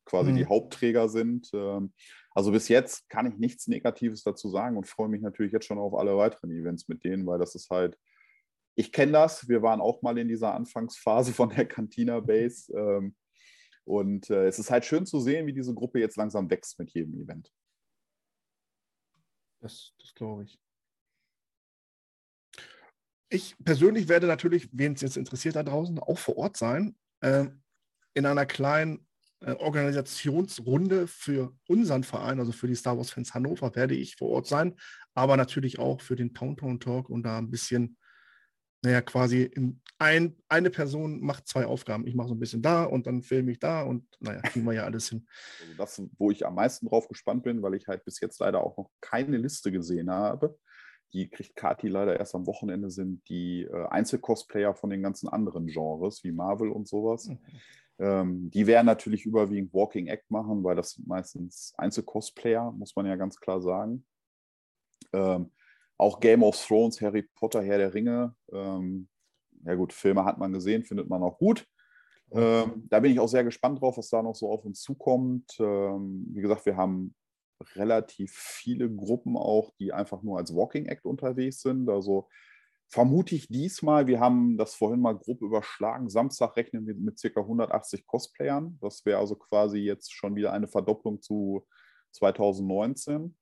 quasi 0.05 0.33
mhm. 0.33 0.37
die 0.37 0.47
Hauptträger 0.47 1.09
sind. 1.09 1.51
Ähm, 1.53 1.93
also 2.31 2.53
bis 2.53 2.69
jetzt 2.69 3.09
kann 3.09 3.27
ich 3.27 3.39
nichts 3.39 3.67
Negatives 3.67 4.23
dazu 4.23 4.49
sagen 4.49 4.77
und 4.77 4.87
freue 4.87 5.09
mich 5.09 5.23
natürlich 5.23 5.53
jetzt 5.53 5.67
schon 5.67 5.79
auf 5.79 5.95
alle 5.95 6.17
weiteren 6.17 6.51
Events 6.51 6.89
mit 6.89 7.03
denen, 7.03 7.27
weil 7.27 7.39
das 7.39 7.55
ist 7.55 7.71
halt, 7.71 7.99
ich 8.75 8.93
kenne 8.93 9.13
das, 9.13 9.49
wir 9.49 9.63
waren 9.63 9.81
auch 9.81 10.03
mal 10.03 10.19
in 10.19 10.29
dieser 10.29 10.55
Anfangsphase 10.55 11.33
von 11.33 11.51
der 11.51 11.67
Cantina 11.67 12.21
Base. 12.21 12.73
Ähm, 12.77 13.15
und 13.85 14.31
äh, 14.31 14.49
es 14.49 14.59
ist 14.59 14.73
halt 14.73 14.85
schön 14.85 15.07
zu 15.07 15.21
sehen, 15.21 15.47
wie 15.47 15.53
diese 15.53 15.73
Gruppe 15.73 16.01
jetzt 16.01 16.17
langsam 16.17 16.51
wächst 16.51 16.77
mit 16.81 16.91
jedem 16.91 17.15
Event. 17.15 17.53
Das, 19.61 19.95
das 20.01 20.13
glaube 20.13 20.43
ich. 20.43 20.59
Ich 23.29 23.57
persönlich 23.65 24.09
werde 24.09 24.27
natürlich, 24.27 24.69
wen 24.73 24.93
es 24.93 25.01
jetzt 25.01 25.17
interessiert 25.17 25.57
da 25.57 25.63
draußen, 25.63 25.99
auch 25.99 26.19
vor 26.19 26.37
Ort 26.37 26.57
sein. 26.57 26.97
Äh, 27.21 27.47
in 28.15 28.25
einer 28.25 28.47
kleinen 28.47 29.07
äh, 29.41 29.53
Organisationsrunde 29.53 31.07
für 31.07 31.55
unseren 31.69 32.05
Verein, 32.05 32.41
also 32.41 32.53
für 32.53 32.67
die 32.67 32.75
Star 32.75 32.97
Wars 32.97 33.11
Fans 33.11 33.35
Hannover, 33.35 33.75
werde 33.75 33.95
ich 33.95 34.17
vor 34.17 34.31
Ort 34.31 34.47
sein, 34.47 34.75
aber 35.15 35.37
natürlich 35.37 35.79
auch 35.79 36.01
für 36.01 36.17
den 36.17 36.33
Poundtown 36.33 36.81
Talk 36.81 37.11
und 37.11 37.25
da 37.25 37.39
ein 37.39 37.51
bisschen, 37.51 37.99
naja, 38.83 39.03
quasi 39.03 39.51
ein, 39.99 40.37
eine 40.49 40.71
Person 40.71 41.21
macht 41.21 41.49
zwei 41.49 41.67
Aufgaben. 41.67 42.07
Ich 42.07 42.15
mache 42.15 42.29
so 42.29 42.35
ein 42.35 42.39
bisschen 42.39 42.63
da 42.63 42.85
und 42.85 43.07
dann 43.07 43.23
filme 43.23 43.53
ich 43.53 43.59
da 43.59 43.83
und 43.83 44.07
naja, 44.21 44.41
kriegen 44.41 44.65
wir 44.65 44.73
ja 44.73 44.85
alles 44.85 45.09
hin. 45.11 45.27
Also 45.61 45.75
das, 45.77 46.03
wo 46.19 46.31
ich 46.31 46.47
am 46.47 46.55
meisten 46.55 46.87
drauf 46.87 47.09
gespannt 47.09 47.43
bin, 47.43 47.63
weil 47.63 47.75
ich 47.75 47.89
halt 47.89 48.05
bis 48.05 48.21
jetzt 48.21 48.41
leider 48.41 48.63
auch 48.63 48.77
noch 48.77 48.91
keine 49.01 49.37
Liste 49.37 49.71
gesehen 49.71 50.11
habe, 50.11 50.59
die 51.13 51.29
kriegt 51.29 51.57
Kati 51.57 51.89
leider 51.89 52.19
erst 52.19 52.35
am 52.35 52.47
Wochenende, 52.47 52.91
sind 52.91 53.27
die 53.29 53.63
äh, 53.63 53.87
Einzelcosplayer 53.87 54.75
von 54.75 54.91
den 54.91 55.03
ganzen 55.03 55.29
anderen 55.29 55.67
Genres, 55.67 56.25
wie 56.25 56.33
Marvel 56.33 56.71
und 56.71 56.89
sowas. 56.89 57.29
Mhm. 57.29 57.39
Ähm, 57.99 58.51
die 58.51 58.67
werden 58.67 58.87
natürlich 58.87 59.25
überwiegend 59.25 59.73
Walking 59.73 60.09
Act 60.09 60.31
machen, 60.31 60.63
weil 60.63 60.77
das 60.77 60.99
meistens 61.07 61.73
Einzelcosplayer, 61.79 62.73
muss 62.73 62.95
man 62.95 63.07
ja 63.07 63.17
ganz 63.17 63.41
klar 63.41 63.61
sagen. 63.63 64.05
Ähm, 65.13 65.51
auch 65.99 66.21
Game 66.21 66.43
of 66.43 66.57
Thrones, 66.63 67.01
Harry 67.01 67.23
Potter, 67.23 67.63
Herr 67.63 67.79
der 67.79 67.95
Ringe. 67.95 68.35
Ähm, 68.53 69.09
ja 69.65 69.75
gut, 69.75 69.93
Filme 69.93 70.25
hat 70.25 70.39
man 70.39 70.53
gesehen, 70.53 70.85
findet 70.85 71.09
man 71.09 71.23
auch 71.23 71.39
gut. 71.39 71.67
Ähm, 72.33 72.87
da 72.89 73.01
bin 73.01 73.13
ich 73.13 73.21
auch 73.21 73.29
sehr 73.29 73.45
gespannt 73.45 73.81
drauf, 73.81 73.97
was 73.97 74.11
da 74.11 74.23
noch 74.23 74.35
so 74.35 74.51
auf 74.51 74.65
uns 74.65 74.81
zukommt. 74.83 75.57
Ähm, 75.59 76.27
wie 76.33 76.43
gesagt, 76.43 76.67
wir 76.67 76.77
haben 76.77 77.15
relativ 77.75 78.33
viele 78.33 78.91
Gruppen 78.91 79.37
auch, 79.37 79.73
die 79.79 79.93
einfach 79.93 80.23
nur 80.23 80.39
als 80.39 80.55
Walking 80.55 80.87
Act 80.87 81.05
unterwegs 81.05 81.61
sind. 81.61 81.89
Also 81.89 82.29
vermute 82.89 83.35
ich 83.35 83.49
diesmal, 83.49 84.07
wir 84.07 84.21
haben 84.21 84.57
das 84.57 84.75
vorhin 84.75 85.01
mal 85.01 85.17
grob 85.17 85.43
überschlagen, 85.43 86.09
Samstag 86.09 86.57
rechnen 86.57 86.87
wir 86.87 86.95
mit 86.95 87.21
ca. 87.21 87.41
180 87.41 88.07
Cosplayern. 88.07 88.79
Das 88.81 89.05
wäre 89.05 89.19
also 89.19 89.37
quasi 89.37 89.79
jetzt 89.79 90.13
schon 90.13 90.37
wieder 90.37 90.53
eine 90.53 90.69
Verdopplung 90.69 91.21
zu 91.21 91.67
2019, 92.13 93.37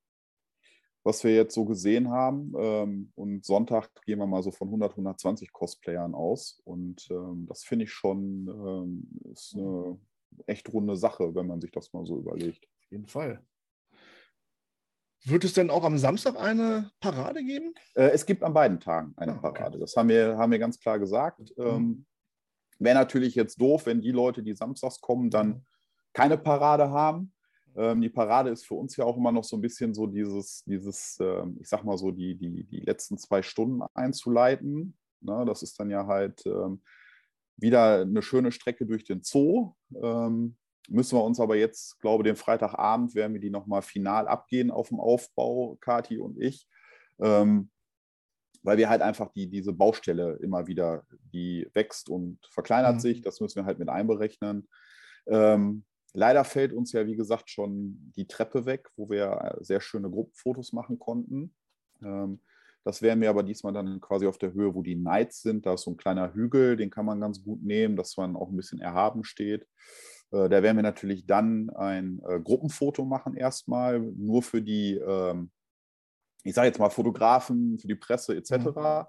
was 1.03 1.23
wir 1.25 1.35
jetzt 1.35 1.55
so 1.55 1.65
gesehen 1.65 2.11
haben. 2.11 2.53
Ähm, 2.57 3.13
und 3.15 3.45
Sonntag 3.45 3.91
gehen 4.03 4.19
wir 4.19 4.27
mal 4.27 4.43
so 4.43 4.51
von 4.51 4.69
100, 4.69 4.93
120 4.93 5.53
Cosplayern 5.53 6.15
aus. 6.15 6.61
Und 6.65 7.07
ähm, 7.11 7.47
das 7.47 7.65
finde 7.65 7.85
ich 7.85 7.93
schon 7.93 8.49
ähm, 8.49 9.31
ist 9.33 9.55
eine 9.55 9.99
echt 10.47 10.73
runde 10.73 10.97
Sache, 10.97 11.35
wenn 11.35 11.47
man 11.47 11.61
sich 11.61 11.71
das 11.71 11.93
mal 11.93 12.07
so 12.07 12.19
überlegt. 12.19 12.65
Auf 12.65 12.91
jeden 12.91 13.07
Fall. 13.07 13.45
Wird 15.27 15.45
es 15.45 15.55
denn 15.55 15.71
auch 15.71 15.85
am 15.85 15.97
Samstag 15.97 16.37
eine 16.37 16.91
Parade 17.01 17.43
geben? 17.43 17.75
Äh, 17.95 18.11
es 18.11 18.27
gibt 18.27 18.43
an 18.43 18.53
beiden 18.53 18.79
Tagen 18.79 19.15
eine 19.17 19.33
ah, 19.33 19.37
okay. 19.37 19.59
Parade. 19.59 19.79
Das 19.79 19.97
haben 19.97 20.11
wir, 20.11 20.37
haben 20.37 20.53
wir 20.53 20.59
ganz 20.59 20.79
klar 20.79 20.99
gesagt. 20.99 21.41
Mhm. 21.57 21.65
Ähm, 21.65 22.07
Wäre 22.79 22.97
natürlich 22.97 23.35
jetzt 23.35 23.61
doof, 23.61 23.87
wenn 23.87 24.01
die 24.01 24.11
Leute, 24.11 24.43
die 24.43 24.55
samstags 24.55 25.01
kommen, 25.01 25.31
dann 25.31 25.49
mhm. 25.49 25.63
keine 26.13 26.37
Parade 26.37 26.91
haben. 26.91 27.33
Ähm, 27.77 28.01
die 28.03 28.11
Parade 28.11 28.51
ist 28.51 28.67
für 28.67 28.75
uns 28.75 28.97
ja 28.97 29.05
auch 29.05 29.17
immer 29.17 29.33
noch 29.33 29.45
so 29.45 29.57
ein 29.57 29.63
bisschen 29.63 29.95
so 29.95 30.07
dieses, 30.07 30.63
dieses 30.65 31.19
ähm, 31.21 31.57
ich 31.61 31.69
sag 31.69 31.85
mal 31.85 31.97
so, 31.97 32.11
die, 32.11 32.37
die, 32.37 32.65
die 32.65 32.81
letzten 32.81 33.17
zwei 33.17 33.43
Stunden 33.43 33.83
einzuleiten. 33.95 34.97
Na, 35.21 35.45
das 35.45 35.63
ist 35.63 35.81
dann 35.81 35.91
ja 35.91 36.07
halt 36.07 36.45
ähm, 36.47 36.83
wieder 37.57 38.03
eine 38.03 38.23
schöne 38.23 38.53
Strecke 38.53 38.85
durch 38.85 39.05
den 39.05 39.23
Zoo. 39.23 39.75
Ähm, 39.95 40.57
müssen 40.89 41.17
wir 41.17 41.25
uns 41.25 41.41
aber 41.41 41.57
jetzt, 41.57 42.01
glaube 42.01 42.23
ich, 42.23 42.33
den 42.33 42.37
Freitagabend 42.37 43.15
werden 43.15 43.35
wir 43.35 43.41
die 43.41 43.51
nochmal 43.51 43.83
final 43.83 44.29
abgehen 44.29 44.71
auf 44.71 44.89
dem 44.89 45.01
Aufbau, 45.01 45.77
Kati 45.81 46.19
und 46.19 46.41
ich. 46.41 46.69
Ähm, 47.21 47.71
weil 48.63 48.79
wir 48.79 48.89
halt 48.89 49.03
einfach 49.03 49.31
die, 49.33 49.49
diese 49.49 49.73
Baustelle 49.73 50.39
immer 50.43 50.67
wieder, 50.67 51.05
die 51.33 51.69
wächst 51.75 52.09
und 52.09 52.39
verkleinert 52.51 52.95
mhm. 52.95 53.01
sich, 53.01 53.21
das 53.21 53.41
müssen 53.41 53.57
wir 53.57 53.67
halt 53.67 53.79
mit 53.79 53.91
einberechnen. 53.91 54.69
Ähm, 55.27 55.85
leider 56.15 56.45
fällt 56.45 56.73
uns 56.73 56.93
ja, 56.93 57.07
wie 57.07 57.17
gesagt, 57.17 57.51
schon 57.51 58.13
die 58.17 58.27
Treppe 58.27 58.65
weg, 58.65 58.89
wo 58.97 59.11
wir 59.11 59.59
sehr 59.61 59.83
schöne 59.83 60.11
Gruppenfotos 60.11 60.73
machen 60.73 60.99
konnten. 60.99 61.55
Ähm, 62.03 62.41
das 62.85 63.01
wären 63.01 63.21
wir 63.21 63.31
aber 63.31 63.43
diesmal 63.43 63.73
dann 63.73 64.01
quasi 64.01 64.27
auf 64.27 64.39
der 64.39 64.53
Höhe, 64.53 64.75
wo 64.75 64.83
die 64.83 64.97
Knights 64.97 65.43
sind. 65.43 65.67
Da 65.67 65.75
ist 65.75 65.83
so 65.83 65.91
ein 65.91 65.97
kleiner 65.97 66.35
Hügel, 66.35 66.77
den 66.77 66.91
kann 66.91 67.07
man 67.07 67.21
ganz 67.21 67.43
gut 67.43 67.63
nehmen, 67.63 67.97
dass 67.97 68.17
man 68.17 68.37
auch 68.37 68.51
ein 68.51 68.57
bisschen 68.57 68.81
erhaben 68.81 69.25
steht. 69.25 69.67
Äh, 70.35 70.49
da 70.49 70.63
werden 70.63 70.77
wir 70.77 70.83
natürlich 70.83 71.27
dann 71.27 71.71
ein 71.71 72.21
äh, 72.27 72.41
Gruppenfoto 72.41 73.05
machen 73.05 73.37
erstmal, 73.37 74.01
nur 74.01 74.43
für 74.43 74.61
die, 74.61 74.95
ähm, 74.95 75.51
ich 76.43 76.55
sage 76.55 76.69
jetzt 76.69 76.79
mal 76.79 76.91
Fotografen 76.91 77.79
für 77.79 77.87
die 77.87 77.95
Presse 77.95 78.35
etc. 78.37 78.53
Mhm. 78.53 79.05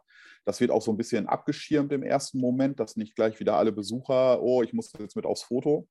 Das 0.45 0.59
wird 0.59 0.69
auch 0.69 0.81
so 0.81 0.91
ein 0.91 0.97
bisschen 0.97 1.27
abgeschirmt 1.27 1.91
im 1.91 2.03
ersten 2.03 2.39
Moment, 2.39 2.79
dass 2.79 2.95
nicht 2.95 3.15
gleich 3.15 3.39
wieder 3.39 3.57
alle 3.57 3.71
Besucher, 3.71 4.41
oh, 4.41 4.61
ich 4.61 4.73
muss 4.73 4.93
jetzt 4.99 5.15
mit 5.15 5.25
aufs 5.25 5.43
Foto. 5.43 5.87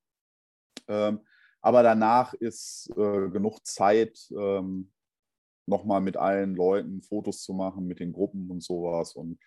Ähm, 0.87 1.21
aber 1.61 1.83
danach 1.83 2.35
ist 2.35 2.91
äh, 2.97 3.29
genug 3.31 3.67
Zeit, 3.67 4.31
ähm, 4.31 4.93
nochmal 5.67 6.03
mit 6.03 6.17
allen 6.17 6.55
Leuten 6.55 7.03
Fotos 7.03 7.43
zu 7.43 7.55
machen, 7.55 7.87
mit 7.87 7.99
den 7.99 8.13
Gruppen 8.13 8.51
und 8.51 8.63
sowas. 8.63 9.17
Und. 9.17 9.39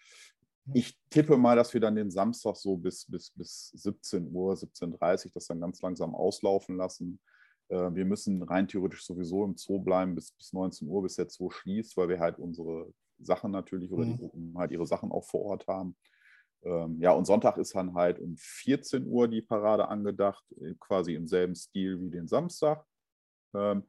Ich 0.74 0.98
tippe 1.10 1.38
mal, 1.38 1.56
dass 1.56 1.74
wir 1.74 1.82
dann 1.82 1.96
den 1.96 2.12
Samstag 2.12 2.56
so 2.56 2.78
bis, 2.78 3.06
bis, 3.06 3.32
bis 3.32 3.70
17 3.76 4.32
Uhr, 4.32 4.54
17.30 4.54 5.26
Uhr 5.26 5.32
das 5.34 5.48
dann 5.48 5.62
ganz 5.62 5.82
langsam 5.82 6.16
auslaufen 6.16 6.78
lassen. 6.78 7.20
Äh, 7.70 7.94
wir 7.94 8.06
müssen 8.06 8.44
rein 8.44 8.68
theoretisch 8.68 9.06
sowieso 9.06 9.46
im 9.46 9.56
Zoo 9.56 9.80
bleiben 9.80 10.16
bis, 10.16 10.32
bis 10.32 10.54
19 10.54 10.88
Uhr, 10.88 11.04
bis 11.04 11.16
der 11.16 11.30
Zoo 11.30 11.50
schließt, 11.50 11.96
weil 11.98 12.10
wir 12.10 12.20
halt 12.20 12.38
unsere 12.40 12.92
Sachen 13.20 13.52
natürlich 13.52 13.92
oder 13.92 14.06
mhm. 14.06 14.12
die 14.12 14.18
Gruppen 14.18 14.58
halt 14.58 14.72
ihre 14.72 14.86
Sachen 14.86 15.12
auch 15.12 15.24
vor 15.24 15.46
Ort 15.46 15.68
haben. 15.68 15.96
Ähm, 16.64 17.00
ja, 17.00 17.12
und 17.12 17.26
Sonntag 17.26 17.58
ist 17.58 17.76
dann 17.76 17.94
halt 17.94 18.20
um 18.20 18.36
14 18.38 19.08
Uhr 19.08 19.28
die 19.28 19.42
Parade 19.42 19.88
angedacht, 19.88 20.44
äh, 20.60 20.74
quasi 20.80 21.16
im 21.16 21.28
selben 21.28 21.56
Stil 21.56 22.00
wie 22.02 22.10
den 22.10 22.28
Samstag. 22.28 22.86
Ähm, 23.54 23.84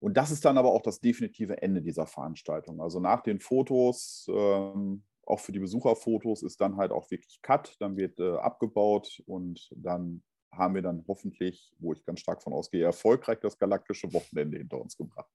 und 0.00 0.16
das 0.16 0.30
ist 0.30 0.44
dann 0.44 0.58
aber 0.58 0.72
auch 0.72 0.82
das 0.82 1.00
definitive 1.00 1.62
Ende 1.62 1.82
dieser 1.82 2.06
Veranstaltung. 2.06 2.80
Also 2.80 3.00
nach 3.00 3.22
den 3.22 3.40
Fotos, 3.40 4.26
ähm, 4.30 5.02
auch 5.26 5.40
für 5.40 5.52
die 5.52 5.58
Besucherfotos, 5.58 6.42
ist 6.42 6.60
dann 6.60 6.76
halt 6.76 6.92
auch 6.92 7.10
wirklich 7.10 7.40
Cut, 7.42 7.76
dann 7.80 7.96
wird 7.96 8.18
äh, 8.20 8.36
abgebaut 8.36 9.22
und 9.26 9.68
dann 9.74 10.22
haben 10.52 10.74
wir 10.74 10.82
dann 10.82 11.04
hoffentlich, 11.06 11.74
wo 11.78 11.92
ich 11.92 12.04
ganz 12.04 12.20
stark 12.20 12.42
von 12.42 12.52
ausgehe, 12.52 12.84
erfolgreich 12.84 13.40
das 13.40 13.58
galaktische 13.58 14.12
Wochenende 14.12 14.58
hinter 14.58 14.80
uns 14.80 14.96
gebracht. 14.96 15.30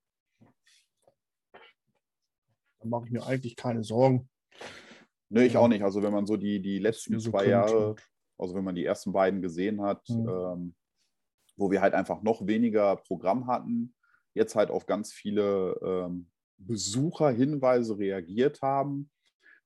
Da 2.79 2.87
mache 2.87 3.05
ich 3.05 3.11
mir 3.11 3.25
eigentlich 3.25 3.55
keine 3.55 3.83
Sorgen. 3.83 4.29
Nee, 5.29 5.45
ich 5.45 5.57
auch 5.57 5.67
nicht. 5.67 5.83
Also 5.83 6.01
wenn 6.01 6.13
man 6.13 6.25
so 6.25 6.37
die, 6.37 6.61
die 6.61 6.79
letzten 6.79 7.19
so 7.19 7.29
zwei 7.29 7.47
Jahre, 7.47 7.95
also 8.37 8.55
wenn 8.55 8.63
man 8.63 8.75
die 8.75 8.85
ersten 8.85 9.13
beiden 9.13 9.41
gesehen 9.41 9.81
hat, 9.81 10.07
mhm. 10.09 10.27
ähm, 10.27 10.75
wo 11.55 11.69
wir 11.69 11.81
halt 11.81 11.93
einfach 11.93 12.23
noch 12.23 12.47
weniger 12.47 12.95
Programm 12.95 13.47
hatten, 13.47 13.93
jetzt 14.33 14.55
halt 14.55 14.71
auf 14.71 14.85
ganz 14.85 15.13
viele 15.13 15.79
ähm, 15.83 16.29
Besucherhinweise 16.57 17.97
reagiert 17.97 18.61
haben, 18.61 19.11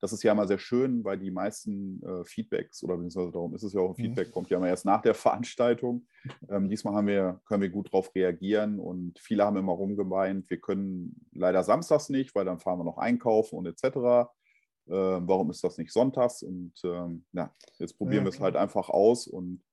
das 0.01 0.13
ist 0.13 0.23
ja 0.23 0.33
immer 0.33 0.47
sehr 0.47 0.59
schön, 0.59 1.03
weil 1.03 1.17
die 1.17 1.31
meisten 1.31 2.01
äh, 2.03 2.25
Feedbacks, 2.25 2.83
oder 2.83 2.95
beziehungsweise 2.97 3.31
darum 3.31 3.55
ist 3.55 3.63
es 3.63 3.73
ja 3.73 3.81
auch 3.81 3.89
ein 3.89 3.91
mhm. 3.91 4.07
Feedback, 4.07 4.31
kommt 4.31 4.49
ja 4.49 4.57
immer 4.57 4.67
erst 4.67 4.85
nach 4.85 5.01
der 5.01 5.13
Veranstaltung. 5.15 6.07
Ähm, 6.49 6.69
diesmal 6.69 6.95
haben 6.95 7.07
wir, 7.07 7.41
können 7.45 7.61
wir 7.61 7.69
gut 7.69 7.87
darauf 7.87 8.13
reagieren 8.13 8.79
und 8.79 9.19
viele 9.19 9.43
haben 9.43 9.57
immer 9.57 9.73
rumgemeint, 9.73 10.49
wir 10.49 10.59
können 10.59 11.27
leider 11.31 11.63
samstags 11.63 12.09
nicht, 12.09 12.35
weil 12.35 12.45
dann 12.45 12.59
fahren 12.59 12.79
wir 12.79 12.83
noch 12.83 12.97
einkaufen 12.97 13.57
und 13.57 13.65
etc. 13.65 13.83
Äh, 13.85 14.91
warum 14.91 15.49
ist 15.49 15.63
das 15.63 15.77
nicht 15.77 15.91
sonntags? 15.91 16.43
Und 16.43 16.73
ähm, 16.83 17.25
ja, 17.31 17.51
jetzt 17.79 17.97
probieren 17.97 18.25
ja, 18.25 18.31
wir 18.31 18.35
es 18.35 18.39
halt 18.39 18.55
einfach 18.55 18.89
aus 18.89 19.27
und 19.27 19.63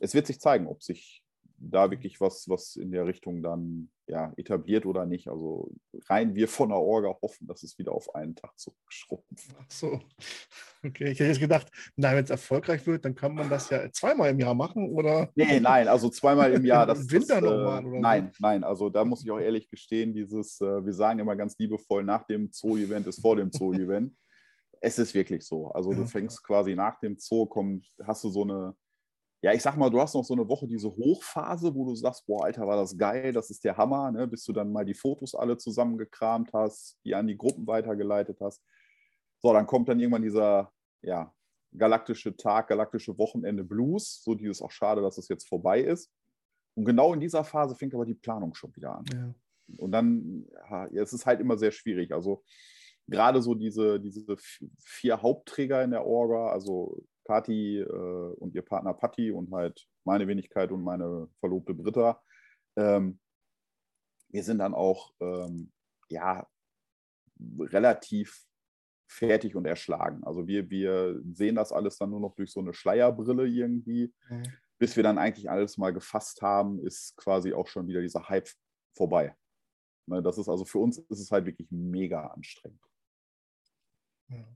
es 0.00 0.14
wird 0.14 0.26
sich 0.26 0.40
zeigen, 0.40 0.66
ob 0.66 0.82
sich 0.82 1.24
da 1.60 1.90
wirklich 1.90 2.20
was, 2.20 2.48
was 2.48 2.76
in 2.76 2.92
der 2.92 3.06
Richtung 3.06 3.42
dann 3.42 3.90
ja, 4.06 4.32
etabliert 4.36 4.86
oder 4.86 5.06
nicht. 5.06 5.28
Also 5.28 5.70
rein 6.08 6.34
wir 6.34 6.48
von 6.48 6.70
der 6.70 6.78
Orga 6.78 7.16
hoffen, 7.20 7.46
dass 7.46 7.62
es 7.62 7.78
wieder 7.78 7.92
auf 7.92 8.14
einen 8.14 8.34
Tag 8.34 8.58
zurückschrumpft. 8.58 9.54
Ach 9.58 9.70
so. 9.70 10.00
Okay, 10.84 11.10
ich 11.10 11.18
hätte 11.18 11.30
jetzt 11.30 11.40
gedacht, 11.40 11.70
wenn 11.96 12.24
es 12.24 12.30
erfolgreich 12.30 12.86
wird, 12.86 13.04
dann 13.04 13.14
kann 13.14 13.34
man 13.34 13.50
das 13.50 13.68
ja 13.70 13.90
zweimal 13.90 14.30
im 14.30 14.38
Jahr 14.38 14.54
machen, 14.54 14.90
oder? 14.90 15.30
Nee, 15.34 15.58
nein, 15.58 15.88
also 15.88 16.08
zweimal 16.08 16.52
im 16.52 16.64
Jahr. 16.64 16.86
Das, 16.86 17.00
Im 17.00 17.10
Winter 17.10 17.40
das, 17.40 17.50
nochmal, 17.50 17.84
oder? 17.84 17.98
Nein, 17.98 18.32
nein, 18.38 18.64
also 18.64 18.88
da 18.88 19.04
muss 19.04 19.24
ich 19.24 19.30
auch 19.30 19.40
ehrlich 19.40 19.68
gestehen, 19.68 20.14
dieses, 20.14 20.60
äh, 20.60 20.84
wir 20.84 20.92
sagen 20.92 21.18
immer 21.18 21.34
ganz 21.34 21.58
liebevoll, 21.58 22.04
nach 22.04 22.24
dem 22.24 22.48
Zoo-Event 22.52 23.06
ist 23.08 23.20
vor 23.20 23.36
dem 23.36 23.50
Zoo-Event. 23.50 24.14
es 24.80 24.98
ist 24.98 25.12
wirklich 25.14 25.44
so. 25.44 25.72
Also 25.72 25.92
du 25.92 26.06
fängst 26.06 26.42
quasi 26.44 26.76
nach 26.76 27.00
dem 27.00 27.16
Zoo, 27.18 27.46
komm, 27.46 27.82
hast 28.04 28.22
du 28.22 28.30
so 28.30 28.44
eine 28.44 28.74
ja, 29.40 29.52
ich 29.52 29.62
sag 29.62 29.76
mal, 29.76 29.90
du 29.90 30.00
hast 30.00 30.14
noch 30.14 30.24
so 30.24 30.34
eine 30.34 30.48
Woche 30.48 30.66
diese 30.66 30.88
Hochphase, 30.88 31.74
wo 31.74 31.84
du 31.84 31.94
sagst, 31.94 32.26
boah, 32.26 32.46
Alter, 32.46 32.66
war 32.66 32.76
das 32.76 32.96
geil, 32.96 33.32
das 33.32 33.50
ist 33.50 33.64
der 33.64 33.76
Hammer, 33.76 34.10
ne? 34.10 34.26
bis 34.26 34.44
du 34.44 34.52
dann 34.52 34.72
mal 34.72 34.84
die 34.84 34.94
Fotos 34.94 35.34
alle 35.34 35.56
zusammengekramt 35.56 36.52
hast, 36.52 36.98
die 37.04 37.14
an 37.14 37.28
die 37.28 37.36
Gruppen 37.36 37.66
weitergeleitet 37.66 38.38
hast. 38.40 38.62
So, 39.40 39.52
dann 39.52 39.66
kommt 39.66 39.88
dann 39.88 40.00
irgendwann 40.00 40.22
dieser, 40.22 40.72
ja, 41.02 41.32
galaktische 41.76 42.36
Tag, 42.36 42.68
galaktische 42.68 43.16
Wochenende 43.18 43.62
Blues, 43.62 44.22
so 44.24 44.34
dieses 44.34 44.60
auch 44.60 44.70
schade, 44.70 45.02
dass 45.02 45.18
es 45.18 45.28
jetzt 45.28 45.48
vorbei 45.48 45.80
ist. 45.80 46.10
Und 46.74 46.84
genau 46.84 47.12
in 47.14 47.20
dieser 47.20 47.44
Phase 47.44 47.76
fängt 47.76 47.94
aber 47.94 48.06
die 48.06 48.14
Planung 48.14 48.54
schon 48.54 48.74
wieder 48.74 48.96
an. 48.96 49.04
Ja. 49.12 49.34
Und 49.78 49.92
dann, 49.92 50.46
ja, 50.70 50.86
es 51.02 51.12
ist 51.12 51.26
halt 51.26 51.40
immer 51.40 51.58
sehr 51.58 51.72
schwierig. 51.72 52.12
Also 52.12 52.42
gerade 53.06 53.42
so 53.42 53.54
diese, 53.54 54.00
diese 54.00 54.36
vier 54.78 55.20
Hauptträger 55.20 55.82
in 55.84 55.90
der 55.90 56.06
Orga, 56.06 56.50
also 56.50 57.02
Kati 57.28 57.80
äh, 57.80 58.34
und 58.36 58.54
ihr 58.54 58.62
Partner 58.62 58.94
Patti 58.94 59.30
und 59.30 59.52
halt 59.52 59.86
meine 60.04 60.26
Wenigkeit 60.26 60.72
und 60.72 60.82
meine 60.82 61.28
Verlobte 61.40 61.74
Britta. 61.74 62.22
Ähm, 62.76 63.20
wir 64.30 64.42
sind 64.42 64.58
dann 64.58 64.72
auch 64.72 65.12
ähm, 65.20 65.70
ja 66.08 66.46
relativ 67.58 68.46
fertig 69.10 69.54
und 69.54 69.66
erschlagen. 69.66 70.24
Also 70.24 70.46
wir, 70.46 70.70
wir 70.70 71.20
sehen 71.32 71.56
das 71.56 71.70
alles 71.70 71.98
dann 71.98 72.10
nur 72.10 72.20
noch 72.20 72.34
durch 72.34 72.50
so 72.50 72.60
eine 72.60 72.72
Schleierbrille 72.72 73.46
irgendwie. 73.46 74.14
Mhm. 74.28 74.42
Bis 74.78 74.96
wir 74.96 75.02
dann 75.02 75.18
eigentlich 75.18 75.50
alles 75.50 75.76
mal 75.76 75.92
gefasst 75.92 76.40
haben, 76.40 76.78
ist 76.86 77.14
quasi 77.16 77.52
auch 77.52 77.66
schon 77.66 77.88
wieder 77.88 78.00
dieser 78.00 78.28
Hype 78.28 78.48
vorbei. 78.96 79.36
Ne, 80.06 80.22
das 80.22 80.38
ist 80.38 80.48
also 80.48 80.64
für 80.64 80.78
uns 80.78 80.98
ist 80.98 81.20
es 81.20 81.30
halt 81.30 81.44
wirklich 81.44 81.70
mega 81.70 82.28
anstrengend. 82.28 82.80
Ja. 84.28 84.46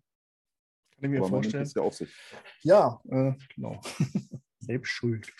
Kann 1.02 1.12
ich 1.12 1.20
mir 1.20 1.26
vorstellen. 1.26 1.68
Ja, 1.74 1.82
auf 1.82 1.94
sich. 1.94 2.14
ja 2.62 3.00
äh, 3.10 3.32
genau. 3.56 3.80
Selbstschuld. 4.60 5.32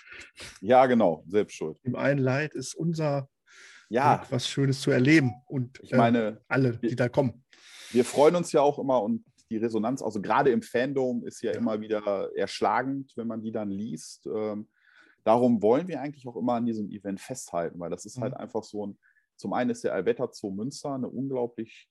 Ja, 0.61 0.87
genau, 0.87 1.23
Selbstschuld. 1.29 1.79
Im 1.85 1.95
einen 1.95 2.19
Leid 2.19 2.55
ist 2.55 2.75
unser 2.75 3.29
ja. 3.89 4.17
Glück, 4.17 4.33
was 4.33 4.49
Schönes 4.49 4.81
zu 4.81 4.91
erleben. 4.91 5.35
Und 5.47 5.79
ich 5.81 5.93
meine, 5.93 6.19
äh, 6.19 6.37
alle, 6.49 6.79
die 6.79 6.89
wir, 6.89 6.97
da 6.97 7.09
kommen. 7.09 7.45
Wir 7.93 8.05
freuen 8.05 8.35
uns 8.35 8.51
ja 8.51 8.61
auch 8.61 8.81
immer 8.81 9.01
und 9.01 9.25
die 9.51 9.59
Resonanz, 9.59 10.03
also 10.03 10.21
gerade 10.21 10.51
im 10.51 10.63
Fandom, 10.63 11.25
ist 11.25 11.43
ja, 11.43 11.53
ja. 11.53 11.59
immer 11.59 11.81
wieder 11.81 12.29
erschlagend, 12.35 13.13
wenn 13.15 13.29
man 13.29 13.41
die 13.41 13.53
dann 13.53 13.71
liest. 13.71 14.27
Ähm, 14.27 14.69
darum 15.23 15.63
wollen 15.63 15.87
wir 15.87 16.01
eigentlich 16.01 16.27
auch 16.27 16.37
immer 16.37 16.55
an 16.55 16.67
diesem 16.67 16.91
Event 16.91 17.21
festhalten, 17.21 17.79
weil 17.79 17.91
das 17.91 18.05
ist 18.05 18.19
halt 18.19 18.33
mhm. 18.33 18.39
halt 18.39 18.43
einfach 18.43 18.65
so 18.65 18.89
ein, 18.89 18.99
zum 19.37 19.53
einen 19.53 19.71
ist 19.71 19.85
der 19.85 19.95
Alberta 19.95 20.29
Zoo 20.33 20.51
Münster 20.51 20.93
eine 20.93 21.09
unglaublich 21.09 21.89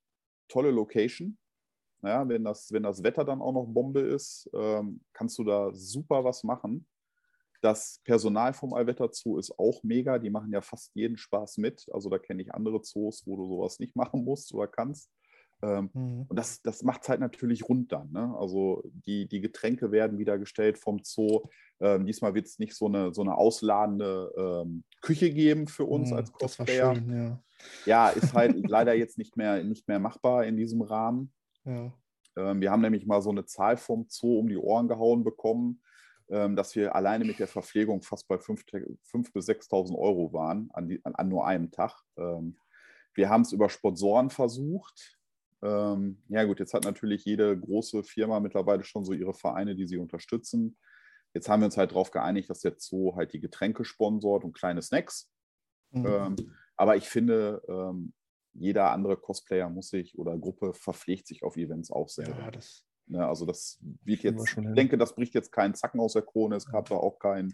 tolle 0.50 0.72
Location. 0.72 1.38
Ja, 2.04 2.28
wenn, 2.28 2.44
das, 2.44 2.72
wenn 2.72 2.84
das 2.84 3.04
Wetter 3.04 3.24
dann 3.24 3.42
auch 3.42 3.54
noch 3.54 3.66
Bombe 3.66 4.02
ist, 4.02 4.50
ähm, 4.54 5.02
kannst 5.14 5.38
du 5.38 5.44
da 5.44 5.72
super 5.74 6.24
was 6.24 6.44
machen. 6.44 6.88
Das 7.62 8.02
Personal 8.04 8.54
vom 8.54 8.74
Allwetter 8.74 9.10
Zoo 9.12 9.38
ist 9.38 9.58
auch 9.60 9.84
mega. 9.84 10.18
Die 10.18 10.32
machen 10.32 10.52
ja 10.52 10.62
fast 10.62 10.96
jeden 10.96 11.18
Spaß 11.18 11.58
mit. 11.58 11.86
Also 11.92 12.10
da 12.10 12.18
kenne 12.18 12.42
ich 12.42 12.54
andere 12.54 12.82
Zoos, 12.82 13.26
wo 13.28 13.38
du 13.38 13.48
sowas 13.48 13.80
nicht 13.80 13.96
machen 13.96 14.26
musst 14.26 14.54
oder 14.54 14.68
kannst. 14.68 15.10
Ähm, 15.64 15.92
mhm. 15.94 16.26
Und 16.28 16.36
das, 16.40 16.62
das 16.62 16.82
macht 16.84 17.04
es 17.04 17.10
halt 17.10 17.20
natürlich 17.20 17.68
rund 17.70 17.92
dann. 17.92 18.12
Ne? 18.12 18.36
Also 18.38 18.82
die, 19.06 19.28
die 19.28 19.42
Getränke 19.42 19.92
werden 19.92 20.18
wieder 20.18 20.40
gestellt 20.40 20.80
vom 20.80 21.02
Zoo. 21.04 21.44
Ähm, 21.80 22.06
diesmal 22.06 22.34
wird 22.34 22.48
es 22.48 22.60
nicht 22.60 22.76
so 22.76 22.88
eine, 22.88 23.14
so 23.14 23.22
eine 23.22 23.38
ausladende 23.38 24.32
ähm, 24.36 24.84
Küche 25.02 25.32
geben 25.32 25.68
für 25.68 25.86
uns 25.86 26.10
mhm, 26.10 26.18
als 26.18 26.32
Cosplayer. 26.32 26.96
Schön, 26.96 27.16
ja. 27.16 27.44
ja, 27.86 28.10
ist 28.10 28.34
halt 28.34 28.56
leider 28.70 28.96
jetzt 28.96 29.18
nicht 29.20 29.38
mehr, 29.38 29.64
nicht 29.64 29.88
mehr 29.88 30.00
machbar 30.00 30.46
in 30.46 30.58
diesem 30.58 30.82
Rahmen. 30.82 31.32
Ja. 31.66 31.94
Ähm, 32.36 32.62
wir 32.62 32.72
haben 32.72 32.82
nämlich 32.82 33.06
mal 33.06 33.22
so 33.22 33.30
eine 33.30 33.46
Zahl 33.46 33.78
vom 33.78 34.06
Zoo 34.08 34.40
um 34.40 34.48
die 34.48 34.58
Ohren 34.58 34.88
gehauen 34.88 35.24
bekommen, 35.24 35.82
ähm, 36.30 36.56
dass 36.56 36.76
wir 36.76 36.96
alleine 36.96 37.26
mit 37.26 37.40
der 37.40 37.48
Verpflegung 37.48 38.02
fast 38.02 38.28
bei 38.28 38.36
5.000 38.36 39.34
bis 39.34 39.50
6.000 39.50 39.98
Euro 39.98 40.32
waren 40.34 40.70
an, 40.74 40.88
die, 40.88 41.04
an, 41.04 41.30
nur 41.30 41.46
einem 41.46 41.72
Tag. 41.72 42.02
Ähm, 42.18 42.58
wir 43.14 43.30
haben 43.30 43.42
es 43.42 43.52
über 43.52 43.70
Sponsoren 43.70 44.30
versucht. 44.30 45.18
ja 45.64 46.44
gut, 46.46 46.60
jetzt 46.60 46.74
hat 46.74 46.86
natürlich 46.86 47.24
jede 47.24 47.56
große 47.56 48.04
Firma 48.04 48.40
mittlerweile 48.40 48.84
schon 48.84 49.06
so 49.06 49.14
ihre 49.14 49.36
Vereine, 49.36 49.76
die 49.76 49.86
sie 49.86 49.98
unterstützen. 49.98 50.76
Jetzt 51.36 51.50
haben 51.50 51.60
wir 51.62 51.66
uns 51.66 51.78
halt 51.78 51.92
darauf 51.92 52.10
geeinigt, 52.10 52.50
dass 52.50 52.62
der 52.62 52.78
Zoo 52.80 53.16
halt 53.16 53.34
die 53.34 53.40
Getränke 53.40 53.86
sponsort 53.86 54.44
und 54.44 54.54
kleine 54.54 54.82
Snacks. 54.82 55.30
Mhm. 55.92 56.36
aber 56.78 56.96
ich 56.96 57.08
finde, 57.08 57.62
jeder 58.54 58.92
andere 58.92 59.18
Cosplayer 59.18 59.70
muss 59.70 59.90
sich 59.90 60.18
oder 60.18 60.38
Gruppe 60.38 60.74
verpflegt 60.74 61.28
sich 61.28 61.44
auf 61.44 61.58
Events 61.58 61.92
auch 61.92 62.10
selber. 62.10 62.40
Ja, 62.40 62.52
das 62.52 62.86
ne, 63.08 63.28
also 63.28 63.46
das 63.46 63.80
wird 64.04 64.24
jetzt, 64.24 64.58
ich 64.58 64.74
denke, 64.74 64.98
das 64.98 65.16
bricht 65.16 65.34
jetzt 65.34 65.52
keinen 65.52 65.76
Zacken 65.76 66.00
aus 66.00 66.14
der 66.14 66.24
Krone. 66.24 66.56
Es 66.56 66.66
gab 66.66 66.90
da 66.90 66.96
auch 66.96 67.20
kein, 67.20 67.54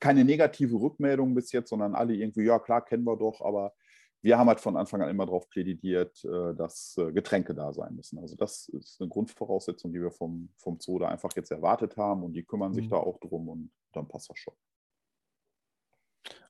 keine 0.00 0.24
negative 0.24 0.80
Rückmeldung 0.80 1.34
bis 1.34 1.52
jetzt, 1.52 1.70
sondern 1.70 1.94
alle 1.94 2.14
irgendwie, 2.14 2.44
ja 2.44 2.58
klar, 2.58 2.84
kennen 2.84 3.04
wir 3.04 3.16
doch, 3.16 3.40
aber 3.40 3.74
wir 4.22 4.38
haben 4.38 4.48
halt 4.48 4.60
von 4.60 4.76
Anfang 4.76 5.02
an 5.02 5.10
immer 5.10 5.26
darauf 5.26 5.48
plädiert, 5.48 6.24
äh, 6.24 6.54
dass 6.54 6.96
äh, 6.96 7.12
Getränke 7.12 7.54
da 7.54 7.72
sein 7.72 7.96
müssen. 7.96 8.18
Also 8.20 8.36
das 8.36 8.68
ist 8.68 9.00
eine 9.00 9.08
Grundvoraussetzung, 9.08 9.92
die 9.92 10.00
wir 10.00 10.12
vom, 10.12 10.50
vom 10.58 10.78
Zoo 10.78 11.00
da 11.00 11.08
einfach 11.08 11.34
jetzt 11.34 11.50
erwartet 11.50 11.96
haben 11.96 12.22
und 12.22 12.32
die 12.32 12.44
kümmern 12.44 12.72
sich 12.72 12.86
mhm. 12.86 12.90
da 12.90 12.96
auch 12.98 13.18
drum 13.18 13.48
und 13.48 13.72
dann 13.92 14.06
passt 14.06 14.30
das 14.30 14.38
schon. 14.38 14.54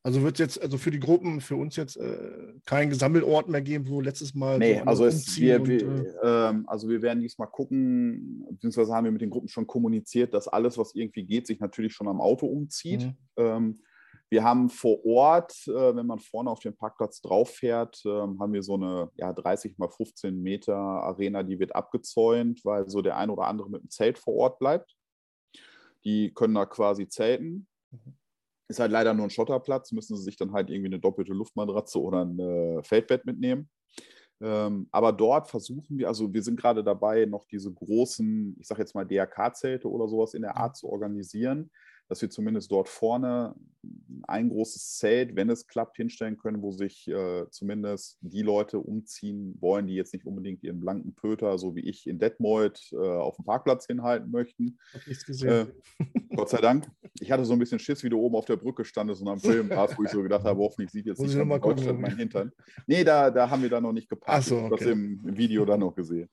Also 0.05 0.23
wird 0.23 0.35
es 0.35 0.39
jetzt, 0.41 0.63
also 0.63 0.79
für 0.79 0.91
die 0.91 0.99
Gruppen, 0.99 1.41
für 1.41 1.55
uns 1.55 1.77
jetzt 1.77 1.97
äh, 1.97 2.55
kein 2.67 2.91
Gesammelort 2.91 3.49
mehr 3.49 3.63
geben, 3.63 3.89
wo 3.89 4.01
letztes 4.01 4.35
Mal. 4.35 4.59
Nee, 4.59 4.79
so 4.79 4.85
also, 4.85 5.07
es, 5.07 5.39
wir, 5.39 5.61
und, 5.61 5.69
wir, 5.69 5.81
äh, 5.81 6.49
ähm, 6.51 6.69
also 6.69 6.89
wir 6.89 7.03
werden 7.03 7.21
diesmal 7.21 7.49
gucken, 7.49 8.45
beziehungsweise 8.51 8.93
haben 8.93 9.05
wir 9.05 9.13
mit 9.13 9.23
den 9.23 9.31
Gruppen 9.31 9.49
schon 9.49 9.67
kommuniziert, 9.67 10.35
dass 10.35 10.49
alles, 10.49 10.77
was 10.77 10.97
irgendwie 10.97 11.25
geht, 11.25 11.47
sich 11.47 11.61
natürlich 11.61 11.93
schon 11.95 12.09
am 12.09 12.21
Auto 12.21 12.47
umzieht. 12.47 13.03
Mhm. 13.03 13.17
Ähm, 13.37 13.79
wir 14.29 14.43
haben 14.43 14.71
vor 14.71 15.05
Ort, 15.07 15.53
äh, 15.69 15.95
wenn 15.95 16.07
man 16.07 16.19
vorne 16.19 16.51
auf 16.51 16.59
den 16.59 16.75
Parkplatz 16.75 17.21
drauf 17.21 17.51
fährt, 17.51 18.03
äh, 18.05 18.09
haben 18.09 18.53
wir 18.53 18.63
so 18.65 18.75
eine 18.75 19.11
ja, 19.15 19.33
30 19.33 19.79
mal 19.79 19.89
15 19.89 20.43
Meter 20.43 20.75
Arena, 20.75 21.45
die 21.45 21.61
wird 21.61 21.77
abgezäunt, 21.77 22.65
weil 22.65 22.89
so 22.89 23.03
der 23.03 23.19
ein 23.19 23.31
oder 23.31 23.47
andere 23.47 23.71
mit 23.71 23.83
dem 23.83 23.91
Zelt 23.91 24.19
vor 24.19 24.35
Ort 24.35 24.59
bleibt. 24.59 24.97
Die 26.05 26.33
können 26.35 26.55
da 26.55 26.67
quasi 26.67 27.07
zelten. 27.07 27.69
Mhm. 27.91 28.15
Ist 28.73 28.81
halt 28.81 28.91
leider 28.91 29.13
nur 29.13 29.27
ein 29.27 29.31
Schotterplatz, 29.31 29.93
müssen 29.93 30.17
sie 30.17 30.23
sich 30.23 30.37
dann 30.37 30.53
halt 30.53 30.71
irgendwie 30.71 30.89
eine 30.89 30.99
doppelte 30.99 31.33
Luftmatratze 31.33 32.01
oder 32.01 32.25
ein 32.25 32.39
äh, 32.39 32.83
Feldbett 32.83 33.27
mitnehmen. 33.27 33.69
Ähm, 34.41 34.89
aber 34.91 35.13
dort 35.13 35.49
versuchen 35.49 35.99
wir, 35.99 36.09
also 36.09 36.33
wir 36.33 36.43
sind 36.43 36.59
gerade 36.59 36.83
dabei, 36.83 37.27
noch 37.27 37.45
diese 37.45 37.71
großen, 37.71 38.57
ich 38.59 38.67
sage 38.67 38.81
jetzt 38.81 38.95
mal 38.95 39.05
DRK-Zelte 39.05 39.89
oder 39.89 40.09
sowas 40.09 40.33
in 40.33 40.43
der 40.43 40.57
Art 40.57 40.77
zu 40.77 40.89
organisieren 40.89 41.71
dass 42.13 42.21
wir 42.21 42.29
zumindest 42.29 42.71
dort 42.71 42.91
vorne 42.91 43.55
ein 44.29 44.51
großes 44.51 44.99
Zelt, 44.99 45.35
wenn 45.35 45.49
es 45.49 45.67
klappt, 45.67 45.97
hinstellen 45.97 46.37
können, 46.37 46.61
wo 46.61 46.71
sich 46.71 47.09
äh, 47.09 47.47
zumindest 47.49 48.19
die 48.21 48.43
Leute 48.43 48.79
umziehen 48.81 49.57
wollen, 49.61 49.87
die 49.87 49.95
jetzt 49.95 50.13
nicht 50.13 50.27
unbedingt 50.27 50.63
ihren 50.63 50.79
blanken 50.79 51.15
Pöter, 51.15 51.57
so 51.57 51.75
wie 51.75 51.89
ich 51.89 52.07
in 52.07 52.19
Detmold, 52.19 52.91
äh, 52.93 52.97
auf 52.97 53.37
dem 53.37 53.47
Parkplatz 53.47 53.87
hinhalten 53.87 54.31
möchten. 54.31 54.79
Hab 54.93 55.07
ich's 55.07 55.25
gesehen. 55.25 55.73
Äh, 55.99 56.05
Gott 56.37 56.51
sei 56.51 56.61
Dank. 56.61 56.91
Ich 57.21 57.31
hatte 57.31 57.45
so 57.45 57.53
ein 57.53 57.59
bisschen 57.59 57.79
Schiss, 57.79 58.03
wie 58.03 58.09
du 58.09 58.19
oben 58.19 58.37
auf 58.37 58.47
der 58.47 58.57
Brücke 58.57 58.85
standest 58.85 59.23
und 59.23 59.29
am 59.29 59.39
Film 59.41 59.69
warst, 59.71 59.99
wo 59.99 60.05
ich 60.05 60.11
so 60.11 60.23
gedacht 60.23 60.45
habe, 60.45 60.61
hoffentlich 60.61 60.91
sieht 60.91 61.07
jetzt 61.07 61.21
nicht 61.21 61.37
mal 61.37 61.61
gucken, 61.61 62.01
mein 62.01 62.17
Hintern. 62.17 62.53
Nee, 62.87 63.05
da, 63.05 63.31
da 63.31 63.49
haben 63.49 63.63
wir 63.63 63.71
da 63.71 63.81
noch 63.81 63.93
nicht 63.93 64.09
gepasst. 64.09 64.49
So, 64.49 64.57
okay. 64.57 64.65
Ich 64.65 64.71
habe 64.73 64.85
das 64.85 64.93
im 64.93 65.37
Video 65.37 65.65
dann 65.65 65.81
noch 65.81 65.95
gesehen. 65.95 66.29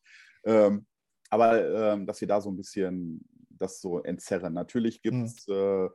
Ähm, 0.46 0.86
aber 1.30 1.94
ähm, 1.94 2.06
dass 2.06 2.22
wir 2.22 2.28
da 2.28 2.42
so 2.42 2.50
ein 2.50 2.58
bisschen 2.58 3.24
das 3.50 3.82
so 3.82 4.02
entzerren. 4.02 4.54
Natürlich 4.54 5.02
gibt 5.02 5.18
es, 5.18 5.48
mhm. 5.48 5.54
äh, 5.54 5.90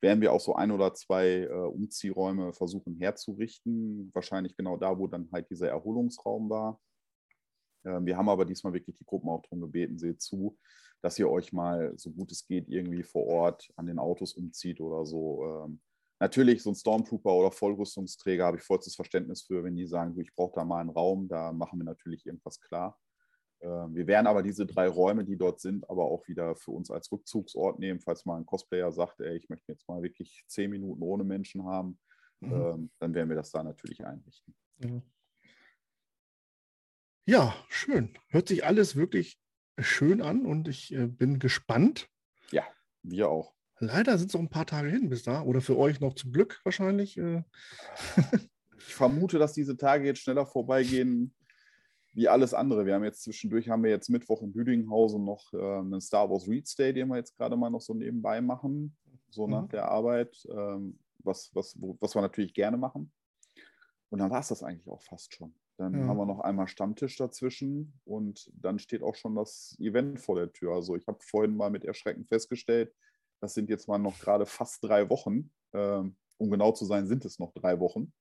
werden 0.00 0.20
wir 0.20 0.32
auch 0.32 0.40
so 0.40 0.54
ein 0.54 0.70
oder 0.70 0.92
zwei 0.94 1.42
äh, 1.42 1.48
Umziehräume 1.48 2.52
versuchen 2.52 2.96
herzurichten. 2.96 4.10
Wahrscheinlich 4.12 4.56
genau 4.56 4.76
da, 4.76 4.98
wo 4.98 5.06
dann 5.06 5.28
halt 5.32 5.48
dieser 5.50 5.68
Erholungsraum 5.68 6.50
war. 6.50 6.80
Äh, 7.84 8.00
wir 8.02 8.16
haben 8.16 8.28
aber 8.28 8.44
diesmal 8.44 8.72
wirklich 8.72 8.96
die 8.96 9.06
Gruppen 9.06 9.28
auch 9.28 9.42
darum 9.42 9.60
gebeten, 9.60 9.98
seht 9.98 10.20
zu, 10.20 10.58
dass 11.04 11.18
ihr 11.18 11.28
euch 11.28 11.52
mal, 11.52 11.92
so 11.98 12.10
gut 12.10 12.32
es 12.32 12.46
geht, 12.46 12.66
irgendwie 12.70 13.02
vor 13.02 13.26
Ort 13.26 13.70
an 13.76 13.84
den 13.84 13.98
Autos 13.98 14.32
umzieht 14.32 14.80
oder 14.80 15.04
so. 15.04 15.44
Ähm, 15.44 15.82
natürlich, 16.18 16.62
so 16.62 16.70
ein 16.70 16.74
Stormtrooper 16.74 17.30
oder 17.30 17.52
Vollrüstungsträger 17.52 18.46
habe 18.46 18.56
ich 18.56 18.62
vollstes 18.62 18.94
Verständnis 18.94 19.42
für, 19.42 19.62
wenn 19.62 19.76
die 19.76 19.86
sagen, 19.86 20.14
du, 20.14 20.22
ich 20.22 20.34
brauche 20.34 20.54
da 20.54 20.64
mal 20.64 20.80
einen 20.80 20.88
Raum, 20.88 21.28
da 21.28 21.52
machen 21.52 21.78
wir 21.78 21.84
natürlich 21.84 22.24
irgendwas 22.24 22.58
klar. 22.58 22.98
Ähm, 23.60 23.94
wir 23.94 24.06
werden 24.06 24.26
aber 24.26 24.42
diese 24.42 24.64
drei 24.64 24.88
Räume, 24.88 25.26
die 25.26 25.36
dort 25.36 25.60
sind, 25.60 25.86
aber 25.90 26.04
auch 26.04 26.26
wieder 26.26 26.56
für 26.56 26.70
uns 26.70 26.90
als 26.90 27.12
Rückzugsort 27.12 27.78
nehmen, 27.78 28.00
falls 28.00 28.24
mal 28.24 28.38
ein 28.38 28.46
Cosplayer 28.46 28.90
sagt, 28.90 29.20
ey, 29.20 29.36
ich 29.36 29.50
möchte 29.50 29.72
jetzt 29.72 29.86
mal 29.86 30.02
wirklich 30.02 30.42
zehn 30.46 30.70
Minuten 30.70 31.02
ohne 31.02 31.24
Menschen 31.24 31.66
haben, 31.66 31.98
mhm. 32.40 32.52
Ähm, 32.52 32.90
dann 32.98 33.12
werden 33.12 33.28
wir 33.28 33.36
das 33.36 33.50
da 33.50 33.62
natürlich 33.62 34.06
einrichten. 34.06 34.54
Ja. 34.78 35.02
ja, 37.26 37.54
schön. 37.68 38.16
Hört 38.30 38.48
sich 38.48 38.64
alles 38.64 38.96
wirklich 38.96 39.38
schön 39.78 40.22
an 40.22 40.46
und 40.46 40.68
ich 40.68 40.94
äh, 40.94 41.06
bin 41.06 41.38
gespannt. 41.38 42.08
Ja, 42.50 42.64
wir 43.02 43.28
auch. 43.28 43.54
Leider 43.78 44.16
sind 44.18 44.28
es 44.28 44.34
noch 44.34 44.40
ein 44.40 44.50
paar 44.50 44.66
Tage 44.66 44.88
hin 44.88 45.08
bis 45.08 45.24
da 45.24 45.42
oder 45.42 45.60
für 45.60 45.76
euch 45.76 46.00
noch 46.00 46.14
zum 46.14 46.32
Glück 46.32 46.60
wahrscheinlich. 46.64 47.18
Äh. 47.18 47.42
ich 48.78 48.94
vermute, 48.94 49.38
dass 49.38 49.52
diese 49.52 49.76
Tage 49.76 50.06
jetzt 50.06 50.20
schneller 50.20 50.46
vorbeigehen 50.46 51.34
wie 52.12 52.28
alles 52.28 52.54
andere. 52.54 52.86
Wir 52.86 52.94
haben 52.94 53.04
jetzt 53.04 53.22
zwischendurch, 53.22 53.68
haben 53.68 53.82
wir 53.82 53.90
jetzt 53.90 54.08
Mittwoch 54.08 54.42
in 54.42 54.52
Büdinghausen 54.52 55.24
noch 55.24 55.52
äh, 55.52 55.78
einen 55.78 56.00
Star 56.00 56.30
Wars 56.30 56.48
Read 56.48 56.68
Stay, 56.68 56.92
den 56.92 57.08
wir 57.08 57.16
jetzt 57.16 57.36
gerade 57.36 57.56
mal 57.56 57.70
noch 57.70 57.80
so 57.80 57.92
nebenbei 57.92 58.40
machen, 58.40 58.96
so 59.30 59.46
mhm. 59.46 59.52
nach 59.52 59.68
der 59.68 59.88
Arbeit, 59.88 60.36
ähm, 60.48 60.98
was, 61.18 61.50
was, 61.54 61.74
wo, 61.80 61.96
was 62.00 62.14
wir 62.14 62.22
natürlich 62.22 62.54
gerne 62.54 62.76
machen. 62.76 63.12
Und 64.10 64.20
dann 64.20 64.30
war 64.30 64.40
es 64.40 64.48
das 64.48 64.62
eigentlich 64.62 64.88
auch 64.88 65.02
fast 65.02 65.34
schon. 65.34 65.52
Dann 65.76 65.94
ja. 65.98 66.06
haben 66.06 66.16
wir 66.16 66.26
noch 66.26 66.40
einmal 66.40 66.68
Stammtisch 66.68 67.16
dazwischen 67.16 67.98
und 68.04 68.50
dann 68.54 68.78
steht 68.78 69.02
auch 69.02 69.16
schon 69.16 69.34
das 69.34 69.76
Event 69.80 70.20
vor 70.20 70.36
der 70.36 70.52
Tür. 70.52 70.74
Also 70.74 70.94
ich 70.94 71.06
habe 71.08 71.18
vorhin 71.20 71.56
mal 71.56 71.70
mit 71.70 71.84
Erschrecken 71.84 72.24
festgestellt, 72.24 72.94
das 73.40 73.54
sind 73.54 73.68
jetzt 73.68 73.88
mal 73.88 73.98
noch 73.98 74.18
gerade 74.20 74.46
fast 74.46 74.84
drei 74.84 75.10
Wochen. 75.10 75.50
Ähm, 75.72 76.16
um 76.38 76.50
genau 76.50 76.72
zu 76.72 76.84
sein, 76.84 77.06
sind 77.06 77.24
es 77.24 77.38
noch 77.38 77.52
drei 77.52 77.78
Wochen. 77.80 78.12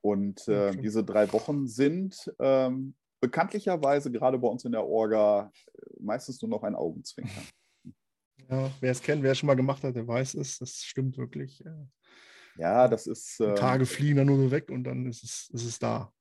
Und 0.00 0.46
äh, 0.48 0.72
diese 0.76 1.04
drei 1.04 1.32
Wochen 1.32 1.66
sind 1.66 2.32
ähm, 2.38 2.94
bekanntlicherweise 3.20 4.12
gerade 4.12 4.38
bei 4.38 4.48
uns 4.48 4.64
in 4.64 4.72
der 4.72 4.84
Orga 4.84 5.50
äh, 5.72 5.80
meistens 6.00 6.40
nur 6.42 6.50
noch 6.50 6.62
ein 6.62 6.74
Augenzwinkern. 6.74 7.44
Ja, 8.48 8.70
wer 8.78 8.92
es 8.92 9.02
kennt, 9.02 9.24
wer 9.24 9.32
es 9.32 9.38
schon 9.38 9.48
mal 9.48 9.56
gemacht 9.56 9.82
hat, 9.82 9.96
der 9.96 10.06
weiß 10.06 10.34
es. 10.34 10.58
Das 10.58 10.76
stimmt 10.76 11.18
wirklich. 11.18 11.64
Ja, 12.56 12.86
das 12.86 13.08
ist. 13.08 13.40
Äh, 13.40 13.54
Tage 13.54 13.86
fliegen 13.86 14.18
dann 14.18 14.26
nur 14.28 14.36
so 14.36 14.50
weg 14.52 14.70
und 14.70 14.84
dann 14.84 15.06
ist 15.06 15.24
es, 15.24 15.50
ist 15.52 15.64
es 15.64 15.78
da. 15.80 16.12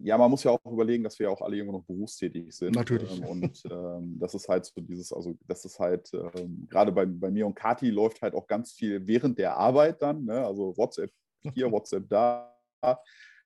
Ja. 0.00 0.18
man 0.18 0.30
muss 0.30 0.44
ja 0.44 0.52
auch 0.52 0.64
überlegen, 0.64 1.04
dass 1.04 1.18
wir 1.18 1.30
auch 1.30 1.40
alle 1.40 1.58
immer 1.58 1.72
noch 1.72 1.84
berufstätig 1.84 2.54
sind. 2.54 2.74
Natürlich. 2.74 3.20
Ähm, 3.20 3.26
und 3.26 3.62
ähm, 3.70 4.18
das 4.20 4.34
ist 4.34 4.48
halt 4.48 4.64
so 4.64 4.80
dieses, 4.80 5.12
also 5.12 5.36
das 5.46 5.64
ist 5.64 5.78
halt, 5.78 6.10
ähm, 6.12 6.66
gerade 6.70 6.92
bei, 6.92 7.06
bei 7.06 7.30
mir 7.30 7.46
und 7.46 7.54
Kati 7.54 7.90
läuft 7.90 8.22
halt 8.22 8.34
auch 8.34 8.46
ganz 8.46 8.72
viel 8.72 9.06
während 9.06 9.38
der 9.38 9.56
Arbeit 9.56 10.00
dann. 10.02 10.24
Ne? 10.24 10.46
Also 10.46 10.76
WhatsApp 10.76 11.10
hier, 11.54 11.70
WhatsApp 11.72 12.08
da. 12.08 12.50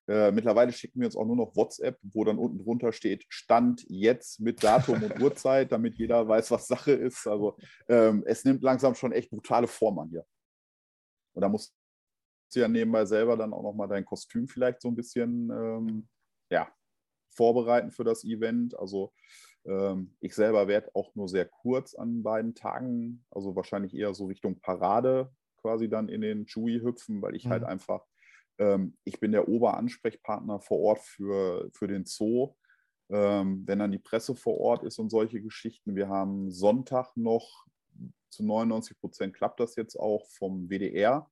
Äh, 0.08 0.32
mittlerweile 0.32 0.72
schicken 0.72 1.00
wir 1.00 1.06
uns 1.06 1.16
auch 1.16 1.26
nur 1.26 1.36
noch 1.36 1.54
WhatsApp, 1.54 1.98
wo 2.02 2.24
dann 2.24 2.38
unten 2.38 2.58
drunter 2.58 2.92
steht 2.92 3.26
Stand 3.28 3.84
jetzt 3.88 4.40
mit 4.40 4.64
Datum 4.64 5.02
und 5.02 5.20
Uhrzeit, 5.20 5.70
damit 5.72 5.96
jeder 5.96 6.26
weiß, 6.26 6.50
was 6.50 6.66
Sache 6.66 6.92
ist. 6.92 7.26
Also 7.26 7.58
ähm, 7.88 8.24
es 8.26 8.44
nimmt 8.44 8.62
langsam 8.62 8.94
schon 8.94 9.12
echt 9.12 9.30
brutale 9.30 9.66
Form 9.66 9.98
an 9.98 10.08
hier. 10.08 10.24
Und 11.34 11.42
da 11.42 11.48
musst 11.48 11.74
du 12.54 12.60
ja 12.60 12.68
nebenbei 12.68 13.04
selber 13.04 13.36
dann 13.36 13.52
auch 13.52 13.62
nochmal 13.62 13.88
dein 13.88 14.04
Kostüm 14.04 14.48
vielleicht 14.48 14.80
so 14.80 14.88
ein 14.88 14.96
bisschen 14.96 15.50
ähm, 15.50 16.08
ja, 16.50 16.68
vorbereiten 17.30 17.90
für 17.90 18.04
das 18.04 18.24
Event. 18.24 18.78
Also 18.78 19.12
ähm, 19.64 20.16
ich 20.20 20.34
selber 20.34 20.68
werde 20.68 20.90
auch 20.94 21.14
nur 21.14 21.28
sehr 21.28 21.46
kurz 21.46 21.94
an 21.94 22.22
beiden 22.22 22.54
Tagen, 22.54 23.24
also 23.30 23.54
wahrscheinlich 23.56 23.94
eher 23.94 24.14
so 24.14 24.26
Richtung 24.26 24.60
Parade 24.60 25.30
quasi 25.60 25.88
dann 25.88 26.08
in 26.08 26.20
den 26.20 26.46
Chewy 26.46 26.80
hüpfen, 26.80 27.20
weil 27.20 27.34
ich 27.34 27.46
halt 27.46 27.62
mhm. 27.62 27.66
halt 27.66 27.72
einfach 27.72 28.04
ähm, 28.58 28.96
ich 29.04 29.20
bin 29.20 29.32
der 29.32 29.48
Oberansprechpartner 29.48 30.60
vor 30.60 30.80
Ort 30.80 31.00
für, 31.00 31.68
für 31.72 31.86
den 31.86 32.04
Zoo, 32.04 32.54
ähm, 33.08 33.62
wenn 33.66 33.78
dann 33.78 33.92
die 33.92 33.98
Presse 33.98 34.34
vor 34.34 34.58
Ort 34.58 34.84
ist 34.84 34.98
und 34.98 35.10
solche 35.10 35.40
Geschichten. 35.40 35.96
Wir 35.96 36.08
haben 36.08 36.50
Sonntag 36.50 37.16
noch, 37.16 37.66
zu 38.30 38.44
99 38.44 38.98
Prozent 39.00 39.34
klappt 39.34 39.60
das 39.60 39.76
jetzt 39.76 39.96
auch 39.96 40.26
vom 40.26 40.68
WDR, 40.68 41.30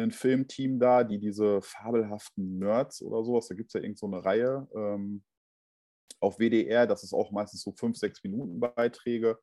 ein 0.00 0.10
Filmteam 0.10 0.78
da, 0.78 1.04
die 1.04 1.18
diese 1.18 1.62
fabelhaften 1.62 2.58
Nerds 2.58 3.02
oder 3.02 3.24
sowas, 3.24 3.48
da 3.48 3.54
gibt 3.54 3.70
es 3.70 3.74
ja 3.74 3.80
irgend 3.80 3.98
so 3.98 4.06
eine 4.06 4.24
Reihe 4.24 4.68
ähm, 4.74 5.22
auf 6.20 6.38
WDR, 6.38 6.86
das 6.86 7.02
ist 7.04 7.12
auch 7.12 7.30
meistens 7.30 7.62
so 7.62 7.72
fünf, 7.72 7.96
sechs 7.96 8.22
Minuten 8.24 8.60
Beiträge. 8.60 9.38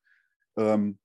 Ähm, 0.58 1.00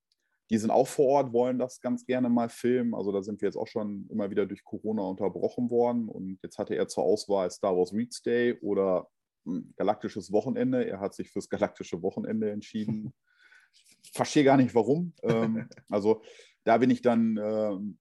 die 0.51 0.59
sind 0.59 0.71
auch 0.71 0.89
vor 0.89 1.07
Ort, 1.07 1.33
wollen 1.33 1.59
das 1.59 1.81
ganz 1.81 2.05
gerne 2.05 2.29
mal 2.29 2.49
filmen. 2.49 2.95
Also 2.95 3.13
da 3.13 3.23
sind 3.23 3.41
wir 3.41 3.47
jetzt 3.47 3.57
auch 3.57 3.69
schon 3.69 4.09
immer 4.11 4.31
wieder 4.31 4.47
durch 4.47 4.65
Corona 4.65 5.03
unterbrochen 5.03 5.71
worden. 5.71 6.09
Und 6.09 6.41
jetzt 6.43 6.59
hatte 6.59 6.75
er 6.75 6.89
zur 6.89 7.05
Auswahl 7.05 7.51
Star 7.51 7.77
Wars 7.77 7.95
Reads 7.95 8.23
Day 8.23 8.59
oder 8.61 9.09
hm, 9.45 9.73
Galaktisches 9.77 10.33
Wochenende. 10.33 10.85
Er 10.85 10.99
hat 10.99 11.15
sich 11.15 11.31
fürs 11.31 11.49
Galaktische 11.49 12.03
Wochenende 12.03 12.51
entschieden. 12.51 13.15
Verstehe 14.13 14.43
gar 14.43 14.57
nicht 14.57 14.75
warum. 14.75 15.13
ähm, 15.23 15.69
also 15.89 16.23
da 16.65 16.79
bin 16.79 16.91
ich 16.91 17.01
dann, 17.01 17.39
ähm, 17.41 17.99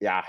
ja, 0.00 0.24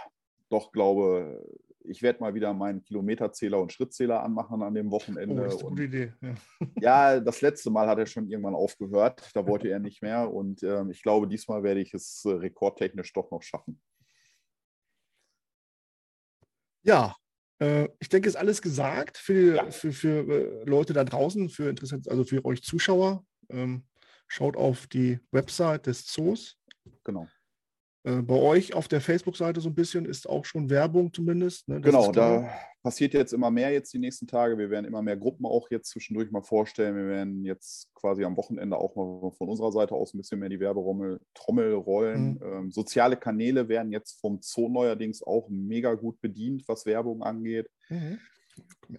doch 0.54 0.72
glaube, 0.72 1.44
ich 1.86 2.02
werde 2.02 2.20
mal 2.20 2.34
wieder 2.34 2.54
meinen 2.54 2.82
Kilometerzähler 2.82 3.60
und 3.60 3.72
Schrittzähler 3.72 4.24
anmachen 4.24 4.62
an 4.62 4.74
dem 4.74 4.92
Wochenende. 4.92 5.36
Oh, 5.36 5.44
das 5.44 5.56
ist 5.56 5.62
eine 5.62 5.70
gute 5.70 5.84
Idee. 5.84 6.14
Ja. 6.22 6.36
ja. 6.82 7.20
das 7.20 7.42
letzte 7.42 7.70
Mal 7.70 7.88
hat 7.88 8.00
er 8.00 8.06
schon 8.06 8.28
irgendwann 8.28 8.56
aufgehört. 8.56 9.30
Da 9.34 9.46
wollte 9.48 9.70
er 9.70 9.80
nicht 9.80 10.02
mehr. 10.02 10.32
Und 10.32 10.64
ähm, 10.64 10.92
ich 10.92 11.02
glaube, 11.02 11.28
diesmal 11.28 11.64
werde 11.64 11.82
ich 11.82 11.94
es 11.94 12.24
äh, 12.26 12.32
rekordtechnisch 12.32 13.12
doch 13.14 13.32
noch 13.32 13.42
schaffen. 13.42 13.82
Ja, 16.84 17.16
äh, 17.60 17.88
ich 18.00 18.10
denke, 18.10 18.28
ist 18.28 18.36
alles 18.36 18.62
gesagt 18.62 19.18
für, 19.18 19.56
ja. 19.56 19.72
für, 19.72 19.92
für 19.92 20.28
äh, 20.30 20.64
Leute 20.66 20.94
da 20.94 21.04
draußen, 21.04 21.50
für 21.50 21.70
interessant, 21.70 22.10
also 22.10 22.24
für 22.24 22.44
euch 22.46 22.64
Zuschauer. 22.64 23.26
Ähm, 23.50 23.86
schaut 24.28 24.56
auf 24.56 24.88
die 24.88 25.20
Website 25.32 25.88
des 25.88 26.06
Zoos. 26.06 26.58
Genau 27.04 27.28
bei 28.04 28.36
euch 28.36 28.74
auf 28.74 28.90
der 28.90 29.00
Facebook-Seite 29.00 29.62
so 29.62 29.70
ein 29.70 29.76
bisschen 29.76 30.06
ist 30.06 30.28
auch 30.28 30.44
schon 30.44 30.70
Werbung 30.70 31.14
zumindest. 31.14 31.70
Ne? 31.70 31.80
Genau, 31.80 32.12
da 32.12 32.50
passiert 32.84 33.14
jetzt 33.14 33.32
immer 33.32 33.50
mehr 33.50 33.72
jetzt 33.72 33.94
die 33.94 34.00
nächsten 34.00 34.28
Tage. 34.28 34.58
Wir 34.58 34.70
werden 34.70 34.86
immer 34.86 35.02
mehr 35.02 35.16
Gruppen 35.16 35.46
auch 35.46 35.72
jetzt 35.72 35.90
zwischendurch 35.90 36.30
mal 36.30 36.42
vorstellen. 36.42 36.98
Wir 36.98 37.08
werden 37.08 37.46
jetzt 37.46 37.94
quasi 37.96 38.26
am 38.26 38.36
Wochenende 38.36 38.78
auch 38.78 38.96
mal 38.98 39.32
von 39.32 39.48
unserer 39.48 39.72
Seite 39.72 39.96
aus 39.96 40.14
ein 40.14 40.18
bisschen 40.18 40.40
mehr 40.40 40.50
die 40.50 40.60
Werbetrommel 40.60 41.22
Trommel 41.34 41.74
rollen. 41.74 42.34
Mhm. 42.34 42.40
Ähm, 42.44 42.72
soziale 42.72 43.16
Kanäle 43.16 43.70
werden 43.70 43.94
jetzt 43.94 44.20
vom 44.20 44.40
Zoo 44.42 44.68
neuerdings 44.68 45.24
auch 45.24 45.48
mega 45.50 45.94
gut 45.94 46.20
bedient, 46.20 46.68
was 46.68 46.86
Werbung 46.86 47.24
angeht. 47.24 47.70
Mhm. 47.88 48.20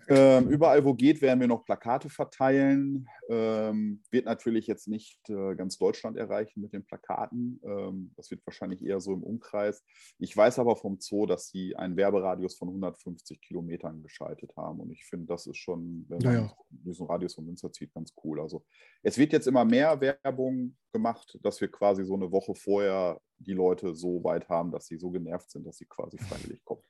Ähm, 0.09 0.49
überall, 0.49 0.85
wo 0.85 0.95
geht, 0.95 1.23
werden 1.23 1.41
wir 1.41 1.47
noch 1.47 1.65
Plakate 1.65 2.09
verteilen. 2.09 3.07
Ähm, 3.29 4.03
wird 4.11 4.27
natürlich 4.27 4.67
jetzt 4.67 4.89
nicht 4.89 5.19
äh, 5.29 5.55
ganz 5.55 5.79
Deutschland 5.79 6.17
erreichen 6.17 6.61
mit 6.61 6.73
den 6.73 6.85
Plakaten. 6.85 7.61
Ähm, 7.65 8.13
das 8.17 8.31
wird 8.31 8.45
wahrscheinlich 8.47 8.85
eher 8.85 9.01
so 9.01 9.13
im 9.13 9.23
Umkreis. 9.23 9.85
Ich 10.19 10.37
weiß 10.37 10.59
aber 10.59 10.77
vom 10.77 10.99
Zoo, 11.01 11.27
dass 11.27 11.49
sie 11.49 11.77
einen 11.77 11.97
Werberadius 11.97 12.57
von 12.57 12.69
150 12.69 13.41
Kilometern 13.41 14.03
geschaltet 14.03 14.57
haben. 14.57 14.81
Und 14.81 14.91
ich 14.91 15.05
finde, 15.05 15.27
das 15.27 15.47
ist 15.47 15.59
schon, 15.59 16.07
wenn 16.09 16.19
man 16.19 16.35
naja. 16.35 16.57
diesen 16.71 17.07
Radius 17.07 17.35
von 17.35 17.47
Münster 17.47 17.73
zieht, 17.73 17.93
ganz 17.95 18.13
cool. 18.25 18.41
Also 18.41 18.65
es 19.03 19.19
wird 19.19 19.33
jetzt 19.33 19.47
immer 19.47 19.65
mehr 19.65 20.01
Werbung 20.01 20.77
gemacht, 20.93 21.39
dass 21.43 21.61
wir 21.61 21.69
quasi 21.71 22.05
so 22.05 22.15
eine 22.15 22.31
Woche 22.31 22.55
vorher 22.55 23.21
die 23.39 23.53
Leute 23.53 23.95
so 23.95 24.23
weit 24.25 24.49
haben, 24.49 24.71
dass 24.71 24.87
sie 24.87 24.97
so 24.97 25.11
genervt 25.11 25.51
sind, 25.51 25.67
dass 25.67 25.77
sie 25.77 25.87
quasi 25.87 26.19
freiwillig 26.19 26.65
kommen. 26.65 26.83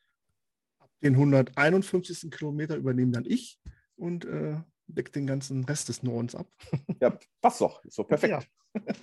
Den 1.05 1.15
151. 1.15 2.31
Kilometer 2.31 2.77
übernehme 2.77 3.13
dann 3.13 3.27
ich 3.27 3.61
und 3.97 4.25
äh, 4.25 4.57
deck 4.87 5.13
den 5.13 5.27
ganzen 5.27 5.65
Rest 5.65 5.89
des 5.89 6.03
Nordens 6.03 6.35
ab. 6.35 6.47
Ja, 7.01 7.19
passt 7.41 7.61
doch. 7.61 7.85
Ist 7.85 7.99
doch 7.99 8.09
perfekt. 8.09 8.49
Ja. 8.75 8.83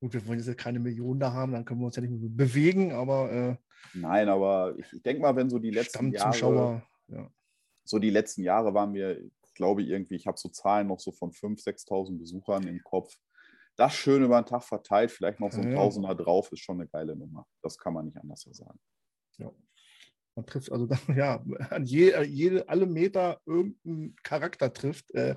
Gut, 0.00 0.12
wir 0.12 0.26
wollen 0.26 0.38
jetzt 0.38 0.58
keine 0.58 0.78
Millionen 0.78 1.18
da 1.18 1.32
haben, 1.32 1.52
dann 1.52 1.64
können 1.64 1.80
wir 1.80 1.86
uns 1.86 1.96
ja 1.96 2.02
nicht 2.02 2.12
mehr 2.12 2.30
bewegen, 2.30 2.92
aber. 2.92 3.32
Äh, 3.32 3.56
Nein, 3.94 4.28
aber 4.28 4.74
ich, 4.78 4.92
ich 4.92 5.02
denke 5.02 5.22
mal, 5.22 5.34
wenn 5.34 5.50
so 5.50 5.58
die 5.58 5.70
letzten 5.70 6.12
Jahre. 6.12 6.82
Ja. 7.08 7.30
So 7.84 7.98
die 7.98 8.10
letzten 8.10 8.42
Jahre 8.42 8.74
waren 8.74 8.92
wir, 8.94 9.20
ich 9.20 9.54
glaube, 9.54 9.82
irgendwie, 9.82 10.16
ich 10.16 10.26
habe 10.26 10.36
so 10.38 10.48
Zahlen 10.48 10.88
noch 10.88 11.00
so 11.00 11.12
von 11.12 11.30
5.000, 11.30 11.86
6.000 11.86 12.18
Besuchern 12.18 12.66
im 12.66 12.82
Kopf. 12.82 13.16
Das 13.76 13.94
schön 13.94 14.24
über 14.24 14.40
den 14.40 14.46
Tag 14.46 14.64
verteilt, 14.64 15.10
vielleicht 15.10 15.38
noch 15.40 15.52
so 15.52 15.60
ein 15.60 15.70
ja. 15.70 15.76
Tausender 15.76 16.14
drauf, 16.14 16.50
ist 16.52 16.60
schon 16.60 16.80
eine 16.80 16.88
geile 16.88 17.14
Nummer. 17.14 17.46
Das 17.62 17.78
kann 17.78 17.94
man 17.94 18.06
nicht 18.06 18.18
anders 18.18 18.46
sagen. 18.50 18.78
Ja. 19.38 19.50
Man 20.36 20.46
trifft 20.46 20.70
also 20.70 20.86
dann, 20.86 21.16
ja, 21.16 21.44
an 21.70 21.84
je, 21.84 22.10
äh, 22.10 22.22
jede, 22.22 22.68
alle 22.68 22.86
Meter 22.86 23.40
irgendeinen 23.46 24.14
Charakter 24.22 24.72
trifft, 24.72 25.12
äh, 25.14 25.36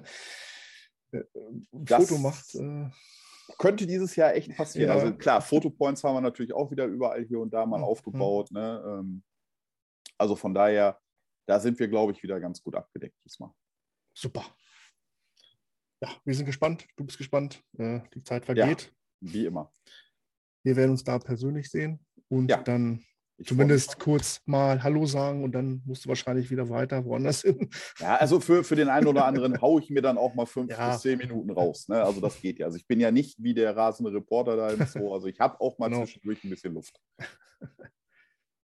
äh, 1.11 1.23
ein 1.33 1.67
das 1.71 2.07
Foto 2.07 2.19
macht. 2.19 2.53
Äh, 2.55 2.89
könnte 3.57 3.87
dieses 3.87 4.15
Jahr 4.15 4.35
echt 4.35 4.55
passieren. 4.55 4.89
Ja. 4.89 4.95
Also 4.95 5.15
klar, 5.15 5.41
Fotopoints 5.41 6.03
haben 6.03 6.15
wir 6.15 6.21
natürlich 6.21 6.53
auch 6.53 6.69
wieder 6.69 6.85
überall 6.85 7.23
hier 7.25 7.39
und 7.39 7.51
da 7.51 7.65
mal 7.65 7.79
mhm. 7.79 7.85
aufgebaut. 7.85 8.51
Ne? 8.51 8.83
Ähm, 8.85 9.23
also 10.17 10.35
von 10.35 10.53
daher, 10.53 10.99
da 11.47 11.59
sind 11.59 11.79
wir, 11.79 11.87
glaube 11.87 12.11
ich, 12.11 12.21
wieder 12.21 12.39
ganz 12.39 12.61
gut 12.61 12.75
abgedeckt 12.75 13.17
diesmal. 13.25 13.51
Super. 14.13 14.45
Ja, 16.01 16.09
wir 16.23 16.35
sind 16.35 16.45
gespannt. 16.45 16.87
Du 16.95 17.05
bist 17.05 17.17
gespannt. 17.17 17.63
Äh, 17.77 18.01
die 18.13 18.23
Zeit 18.23 18.45
vergeht. 18.45 18.93
Ja, 19.21 19.33
wie 19.33 19.45
immer. 19.45 19.73
Wir 20.63 20.75
werden 20.75 20.91
uns 20.91 21.03
da 21.03 21.17
persönlich 21.19 21.69
sehen 21.69 22.05
und 22.27 22.49
ja. 22.49 22.61
dann 22.61 23.03
Zumindest 23.45 23.99
kurz 23.99 24.41
mal 24.45 24.83
Hallo 24.83 25.05
sagen 25.05 25.43
und 25.43 25.53
dann 25.53 25.81
musst 25.85 26.05
du 26.05 26.09
wahrscheinlich 26.09 26.51
wieder 26.51 26.69
weiter 26.69 27.05
woanders 27.05 27.41
hin. 27.43 27.69
Ja, 27.99 28.15
also 28.17 28.39
für, 28.39 28.63
für 28.63 28.75
den 28.75 28.89
einen 28.89 29.07
oder 29.07 29.25
anderen 29.25 29.61
haue 29.61 29.81
ich 29.81 29.89
mir 29.89 30.01
dann 30.01 30.17
auch 30.17 30.35
mal 30.35 30.45
fünf 30.45 30.71
ja. 30.71 30.91
bis 30.91 31.01
zehn 31.01 31.17
Minuten 31.17 31.49
raus. 31.51 31.87
Ne? 31.87 32.03
Also 32.03 32.19
das 32.19 32.41
geht 32.41 32.59
ja. 32.59 32.65
Also 32.65 32.77
ich 32.77 32.87
bin 32.87 32.99
ja 32.99 33.11
nicht 33.11 33.41
wie 33.41 33.53
der 33.53 33.75
rasende 33.75 34.13
Reporter 34.13 34.55
da 34.55 34.69
im 34.69 34.85
Zoo. 34.85 35.13
Also 35.13 35.27
ich 35.27 35.39
habe 35.39 35.59
auch 35.61 35.77
mal 35.77 35.89
genau. 35.89 36.03
zwischendurch 36.03 36.43
ein 36.43 36.49
bisschen 36.49 36.73
Luft. 36.73 36.99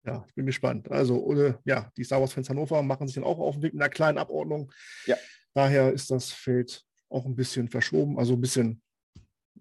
Ja, 0.05 0.25
ich 0.29 0.35
bin 0.35 0.47
gespannt. 0.47 0.91
Also, 0.91 1.23
oder, 1.23 1.61
ja, 1.65 1.91
die 1.97 2.03
Star 2.03 2.21
Wars-Fans 2.21 2.51
Hannover 2.51 2.83
machen 2.83 3.07
sich 3.07 3.15
dann 3.15 3.23
auch 3.25 3.39
auf 3.39 3.55
den 3.55 3.63
Weg 3.63 3.75
mit 3.75 3.83
einer 3.83 3.89
kleinen 3.89 4.19
Abordnung. 4.19 4.73
Ja. 5.07 5.17
Daher 5.55 5.93
ist 5.93 6.11
das 6.11 6.33
Feld 6.33 6.85
auch 7.09 7.25
ein 7.25 7.37
bisschen 7.37 7.69
verschoben, 7.69 8.19
also 8.19 8.35
ein 8.35 8.41
bisschen 8.41 8.83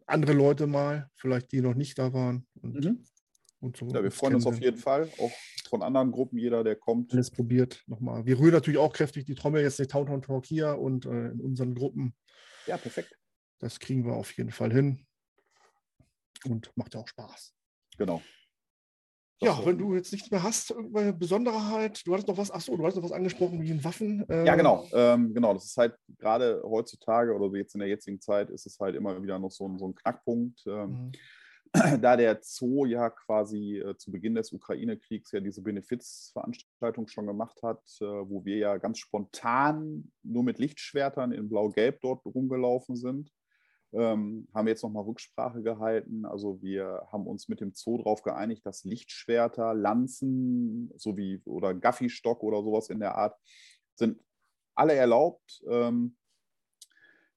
andere 0.07 0.33
Leute 0.33 0.67
mal, 0.67 1.09
vielleicht 1.15 1.51
die 1.51 1.61
noch 1.61 1.75
nicht 1.75 1.99
da 1.99 2.13
waren. 2.13 2.47
Und 2.61 2.83
mhm. 2.83 3.03
Und 3.61 3.77
so 3.77 3.87
ja, 3.87 4.01
wir 4.01 4.11
freuen 4.11 4.35
uns 4.35 4.47
auf 4.47 4.59
jeden 4.59 4.77
Fall, 4.77 5.07
auch 5.19 5.31
von 5.69 5.83
anderen 5.83 6.11
Gruppen, 6.11 6.37
jeder, 6.39 6.63
der 6.63 6.75
kommt. 6.75 7.13
Alles 7.13 7.29
probiert 7.29 7.83
nochmal. 7.85 8.25
Wir 8.25 8.39
rühren 8.39 8.53
natürlich 8.53 8.79
auch 8.79 8.91
kräftig 8.91 9.25
die 9.25 9.35
Trommel, 9.35 9.61
jetzt 9.61 9.79
nicht 9.79 9.91
Town 9.91 10.21
Talk 10.21 10.45
hier 10.45 10.79
und 10.79 11.05
äh, 11.05 11.29
in 11.29 11.39
unseren 11.39 11.75
Gruppen. 11.75 12.15
Ja, 12.65 12.77
perfekt. 12.77 13.15
Das 13.59 13.79
kriegen 13.79 14.03
wir 14.03 14.13
auf 14.13 14.35
jeden 14.35 14.49
Fall 14.49 14.73
hin. 14.73 15.05
Und 16.45 16.75
macht 16.75 16.95
ja 16.95 17.01
auch 17.01 17.07
Spaß. 17.07 17.53
Genau. 17.99 18.23
Das 19.39 19.49
ja, 19.49 19.65
wenn 19.65 19.77
du 19.77 19.93
jetzt 19.95 20.11
nichts 20.11 20.31
mehr 20.31 20.41
hast, 20.41 20.71
irgendeine 20.71 21.13
Besonderheit, 21.13 22.01
du 22.05 22.13
hattest 22.13 22.27
noch 22.27 22.37
was, 22.37 22.49
achso, 22.49 22.75
du 22.75 22.85
hast 22.85 22.95
noch 22.95 23.03
was 23.03 23.11
angesprochen 23.11 23.61
wie 23.61 23.69
in 23.69 23.83
Waffen. 23.83 24.27
Äh, 24.27 24.45
ja, 24.45 24.55
genau, 24.55 24.87
ähm, 24.91 25.33
genau. 25.33 25.53
Das 25.53 25.65
ist 25.65 25.77
halt 25.77 25.95
gerade 26.17 26.63
heutzutage 26.63 27.33
oder 27.35 27.55
jetzt 27.55 27.75
in 27.75 27.79
der 27.79 27.89
jetzigen 27.89 28.19
Zeit 28.19 28.49
ist 28.49 28.65
es 28.65 28.79
halt 28.79 28.95
immer 28.95 29.21
wieder 29.21 29.37
noch 29.37 29.51
so 29.51 29.67
ein, 29.67 29.77
so 29.77 29.87
ein 29.87 29.95
Knackpunkt. 29.95 30.63
Ähm, 30.65 30.89
mhm 30.89 31.11
da 31.73 32.17
der 32.17 32.39
Zoo 32.41 32.85
ja 32.85 33.09
quasi 33.09 33.79
äh, 33.79 33.95
zu 33.95 34.11
Beginn 34.11 34.35
des 34.35 34.51
Ukraine-Kriegs 34.51 35.31
ja 35.31 35.39
diese 35.39 35.61
Benefizveranstaltung 35.61 37.07
schon 37.07 37.27
gemacht 37.27 37.63
hat, 37.63 37.81
äh, 38.01 38.05
wo 38.05 38.43
wir 38.43 38.57
ja 38.57 38.77
ganz 38.77 38.99
spontan 38.99 40.11
nur 40.21 40.43
mit 40.43 40.59
Lichtschwertern 40.59 41.31
in 41.31 41.47
Blau-Gelb 41.47 42.01
dort 42.01 42.25
rumgelaufen 42.25 42.97
sind, 42.97 43.31
ähm, 43.93 44.49
haben 44.53 44.65
wir 44.65 44.71
jetzt 44.71 44.83
nochmal 44.83 45.03
Rücksprache 45.03 45.61
gehalten. 45.61 46.25
Also 46.25 46.61
wir 46.61 47.07
haben 47.09 47.25
uns 47.25 47.47
mit 47.47 47.61
dem 47.61 47.73
Zoo 47.73 47.97
darauf 47.97 48.21
geeinigt, 48.21 48.65
dass 48.65 48.83
Lichtschwerter, 48.83 49.73
Lanzen 49.73 50.91
sowie 50.97 51.41
oder 51.45 51.73
Gaffi-Stock 51.73 52.43
oder 52.43 52.63
sowas 52.63 52.89
in 52.89 52.99
der 52.99 53.15
Art 53.15 53.37
sind 53.95 54.21
alle 54.75 54.93
erlaubt. 54.93 55.63
Ähm, 55.69 56.17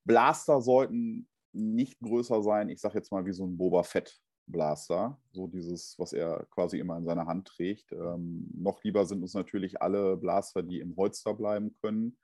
Blaster 0.05 0.61
sollten 0.61 1.28
nicht 1.53 2.01
größer 2.01 2.43
sein, 2.43 2.68
ich 2.68 2.80
sage 2.80 2.99
jetzt 2.99 3.12
mal 3.12 3.24
wie 3.26 3.32
so 3.32 3.47
ein 3.47 3.57
Boba 3.57 3.85
Fett 3.85 4.23
Blaster, 4.47 5.18
so 5.32 5.47
dieses, 5.47 5.99
was 5.99 6.12
er 6.12 6.47
quasi 6.51 6.78
immer 6.78 6.97
in 6.97 7.05
seiner 7.05 7.26
Hand 7.26 7.49
trägt. 7.49 7.92
Ähm, 7.92 8.51
noch 8.55 8.82
lieber 8.84 9.07
sind 9.07 9.22
uns 9.22 9.34
natürlich 9.34 9.80
alle 9.80 10.16
Blaster, 10.16 10.62
die 10.62 10.80
im 10.80 10.97
Holster 10.97 11.34
bleiben 11.34 11.74
können. 11.80 12.16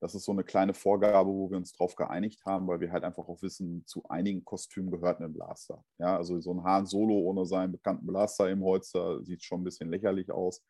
Das 0.00 0.16
ist 0.16 0.24
so 0.24 0.32
eine 0.32 0.42
kleine 0.42 0.74
Vorgabe, 0.74 1.30
wo 1.30 1.50
wir 1.50 1.56
uns 1.56 1.72
darauf 1.72 1.94
geeinigt 1.94 2.44
haben, 2.44 2.66
weil 2.66 2.80
wir 2.80 2.90
halt 2.90 3.04
einfach 3.04 3.28
auch 3.28 3.40
wissen, 3.40 3.86
zu 3.86 4.02
einigen 4.08 4.44
Kostümen 4.44 4.90
gehört 4.90 5.20
ein 5.20 5.32
Blaster. 5.32 5.84
Ja, 5.98 6.16
also 6.16 6.40
so 6.40 6.52
ein 6.52 6.64
Han 6.64 6.86
Solo 6.86 7.14
ohne 7.14 7.46
seinen 7.46 7.70
bekannten 7.70 8.06
Blaster 8.06 8.50
im 8.50 8.64
Holster 8.64 9.22
sieht 9.24 9.44
schon 9.44 9.60
ein 9.60 9.64
bisschen 9.64 9.90
lächerlich 9.90 10.32
aus. 10.32 10.64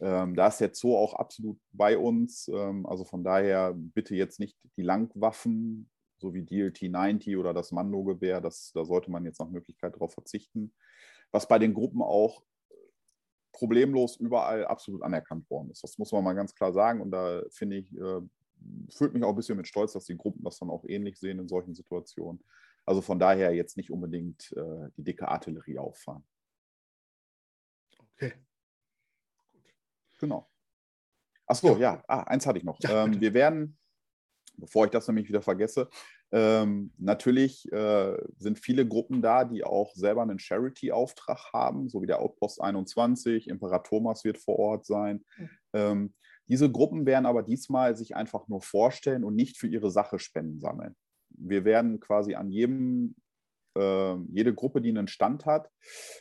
Ähm, 0.00 0.36
da 0.36 0.46
ist 0.46 0.60
der 0.60 0.72
Zoo 0.74 0.96
auch 0.96 1.14
absolut 1.14 1.58
bei 1.72 1.98
uns. 1.98 2.48
Ähm, 2.48 2.86
also 2.86 3.04
von 3.04 3.24
daher 3.24 3.74
bitte 3.74 4.14
jetzt 4.14 4.38
nicht 4.38 4.56
die 4.76 4.82
Langwaffen 4.82 5.90
so 6.18 6.34
wie 6.34 6.42
DLT 6.42 6.82
90 6.90 7.36
oder 7.36 7.54
das 7.54 7.72
Mando-Gewehr, 7.72 8.40
da 8.40 8.50
sollte 8.50 9.10
man 9.10 9.24
jetzt 9.24 9.40
nach 9.40 9.48
Möglichkeit 9.48 9.94
darauf 9.94 10.12
verzichten. 10.12 10.74
Was 11.30 11.46
bei 11.46 11.58
den 11.58 11.74
Gruppen 11.74 12.02
auch 12.02 12.42
problemlos 13.52 14.16
überall 14.16 14.66
absolut 14.66 15.02
anerkannt 15.02 15.48
worden 15.50 15.70
ist. 15.70 15.82
Das 15.82 15.98
muss 15.98 16.12
man 16.12 16.22
mal 16.22 16.34
ganz 16.34 16.54
klar 16.54 16.72
sagen. 16.72 17.00
Und 17.00 17.10
da 17.10 17.42
finde 17.50 17.76
ich, 17.76 17.92
äh, 17.96 18.20
fühlt 18.90 19.14
mich 19.14 19.24
auch 19.24 19.30
ein 19.30 19.36
bisschen 19.36 19.56
mit 19.56 19.66
Stolz, 19.66 19.92
dass 19.92 20.04
die 20.04 20.16
Gruppen 20.16 20.44
das 20.44 20.58
dann 20.58 20.70
auch 20.70 20.84
ähnlich 20.86 21.18
sehen 21.18 21.38
in 21.38 21.48
solchen 21.48 21.74
Situationen. 21.74 22.42
Also 22.84 23.02
von 23.02 23.18
daher 23.18 23.54
jetzt 23.54 23.76
nicht 23.76 23.90
unbedingt 23.90 24.52
äh, 24.56 24.90
die 24.96 25.04
dicke 25.04 25.28
Artillerie 25.28 25.78
auffahren. 25.78 26.24
Okay. 28.14 28.32
Gut. 29.52 29.74
Genau. 30.20 30.48
Achso, 31.46 31.72
ja, 31.72 31.78
ja. 31.78 32.04
Ah, 32.06 32.22
eins 32.22 32.46
hatte 32.46 32.58
ich 32.58 32.64
noch. 32.64 32.78
Ja, 32.80 33.04
ähm, 33.04 33.20
wir 33.20 33.34
werden 33.34 33.78
bevor 34.58 34.84
ich 34.84 34.90
das 34.90 35.06
nämlich 35.08 35.28
wieder 35.28 35.42
vergesse, 35.42 35.88
ähm, 36.30 36.92
natürlich 36.98 37.70
äh, 37.72 38.16
sind 38.36 38.58
viele 38.58 38.86
Gruppen 38.86 39.22
da, 39.22 39.44
die 39.44 39.64
auch 39.64 39.94
selber 39.94 40.22
einen 40.22 40.38
Charity-Auftrag 40.38 41.52
haben, 41.52 41.88
so 41.88 42.02
wie 42.02 42.06
der 42.06 42.20
Outpost 42.20 42.60
21, 42.60 43.48
Imperator 43.48 43.84
Thomas 43.84 44.24
wird 44.24 44.38
vor 44.38 44.58
Ort 44.58 44.86
sein. 44.86 45.24
Mhm. 45.36 45.50
Ähm, 45.72 46.14
diese 46.48 46.70
Gruppen 46.70 47.06
werden 47.06 47.26
aber 47.26 47.42
diesmal 47.42 47.96
sich 47.96 48.16
einfach 48.16 48.48
nur 48.48 48.62
vorstellen 48.62 49.24
und 49.24 49.34
nicht 49.34 49.58
für 49.58 49.68
ihre 49.68 49.90
Sache 49.90 50.18
Spenden 50.18 50.60
sammeln. 50.60 50.96
Wir 51.30 51.64
werden 51.64 52.00
quasi 52.00 52.34
an 52.34 52.50
jedem 52.50 53.14
ähm, 53.78 54.28
jede 54.32 54.54
Gruppe, 54.54 54.80
die 54.80 54.90
einen 54.90 55.08
Stand 55.08 55.46
hat, 55.46 55.70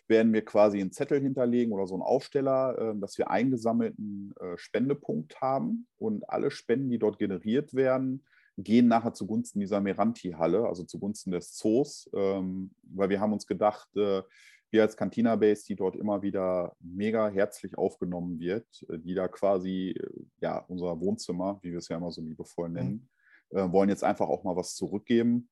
werden 0.07 0.31
wir 0.31 0.45
quasi 0.45 0.79
einen 0.79 0.91
Zettel 0.91 1.19
hinterlegen 1.19 1.73
oder 1.73 1.87
so 1.87 1.95
einen 1.95 2.03
Aufsteller, 2.03 2.77
ähm, 2.79 3.01
dass 3.01 3.17
wir 3.17 3.31
eingesammelten 3.31 4.33
äh, 4.39 4.57
Spendepunkt 4.57 5.41
haben. 5.41 5.87
Und 5.97 6.29
alle 6.29 6.51
Spenden, 6.51 6.89
die 6.89 6.99
dort 6.99 7.17
generiert 7.17 7.73
werden, 7.73 8.23
gehen 8.57 8.87
nachher 8.87 9.13
zugunsten 9.13 9.59
dieser 9.59 9.81
Meranti-Halle, 9.81 10.67
also 10.67 10.83
zugunsten 10.83 11.31
des 11.31 11.55
Zoos, 11.55 12.09
ähm, 12.13 12.71
weil 12.83 13.09
wir 13.09 13.19
haben 13.19 13.33
uns 13.33 13.47
gedacht, 13.47 13.87
äh, 13.95 14.21
wir 14.69 14.81
als 14.81 14.97
Cantina 14.97 15.35
Base, 15.35 15.63
die 15.65 15.75
dort 15.75 15.95
immer 15.95 16.21
wieder 16.21 16.75
mega 16.79 17.29
herzlich 17.29 17.77
aufgenommen 17.77 18.39
wird, 18.39 18.67
äh, 18.89 18.99
die 18.99 19.15
da 19.15 19.27
quasi, 19.27 19.95
ja, 20.41 20.59
unser 20.67 20.99
Wohnzimmer, 20.99 21.59
wie 21.61 21.71
wir 21.71 21.79
es 21.79 21.87
ja 21.87 21.97
immer 21.97 22.11
so 22.11 22.21
liebevoll 22.21 22.69
nennen, 22.69 23.09
mhm. 23.51 23.71
wollen 23.71 23.89
jetzt 23.89 24.03
einfach 24.03 24.27
auch 24.27 24.43
mal 24.43 24.55
was 24.55 24.75
zurückgeben 24.75 25.49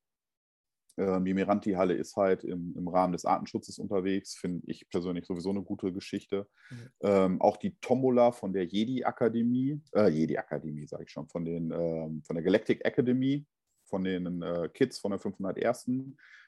die 0.97 1.33
Miranti-Halle 1.33 1.93
ist 1.93 2.15
halt 2.15 2.43
im, 2.45 2.73
im, 2.77 2.87
Rahmen 2.87 3.11
des 3.11 3.25
Artenschutzes 3.25 3.79
unterwegs, 3.79 4.35
finde 4.35 4.63
ich 4.67 4.87
persönlich 4.89 5.25
sowieso 5.25 5.49
eine 5.49 5.61
gute 5.61 5.91
Geschichte. 5.91 6.47
Mhm. 6.69 6.89
Ähm, 7.01 7.41
auch 7.41 7.57
die 7.57 7.75
Tombola 7.81 8.31
von 8.31 8.53
der 8.53 8.63
Jedi-Akademie, 8.63 9.81
äh, 9.93 10.07
Jedi-Akademie 10.07 10.87
sage 10.87 11.03
ich 11.03 11.11
schon, 11.11 11.27
von, 11.27 11.43
den, 11.43 11.71
ähm, 11.71 12.23
von 12.23 12.35
der 12.35 12.43
Galactic 12.43 12.85
Academy, 12.85 13.45
von 13.85 14.03
den 14.03 14.41
äh, 14.41 14.69
Kids 14.73 14.97
von 14.99 15.11
der 15.11 15.19
501. 15.19 15.85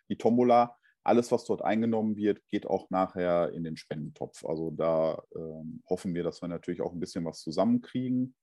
Die 0.09 0.17
Tombola, 0.17 0.77
alles, 1.03 1.31
was 1.31 1.45
dort 1.45 1.61
eingenommen 1.61 2.15
wird, 2.15 2.45
geht 2.47 2.67
auch 2.67 2.89
nachher 2.89 3.51
in 3.53 3.63
den 3.63 3.77
Spendentopf. 3.77 4.45
Also 4.45 4.71
da 4.71 5.23
ähm, 5.35 5.81
hoffen 5.89 6.13
wir, 6.15 6.23
dass 6.23 6.41
wir 6.41 6.47
natürlich 6.47 6.81
auch 6.81 6.93
ein 6.93 6.99
bisschen 6.99 7.25
was 7.25 7.41
zusammenkriegen. 7.41 8.35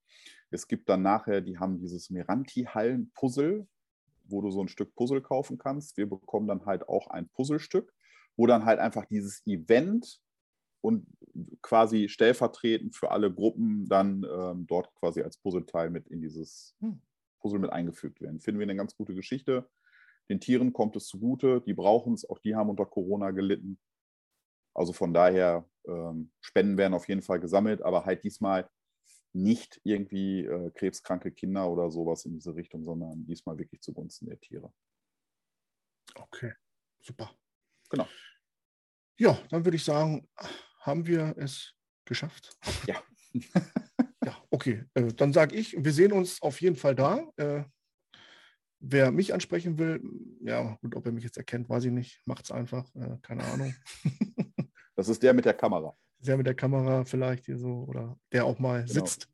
Es 0.50 0.68
gibt 0.68 0.88
dann 0.88 1.02
nachher, 1.02 1.40
die 1.40 1.58
haben 1.58 1.78
dieses 1.78 2.10
Miranti-Hallen-Puzzle, 2.10 3.66
wo 4.24 4.40
du 4.40 4.50
so 4.50 4.60
ein 4.60 4.68
Stück 4.68 4.94
Puzzle 4.94 5.20
kaufen 5.20 5.58
kannst. 5.58 5.96
Wir 5.96 6.08
bekommen 6.08 6.48
dann 6.48 6.66
halt 6.66 6.88
auch 6.88 7.08
ein 7.08 7.28
Puzzlestück, 7.28 7.94
wo 8.36 8.46
dann 8.46 8.64
halt 8.64 8.78
einfach 8.78 9.04
dieses 9.06 9.46
Event 9.46 10.20
und 10.80 11.06
quasi 11.62 12.08
stellvertretend 12.08 12.94
für 12.94 13.10
alle 13.10 13.32
Gruppen 13.32 13.88
dann 13.88 14.26
ähm, 14.30 14.66
dort 14.66 14.94
quasi 14.96 15.22
als 15.22 15.38
Puzzleteil 15.38 15.90
mit 15.90 16.08
in 16.08 16.20
dieses 16.20 16.76
hm. 16.80 17.00
Puzzle 17.40 17.58
mit 17.58 17.72
eingefügt 17.72 18.20
werden. 18.20 18.40
Finden 18.40 18.60
wir 18.60 18.66
eine 18.66 18.76
ganz 18.76 18.96
gute 18.96 19.14
Geschichte. 19.14 19.68
Den 20.28 20.40
Tieren 20.40 20.72
kommt 20.72 20.96
es 20.96 21.06
zugute, 21.06 21.60
die 21.60 21.74
brauchen 21.74 22.14
es, 22.14 22.28
auch 22.28 22.38
die 22.38 22.54
haben 22.54 22.70
unter 22.70 22.86
Corona 22.86 23.30
gelitten. 23.30 23.78
Also 24.74 24.92
von 24.92 25.12
daher, 25.14 25.68
ähm, 25.86 26.32
Spenden 26.40 26.76
werden 26.78 26.94
auf 26.94 27.08
jeden 27.08 27.22
Fall 27.22 27.40
gesammelt, 27.40 27.82
aber 27.82 28.04
halt 28.04 28.24
diesmal 28.24 28.68
nicht 29.34 29.80
irgendwie 29.82 30.44
äh, 30.44 30.70
krebskranke 30.70 31.32
Kinder 31.32 31.68
oder 31.68 31.90
sowas 31.90 32.24
in 32.24 32.32
diese 32.32 32.54
Richtung, 32.54 32.84
sondern 32.84 33.26
diesmal 33.26 33.58
wirklich 33.58 33.80
zugunsten 33.80 34.26
der 34.26 34.40
Tiere. 34.40 34.72
Okay, 36.14 36.52
super. 37.00 37.30
Genau. 37.90 38.06
Ja, 39.18 39.38
dann 39.50 39.64
würde 39.64 39.76
ich 39.76 39.84
sagen, 39.84 40.28
haben 40.80 41.06
wir 41.06 41.34
es 41.36 41.74
geschafft? 42.04 42.56
Ja. 42.86 43.02
ja, 44.24 44.36
okay. 44.50 44.84
Äh, 44.94 45.12
dann 45.14 45.32
sage 45.32 45.56
ich, 45.56 45.76
wir 45.76 45.92
sehen 45.92 46.12
uns 46.12 46.40
auf 46.40 46.60
jeden 46.60 46.76
Fall 46.76 46.94
da. 46.94 47.28
Äh, 47.36 47.64
wer 48.78 49.10
mich 49.10 49.34
ansprechen 49.34 49.78
will, 49.78 50.00
ja, 50.40 50.76
gut, 50.80 50.94
ob 50.94 51.06
er 51.06 51.12
mich 51.12 51.24
jetzt 51.24 51.38
erkennt, 51.38 51.68
weiß 51.68 51.84
ich 51.84 51.92
nicht. 51.92 52.22
Macht 52.26 52.44
es 52.44 52.52
einfach. 52.52 52.94
Äh, 52.94 53.18
keine 53.22 53.44
Ahnung. 53.44 53.74
das 54.94 55.08
ist 55.08 55.22
der 55.22 55.34
mit 55.34 55.44
der 55.44 55.54
Kamera 55.54 55.96
der 56.26 56.36
mit 56.36 56.46
der 56.46 56.54
Kamera 56.54 57.04
vielleicht 57.04 57.46
hier 57.46 57.58
so 57.58 57.84
oder 57.88 58.18
der 58.32 58.44
auch 58.44 58.58
mal 58.58 58.84
genau. 58.84 58.92
sitzt. 58.92 59.28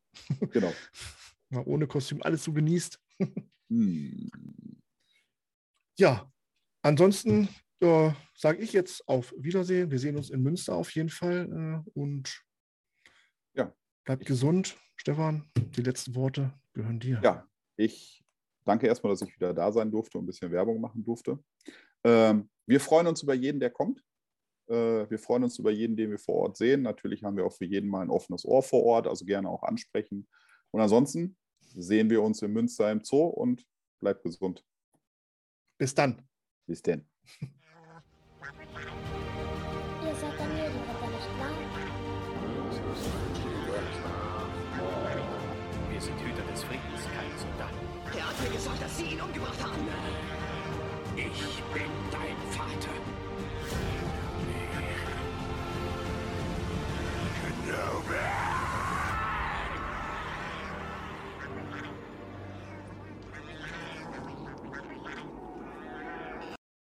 Genau. 0.51 0.73
mal 1.51 1.63
ohne 1.67 1.87
Kostüm 1.87 2.23
alles 2.23 2.45
so 2.45 2.53
genießt. 2.53 3.01
hm. 3.69 4.31
Ja, 5.99 6.33
ansonsten 6.83 7.49
äh, 7.81 8.11
sage 8.35 8.59
ich 8.59 8.73
jetzt 8.73 9.07
auf 9.09 9.35
Wiedersehen. 9.37 9.91
Wir 9.91 9.99
sehen 9.99 10.17
uns 10.17 10.31
in 10.31 10.43
Münster 10.43 10.75
auf 10.75 10.91
jeden 10.95 11.11
Fall 11.11 11.85
äh, 11.87 11.91
und 11.99 12.43
ja. 13.55 13.75
bleibt 14.05 14.27
gesund. 14.27 14.77
Stefan, 14.97 15.51
die 15.57 15.83
letzten 15.83 16.15
Worte 16.15 16.53
gehören 16.73 17.01
dir. 17.01 17.21
Ja, 17.23 17.49
ich 17.77 18.23
danke 18.65 18.87
erstmal, 18.87 19.13
dass 19.13 19.23
ich 19.23 19.35
wieder 19.35 19.55
da 19.55 19.73
sein 19.73 19.91
durfte 19.91 20.19
und 20.19 20.25
ein 20.25 20.27
bisschen 20.27 20.53
Werbung 20.53 20.81
machen 20.81 21.03
durfte. 21.03 21.43
Ähm, 22.05 22.49
wir 22.67 22.81
freuen 22.81 23.07
uns 23.07 23.23
über 23.23 23.35
jeden, 23.35 23.61
der 23.61 23.71
kommt. 23.71 24.03
Äh, 24.71 25.11
wir 25.11 25.19
freuen 25.19 25.45
uns 25.45 25.59
über 25.59 25.73
jeden, 25.73 25.97
den 25.97 26.11
wir 26.11 26.19
vor 26.19 26.37
Ort 26.37 26.57
sehen. 26.57 26.83
Natürlich 26.83 27.25
haben 27.25 27.37
wir 27.37 27.45
auch 27.45 27.53
für 27.53 27.65
jeden 27.65 27.91
mal 27.91 28.03
ein 28.03 28.11
offenes 28.11 28.45
Ohr 28.45 28.63
vor 28.63 28.85
Ort, 28.85 29.07
also 29.09 29.25
gerne 29.25 29.49
auch 29.49 29.65
ansprechen. 29.65 30.29
Und 30.71 30.81
ansonsten 30.81 31.37
sehen 31.75 32.09
wir 32.09 32.23
uns 32.23 32.41
in 32.43 32.53
Münster 32.53 32.91
im 32.91 33.03
Zoo 33.03 33.27
und 33.27 33.67
bleibt 33.99 34.23
gesund. 34.23 34.65
Bis 35.77 35.95
dann. 35.95 36.23
Bis 36.67 36.83
denn. 36.83 37.05